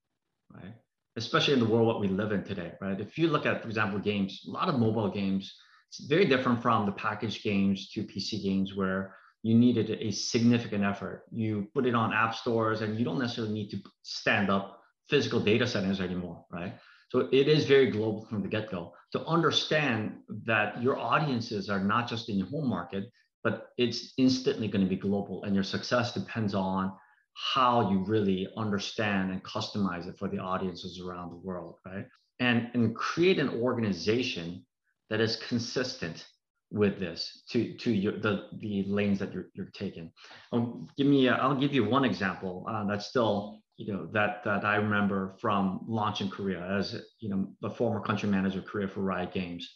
right? 0.53 0.75
Especially 1.17 1.55
in 1.55 1.61
the 1.61 1.67
world 1.67 1.87
what 1.87 2.01
we 2.01 2.09
live 2.09 2.33
in 2.33 2.43
today, 2.43 2.73
right? 2.81 3.01
If 3.01 3.17
you 3.17 3.29
look 3.29 3.47
at, 3.47 3.63
for 3.63 3.69
example, 3.69 4.01
games, 4.01 4.45
a 4.49 4.51
lot 4.51 4.69
of 4.69 4.81
mobile 4.81 5.09
games, 5.11 5.55
it's 5.89 6.09
very 6.09 6.25
different 6.25 6.61
from 6.61 6.87
the 6.87 6.93
packaged 6.93 7.45
games 7.45 7.89
to 7.91 8.03
PC 8.03 8.43
games 8.43 8.75
where 8.75 9.15
you 9.43 9.55
needed 9.55 9.91
a 9.91 10.11
significant 10.11 10.83
effort. 10.83 11.25
You 11.31 11.69
put 11.73 11.87
it 11.87 11.95
on 11.95 12.13
app 12.13 12.35
stores 12.35 12.81
and 12.81 12.99
you 12.99 13.05
don't 13.05 13.19
necessarily 13.19 13.55
need 13.55 13.71
to 13.71 13.79
stand 14.03 14.51
up 14.51 14.81
physical 15.09 15.39
data 15.39 15.67
centers 15.67 16.01
anymore, 16.01 16.45
right? 16.51 16.75
So 17.15 17.29
it 17.31 17.47
is 17.47 17.65
very 17.65 17.93
global 17.93 18.25
from 18.25 18.43
the 18.43 18.49
get-go. 18.49 18.93
To 19.13 19.25
understand 19.25 20.17
that 20.47 20.83
your 20.83 20.99
audiences 20.99 21.71
are 21.71 21.79
not 21.79 22.09
just 22.09 22.29
in 22.29 22.37
your 22.37 22.49
home 22.49 22.69
market, 22.69 23.05
but 23.45 23.69
it's 23.79 24.15
instantly 24.19 24.67
going 24.67 24.83
to 24.83 24.91
be 24.91 24.97
global, 24.97 25.45
and 25.45 25.55
your 25.55 25.63
success 25.63 26.13
depends 26.13 26.57
on 26.57 26.93
how 27.35 27.89
you 27.89 28.01
really 28.01 28.49
understand 28.57 29.31
and 29.31 29.45
customize 29.45 30.09
it 30.09 30.19
for 30.19 30.29
the 30.29 30.39
audiences 30.39 31.01
around 31.01 31.31
the 31.31 31.37
world, 31.37 31.77
right? 31.87 32.07
And 32.41 32.69
and 32.75 32.97
create 32.97 33.39
an 33.39 33.51
organization 33.63 34.67
that 35.09 35.21
is 35.21 35.37
consistent 35.37 36.27
with 36.73 36.99
this 36.99 37.45
to 37.51 37.75
to 37.75 37.93
your, 37.93 38.19
the 38.19 38.49
the 38.59 38.83
lanes 38.89 39.21
that 39.21 39.33
you're 39.33 39.51
you're 39.55 39.71
taking. 39.73 40.11
Um, 40.51 40.89
give 40.99 41.07
me 41.07 41.29
i 41.29 41.47
will 41.47 41.61
give 41.61 41.75
you 41.75 41.85
one 41.85 42.05
example 42.05 42.67
uh, 42.69 42.85
that's 42.89 43.07
still 43.07 43.61
you 43.77 43.93
know 43.93 44.07
that 44.13 44.45
that 44.45 44.65
I 44.65 44.77
remember 44.77 45.35
from 45.41 45.81
launch 45.87 46.21
in 46.21 46.31
Korea 46.31 46.61
as 46.79 47.01
you 47.21 47.29
know 47.29 47.49
the 47.61 47.71
former 47.71 48.01
country 48.01 48.29
manager 48.29 48.61
of 48.61 48.67
Korea 48.67 48.89
for 48.89 49.01
Riot 49.01 49.33
Games. 49.33 49.75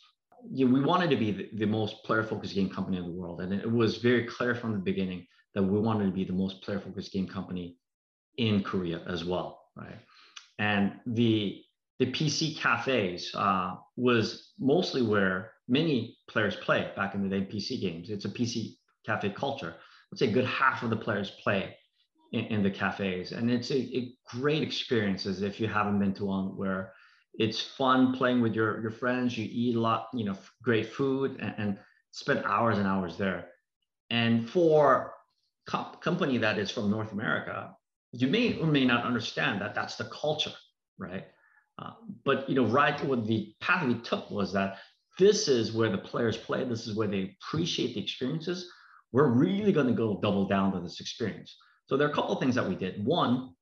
You 0.51 0.67
know, 0.67 0.73
we 0.73 0.81
wanted 0.81 1.11
to 1.11 1.17
be 1.17 1.33
the, 1.33 1.49
the 1.55 1.67
most 1.67 2.05
player 2.05 2.23
focused 2.23 2.55
game 2.55 2.71
company 2.71 2.99
in 2.99 3.05
the 3.05 3.11
world, 3.11 3.41
and 3.41 3.53
it 3.53 3.71
was 3.71 3.97
very 3.97 4.25
clear 4.25 4.55
from 4.55 4.73
the 4.73 4.79
beginning 4.79 5.27
that 5.55 5.63
we 5.63 5.81
wanted 5.81 6.07
to 6.07 6.13
be 6.13 6.25
the 6.25 6.33
most 6.33 6.63
player 6.63 6.79
focused 6.79 7.13
game 7.13 7.27
company 7.27 7.77
in 8.37 8.63
Korea 8.63 9.03
as 9.09 9.25
well, 9.25 9.61
right? 9.77 9.99
And 10.59 10.93
the 11.07 11.61
the 11.99 12.07
PC 12.07 12.57
cafes 12.57 13.33
uh, 13.35 13.75
was 13.97 14.53
mostly 14.61 15.03
where 15.03 15.53
many 15.67 16.17
players 16.29 16.55
play 16.57 16.93
back 16.95 17.15
in 17.15 17.23
the 17.23 17.29
day. 17.29 17.45
PC 17.45 17.81
games, 17.81 18.11
it's 18.11 18.25
a 18.25 18.31
PC 18.31 18.77
cafe 19.05 19.31
culture. 19.31 19.75
Let's 20.13 20.21
say 20.21 20.29
a 20.29 20.33
good 20.33 20.47
half 20.47 20.85
of 20.85 20.91
the 20.91 20.97
players 20.97 21.33
play 21.43 21.75
in, 22.33 22.45
in 22.47 22.63
the 22.63 22.71
cafes, 22.71 23.33
and 23.33 23.51
it's 23.51 23.71
a, 23.71 23.79
a 23.97 24.13
great 24.29 24.63
experience 24.63 25.27
as 25.27 25.43
if 25.43 25.61
you 25.61 25.69
haven't 25.69 25.99
been 25.99 26.15
to 26.15 26.25
one 26.25 26.57
where 26.57 26.93
it's 27.35 27.61
fun 27.61 28.15
playing 28.15 28.41
with 28.41 28.55
your 28.55 28.81
your 28.81 28.91
friends. 28.91 29.37
You 29.37 29.49
eat 29.51 29.77
a 29.77 29.81
lot, 29.81 30.09
you 30.13 30.25
know, 30.25 30.37
great 30.63 30.93
food, 30.93 31.39
and, 31.41 31.55
and 31.59 31.79
spend 32.11 32.45
hours 32.45 32.79
and 32.79 32.87
hours 32.87 33.17
there. 33.17 33.49
And 34.11 34.49
for 34.49 35.13
company 35.67 36.39
that 36.39 36.59
is 36.59 36.71
from 36.71 36.91
North 36.91 37.13
America, 37.13 37.75
you 38.13 38.27
may 38.27 38.59
or 38.59 38.67
may 38.67 38.85
not 38.85 39.05
understand 39.05 39.61
that 39.61 39.75
that's 39.75 39.97
the 39.97 40.05
culture, 40.05 40.53
right? 40.99 41.27
Uh, 41.79 41.93
but 42.25 42.49
you 42.49 42.55
know, 42.55 42.67
right 42.67 43.03
what 43.05 43.27
the 43.27 43.55
path 43.61 43.87
we 43.87 43.95
took 43.95 44.31
was 44.31 44.53
that 44.53 44.79
this 45.19 45.49
is 45.49 45.73
where 45.73 45.91
the 45.91 45.99
players 45.99 46.37
play. 46.37 46.65
This 46.65 46.87
is 46.87 46.97
where 46.97 47.09
they 47.09 47.37
appreciate 47.41 47.95
the 47.95 48.03
experiences. 48.03 48.71
We're 49.13 49.29
really 49.29 49.73
going 49.73 49.87
to 49.87 49.93
go 49.93 50.19
double 50.23 50.47
down 50.47 50.73
to 50.73 50.81
this 50.81 51.01
experience. 51.01 51.57
So 51.89 51.97
there 51.97 52.07
are 52.07 52.11
a 52.11 52.15
couple 52.15 52.35
of 52.35 52.41
things 52.41 52.55
that 52.55 52.69
we 52.69 52.77
did. 52.77 53.05
One 53.05 53.55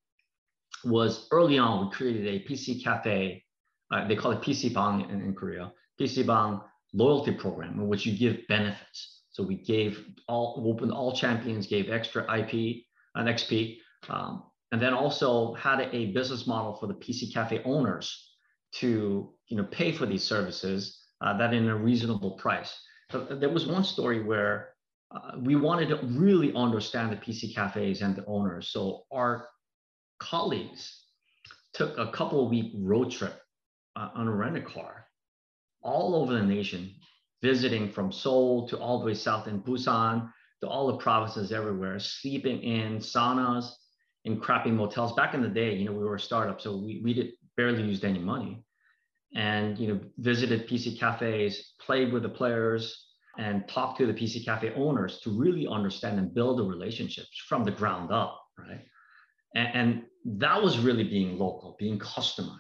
was 0.85 1.29
early 1.31 1.59
on 1.59 1.87
we 1.87 1.93
created 1.93 2.27
a 2.27 2.45
PC 2.45 2.83
cafe. 2.83 3.45
Uh, 3.91 4.07
they 4.09 4.17
call 4.17 4.33
it 4.33 4.43
PC 4.43 4.75
Bang 4.75 5.09
in, 5.09 5.21
in 5.21 5.35
Korea. 5.35 5.73
PC 6.01 6.27
Bang 6.27 6.61
loyalty 6.93 7.33
program 7.33 7.75
in 7.75 7.89
which 7.89 8.05
you 8.05 8.17
give 8.17 8.47
benefits. 8.49 9.23
So 9.31 9.43
we 9.43 9.57
gave 9.57 10.05
all 10.29 10.65
opened 10.67 10.93
all 10.93 11.15
champions, 11.15 11.67
gave 11.67 11.91
extra 11.91 12.23
IP 12.23 12.85
and 13.15 13.29
XP, 13.29 13.79
um, 14.09 14.45
and 14.73 14.81
then 14.81 14.95
also 14.95 15.55
had 15.55 15.89
a 15.93 16.07
business 16.07 16.47
model 16.47 16.75
for 16.75 16.87
the 16.87 16.95
PC 16.95 17.33
Cafe 17.33 17.63
owners 17.65 18.35
to 18.73 19.33
you 19.49 19.57
know 19.57 19.65
pay 19.65 19.93
for 19.93 20.07
these 20.07 20.25
services 20.25 20.99
uh, 21.21 21.37
that 21.39 21.55
in 21.55 21.69
a 21.69 21.77
reasonable 21.77 22.33
price. 22.33 22.77
There 23.13 23.51
was 23.51 23.67
one 23.67 23.85
story 23.85 24.23
where 24.23 24.71
uh, 25.11 25.33
we 25.41 25.57
wanted 25.57 25.89
to 25.89 26.07
really 26.07 26.53
understand 26.55 27.13
the 27.13 27.17
PC 27.17 27.55
cafes 27.55 28.03
and 28.03 28.17
the 28.17 28.25
owners. 28.27 28.69
So 28.69 29.05
our 29.13 29.49
colleagues 30.19 31.05
took 31.75 31.97
a 31.99 32.11
couple 32.11 32.49
week 32.49 32.73
road 32.77 33.11
trip 33.11 33.41
uh, 33.95 34.11
on 34.15 34.29
a 34.29 34.33
rental 34.33 34.63
car 34.63 35.07
all 35.83 36.17
over 36.17 36.33
the 36.33 36.43
nation 36.43 36.91
visiting 37.43 37.91
from 37.91 38.11
Seoul 38.11 38.67
to 38.69 38.79
all 38.79 38.99
the 38.99 39.07
way 39.07 39.15
south 39.15 39.47
in 39.47 39.61
Busan 39.61 40.33
to 40.63 40.69
all 40.69 40.87
the 40.89 40.97
provinces 40.97 41.53
everywhere, 41.53 41.99
sleeping 41.99 42.63
in 42.63 42.99
saunas, 42.99 43.71
in 44.25 44.41
crappy 44.41 44.71
motels. 44.71 45.15
Back 45.15 45.35
in 45.35 45.43
the 45.43 45.49
day, 45.49 45.75
you 45.75 45.85
know, 45.85 45.93
we 45.93 46.05
were 46.05 46.17
a 46.17 46.21
startup, 46.21 46.61
so 46.61 46.77
we, 46.77 47.01
we 47.05 47.15
did 47.15 47.33
barely 47.57 47.83
used 47.83 48.05
any 48.05 48.19
money. 48.19 48.65
And 49.35 49.79
you 49.79 49.89
know, 49.89 50.01
visited 50.19 50.69
PC 50.69 50.99
cafes, 50.99 51.75
played 51.79 52.13
with 52.13 52.23
the 52.23 52.29
players, 52.29 53.06
and 53.39 53.69
talk 53.69 53.99
to 53.99 54.07
the 54.07 54.13
PC 54.13 54.45
cafe 54.45 54.73
owners 54.75 55.21
to 55.21 55.31
really 55.31 55.67
understand 55.67 56.19
and 56.19 56.35
build 56.35 56.59
the 56.59 56.65
relationships 56.65 57.43
from 57.49 57.65
the 57.65 57.71
ground 57.71 58.11
up, 58.11 58.41
right? 58.59 58.85
And, 59.55 59.69
and 59.75 60.41
that 60.41 60.63
was 60.63 60.79
really 60.79 61.05
being 61.05 61.39
local, 61.39 61.77
being 61.79 61.99
customized. 61.99 62.59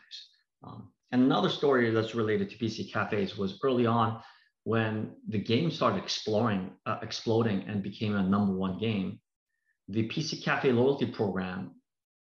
Um, 0.62 0.92
and 1.12 1.22
another 1.22 1.48
story 1.48 1.90
that's 1.90 2.14
related 2.14 2.50
to 2.50 2.58
PC 2.58 2.92
cafes 2.92 3.36
was 3.36 3.58
early 3.62 3.86
on, 3.86 4.20
when 4.64 5.12
the 5.28 5.38
game 5.38 5.70
started 5.70 6.02
exploring, 6.02 6.72
uh, 6.86 6.98
exploding 7.00 7.62
and 7.68 7.84
became 7.84 8.16
a 8.16 8.22
number 8.22 8.52
one 8.52 8.78
game, 8.80 9.20
the 9.88 10.08
PC 10.08 10.42
Cafe 10.42 10.72
loyalty 10.72 11.06
program 11.06 11.70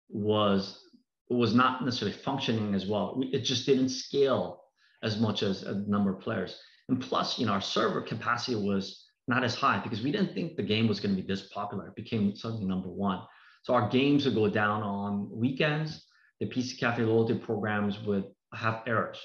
was 0.10 0.84
was 1.28 1.56
not 1.56 1.84
necessarily 1.84 2.16
functioning 2.16 2.76
as 2.76 2.86
well. 2.86 3.20
It 3.34 3.40
just 3.40 3.66
didn't 3.66 3.90
scale 3.90 4.62
as 5.02 5.20
much 5.20 5.42
as 5.42 5.64
a 5.64 5.74
number 5.88 6.14
of 6.14 6.20
players. 6.20 6.56
And 6.90 7.02
plus, 7.02 7.40
you 7.40 7.46
know, 7.46 7.54
our 7.54 7.62
server 7.62 8.02
capacity 8.02 8.56
was 8.56 9.06
not 9.28 9.44
as 9.44 9.56
high 9.56 9.80
because 9.80 10.04
we 10.04 10.12
didn't 10.12 10.34
think 10.34 10.56
the 10.56 10.64
game 10.64 10.88
was 10.88 11.00
going 11.00 11.16
to 11.16 11.22
be 11.22 11.28
this 11.28 11.48
popular. 11.48 11.88
It 11.88 11.96
became 11.96 12.36
suddenly 12.36 12.66
number 12.66 12.90
one. 12.90 13.22
So 13.64 13.74
our 13.74 13.90
games 13.90 14.26
would 14.26 14.36
go 14.36 14.48
down 14.50 14.84
on 14.84 15.30
weekends. 15.32 16.06
The 16.40 16.46
PC 16.46 16.80
Cafe 16.80 17.02
loyalty 17.02 17.36
programs 17.36 18.00
would 18.02 18.26
have 18.54 18.84
errors. 18.86 19.20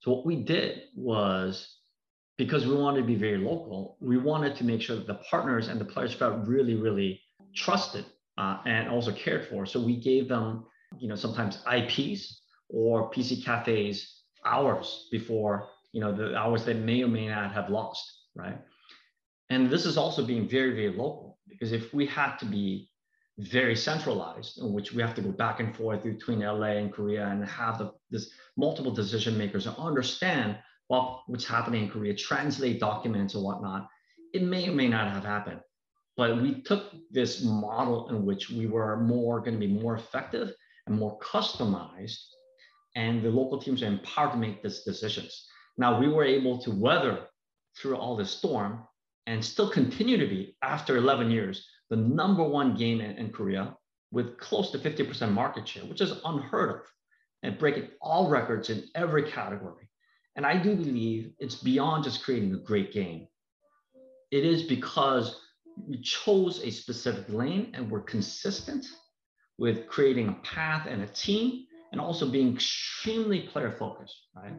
So 0.00 0.12
what 0.12 0.26
we 0.26 0.36
did 0.36 0.82
was 0.96 1.78
because 2.36 2.66
we 2.66 2.74
wanted 2.74 3.02
to 3.02 3.06
be 3.06 3.14
very 3.14 3.38
local, 3.38 3.96
we 4.00 4.16
wanted 4.16 4.56
to 4.56 4.64
make 4.64 4.82
sure 4.82 4.96
that 4.96 5.06
the 5.06 5.20
partners 5.30 5.68
and 5.68 5.80
the 5.80 5.84
players 5.84 6.14
felt 6.14 6.46
really, 6.46 6.74
really 6.74 7.20
trusted 7.54 8.04
uh, 8.38 8.58
and 8.66 8.88
also 8.88 9.12
cared 9.12 9.46
for. 9.48 9.66
So 9.66 9.80
we 9.80 9.96
gave 9.96 10.28
them, 10.28 10.64
you 10.98 11.08
know, 11.08 11.14
sometimes 11.14 11.58
IPs 11.70 12.40
or 12.68 13.10
PC 13.12 13.44
cafes 13.44 14.22
hours 14.44 15.08
before, 15.10 15.68
you 15.94 16.00
know, 16.00 16.12
the 16.12 16.36
hours 16.36 16.64
they 16.64 16.74
may 16.74 17.04
or 17.04 17.08
may 17.08 17.28
not 17.28 17.52
have 17.52 17.70
lost, 17.70 18.04
right? 18.34 18.58
And 19.48 19.70
this 19.70 19.86
is 19.86 19.96
also 19.96 20.26
being 20.26 20.48
very, 20.48 20.74
very 20.74 20.90
local 20.90 21.38
because 21.48 21.70
if 21.70 21.94
we 21.94 22.04
had 22.04 22.36
to 22.38 22.46
be 22.46 22.90
very 23.38 23.76
centralized, 23.76 24.58
in 24.58 24.72
which 24.72 24.92
we 24.92 25.00
have 25.00 25.14
to 25.14 25.22
go 25.22 25.30
back 25.30 25.60
and 25.60 25.74
forth 25.74 26.02
between 26.02 26.40
LA 26.40 26.78
and 26.82 26.92
Korea 26.92 27.28
and 27.28 27.44
have 27.44 27.78
the, 27.78 27.92
this 28.10 28.30
multiple 28.56 28.92
decision 28.92 29.38
makers 29.38 29.68
understand 29.68 30.58
what, 30.88 31.20
what's 31.28 31.46
happening 31.46 31.84
in 31.84 31.90
Korea, 31.90 32.14
translate 32.14 32.80
documents 32.80 33.34
and 33.34 33.44
whatnot, 33.44 33.88
it 34.32 34.42
may 34.42 34.68
or 34.68 34.72
may 34.72 34.88
not 34.88 35.12
have 35.12 35.24
happened. 35.24 35.60
But 36.16 36.42
we 36.42 36.60
took 36.62 36.92
this 37.12 37.44
model 37.44 38.08
in 38.08 38.26
which 38.26 38.50
we 38.50 38.66
were 38.66 38.96
more 38.96 39.38
going 39.38 39.60
to 39.60 39.64
be 39.64 39.72
more 39.72 39.94
effective 39.94 40.52
and 40.88 40.98
more 40.98 41.20
customized, 41.20 42.18
and 42.96 43.22
the 43.22 43.30
local 43.30 43.60
teams 43.60 43.80
are 43.84 43.86
empowered 43.86 44.32
to 44.32 44.38
make 44.38 44.60
these 44.60 44.82
decisions. 44.82 45.48
Now 45.76 45.98
we 45.98 46.08
were 46.08 46.24
able 46.24 46.58
to 46.62 46.70
weather 46.70 47.26
through 47.76 47.96
all 47.96 48.16
the 48.16 48.24
storm 48.24 48.84
and 49.26 49.44
still 49.44 49.68
continue 49.68 50.16
to 50.18 50.26
be 50.26 50.56
after 50.62 50.96
11 50.96 51.30
years 51.30 51.66
the 51.90 51.96
number 51.96 52.42
one 52.42 52.76
game 52.76 53.00
in, 53.00 53.16
in 53.16 53.30
Korea 53.30 53.76
with 54.12 54.38
close 54.38 54.70
to 54.70 54.78
50% 54.78 55.32
market 55.32 55.66
share, 55.66 55.84
which 55.84 56.00
is 56.00 56.20
unheard 56.24 56.70
of, 56.70 56.80
and 57.42 57.58
breaking 57.58 57.88
all 58.00 58.28
records 58.28 58.70
in 58.70 58.84
every 58.94 59.30
category. 59.30 59.88
And 60.36 60.46
I 60.46 60.56
do 60.56 60.74
believe 60.74 61.32
it's 61.38 61.56
beyond 61.56 62.04
just 62.04 62.22
creating 62.22 62.54
a 62.54 62.58
great 62.58 62.92
game. 62.92 63.26
It 64.30 64.44
is 64.44 64.62
because 64.64 65.40
we 65.76 66.00
chose 66.00 66.62
a 66.62 66.70
specific 66.70 67.28
lane 67.28 67.72
and 67.74 67.90
we're 67.90 68.00
consistent 68.00 68.86
with 69.58 69.88
creating 69.88 70.28
a 70.28 70.46
path 70.46 70.86
and 70.88 71.02
a 71.02 71.06
team 71.06 71.66
and 71.92 72.00
also 72.00 72.28
being 72.28 72.54
extremely 72.54 73.40
player 73.40 73.72
focused, 73.78 74.26
right? 74.34 74.54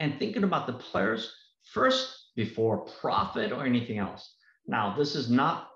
And 0.00 0.18
thinking 0.18 0.44
about 0.44 0.66
the 0.66 0.74
players 0.74 1.32
first 1.72 2.32
before 2.36 2.86
profit 3.00 3.52
or 3.52 3.64
anything 3.64 3.98
else. 3.98 4.34
Now, 4.66 4.94
this 4.96 5.14
is 5.14 5.30
not 5.30 5.68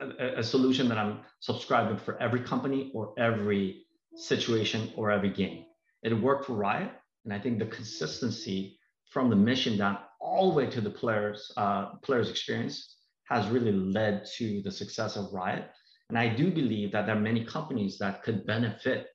a, 0.00 0.38
a, 0.38 0.42
solution 0.42 0.88
that 0.88 0.98
I'm 0.98 1.20
subscribing 1.40 1.98
for 1.98 2.20
every 2.22 2.40
company 2.40 2.90
or 2.94 3.12
every 3.18 3.84
situation 4.16 4.92
or 4.96 5.10
every 5.10 5.30
game. 5.30 5.64
It 6.02 6.14
worked 6.14 6.46
for 6.46 6.54
Riot, 6.54 6.90
and 7.24 7.34
I 7.34 7.38
think 7.38 7.58
the 7.58 7.66
consistency 7.66 8.78
from 9.10 9.30
the 9.30 9.36
mission 9.36 9.76
down 9.76 9.98
all 10.20 10.50
the 10.50 10.56
way 10.56 10.66
to 10.70 10.80
the 10.80 10.90
players 10.90 11.52
uh, 11.56 11.96
players 12.02 12.30
experience 12.30 12.96
has 13.24 13.48
really 13.48 13.72
led 13.72 14.24
to 14.36 14.62
the 14.62 14.70
success 14.70 15.16
of 15.16 15.32
Riot. 15.32 15.70
And 16.08 16.18
I 16.18 16.28
do 16.28 16.50
believe 16.50 16.92
that 16.92 17.06
there 17.06 17.16
are 17.16 17.20
many 17.20 17.44
companies 17.44 17.98
that 17.98 18.22
could 18.22 18.46
benefit 18.46 19.08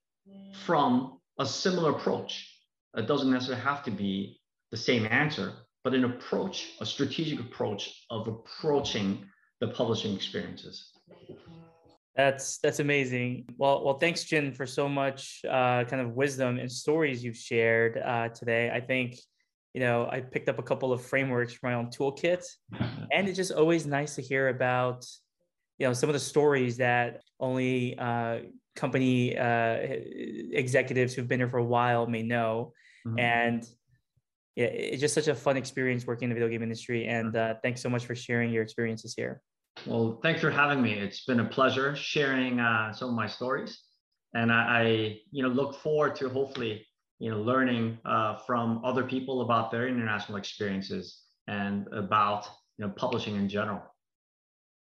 from 0.66 1.20
a 1.40 1.46
similar 1.46 1.92
approach. 1.92 2.53
It 2.96 3.08
doesn't 3.08 3.32
necessarily 3.32 3.64
have 3.64 3.84
to 3.84 3.92
be 3.92 4.40
the 4.72 4.78
same 4.78 5.08
answer, 5.10 5.54
but 5.84 5.94
an 5.94 6.06
approach, 6.06 6.74
a 6.80 6.86
strategic 6.86 7.40
approach 7.40 8.06
of 8.10 8.28
approaching 8.28 9.26
the 9.60 9.68
publishing 9.70 10.14
experiences. 10.14 10.92
That's 12.16 12.60
that's 12.60 12.80
amazing. 12.80 13.46
Well, 13.58 13.84
well, 13.84 13.98
thanks, 13.98 14.24
Jin, 14.24 14.54
for 14.54 14.68
so 14.68 14.88
much 14.88 15.42
uh, 15.50 15.84
kind 15.86 16.02
of 16.02 16.12
wisdom 16.12 16.60
and 16.60 16.72
stories 16.72 17.24
you've 17.24 17.38
shared 17.38 17.98
uh, 17.98 18.30
today. 18.30 18.70
I 18.70 18.82
think 18.82 19.18
you 19.74 19.82
know 19.82 20.08
I 20.12 20.22
picked 20.22 20.48
up 20.48 20.60
a 20.60 20.64
couple 20.64 20.94
of 20.94 21.04
frameworks 21.04 21.54
for 21.54 21.68
my 21.68 21.74
own 21.74 21.88
toolkit, 21.88 22.46
and 23.12 23.28
it's 23.28 23.38
just 23.38 23.52
always 23.52 23.88
nice 23.88 24.14
to 24.16 24.22
hear 24.22 24.50
about 24.50 25.08
you 25.80 25.88
know 25.88 25.94
some 25.94 26.08
of 26.08 26.14
the 26.14 26.20
stories 26.20 26.78
that 26.78 27.22
only 27.40 27.98
uh, 27.98 28.40
company 28.76 29.38
uh, 29.38 29.78
executives 30.52 31.14
who've 31.14 31.28
been 31.28 31.40
here 31.40 31.50
for 31.50 31.58
a 31.58 31.64
while 31.64 32.06
may 32.06 32.22
know, 32.22 32.74
mm-hmm. 33.06 33.20
and 33.20 33.68
yeah, 34.56 34.66
it's 34.66 35.02
just 35.02 35.16
such 35.16 35.28
a 35.28 35.36
fun 35.36 35.58
experience 35.58 36.06
working 36.06 36.26
in 36.26 36.30
the 36.30 36.36
video 36.36 36.50
game 36.50 36.62
industry. 36.62 37.08
And 37.08 37.36
uh, 37.36 37.56
thanks 37.64 37.82
so 37.82 37.90
much 37.90 38.06
for 38.06 38.16
sharing 38.16 38.52
your 38.52 38.62
experiences 38.62 39.14
here. 39.16 39.42
Well, 39.88 40.20
thanks 40.22 40.42
for 40.42 40.52
having 40.52 40.82
me. 40.82 40.94
It's 40.94 41.26
been 41.26 41.40
a 41.40 41.46
pleasure 41.46 41.96
sharing 41.96 42.60
uh, 42.60 42.94
some 42.94 43.10
of 43.10 43.16
my 43.16 43.28
stories, 43.28 43.82
and 44.36 44.52
I, 44.52 44.56
I, 44.56 45.18
you 45.32 45.42
know, 45.42 45.50
look 45.50 45.76
forward 45.76 46.16
to 46.18 46.30
hopefully, 46.30 46.86
you 47.18 47.32
know, 47.32 47.42
learning 47.42 47.98
uh, 48.06 48.38
from 48.46 48.86
other 48.86 49.04
people 49.04 49.42
about 49.42 49.72
their 49.72 49.88
international 49.88 50.38
experiences 50.38 51.22
and 51.48 51.88
about 51.92 52.48
you 52.78 52.86
know 52.86 52.94
publishing 52.96 53.36
in 53.36 53.50
general. 53.50 53.82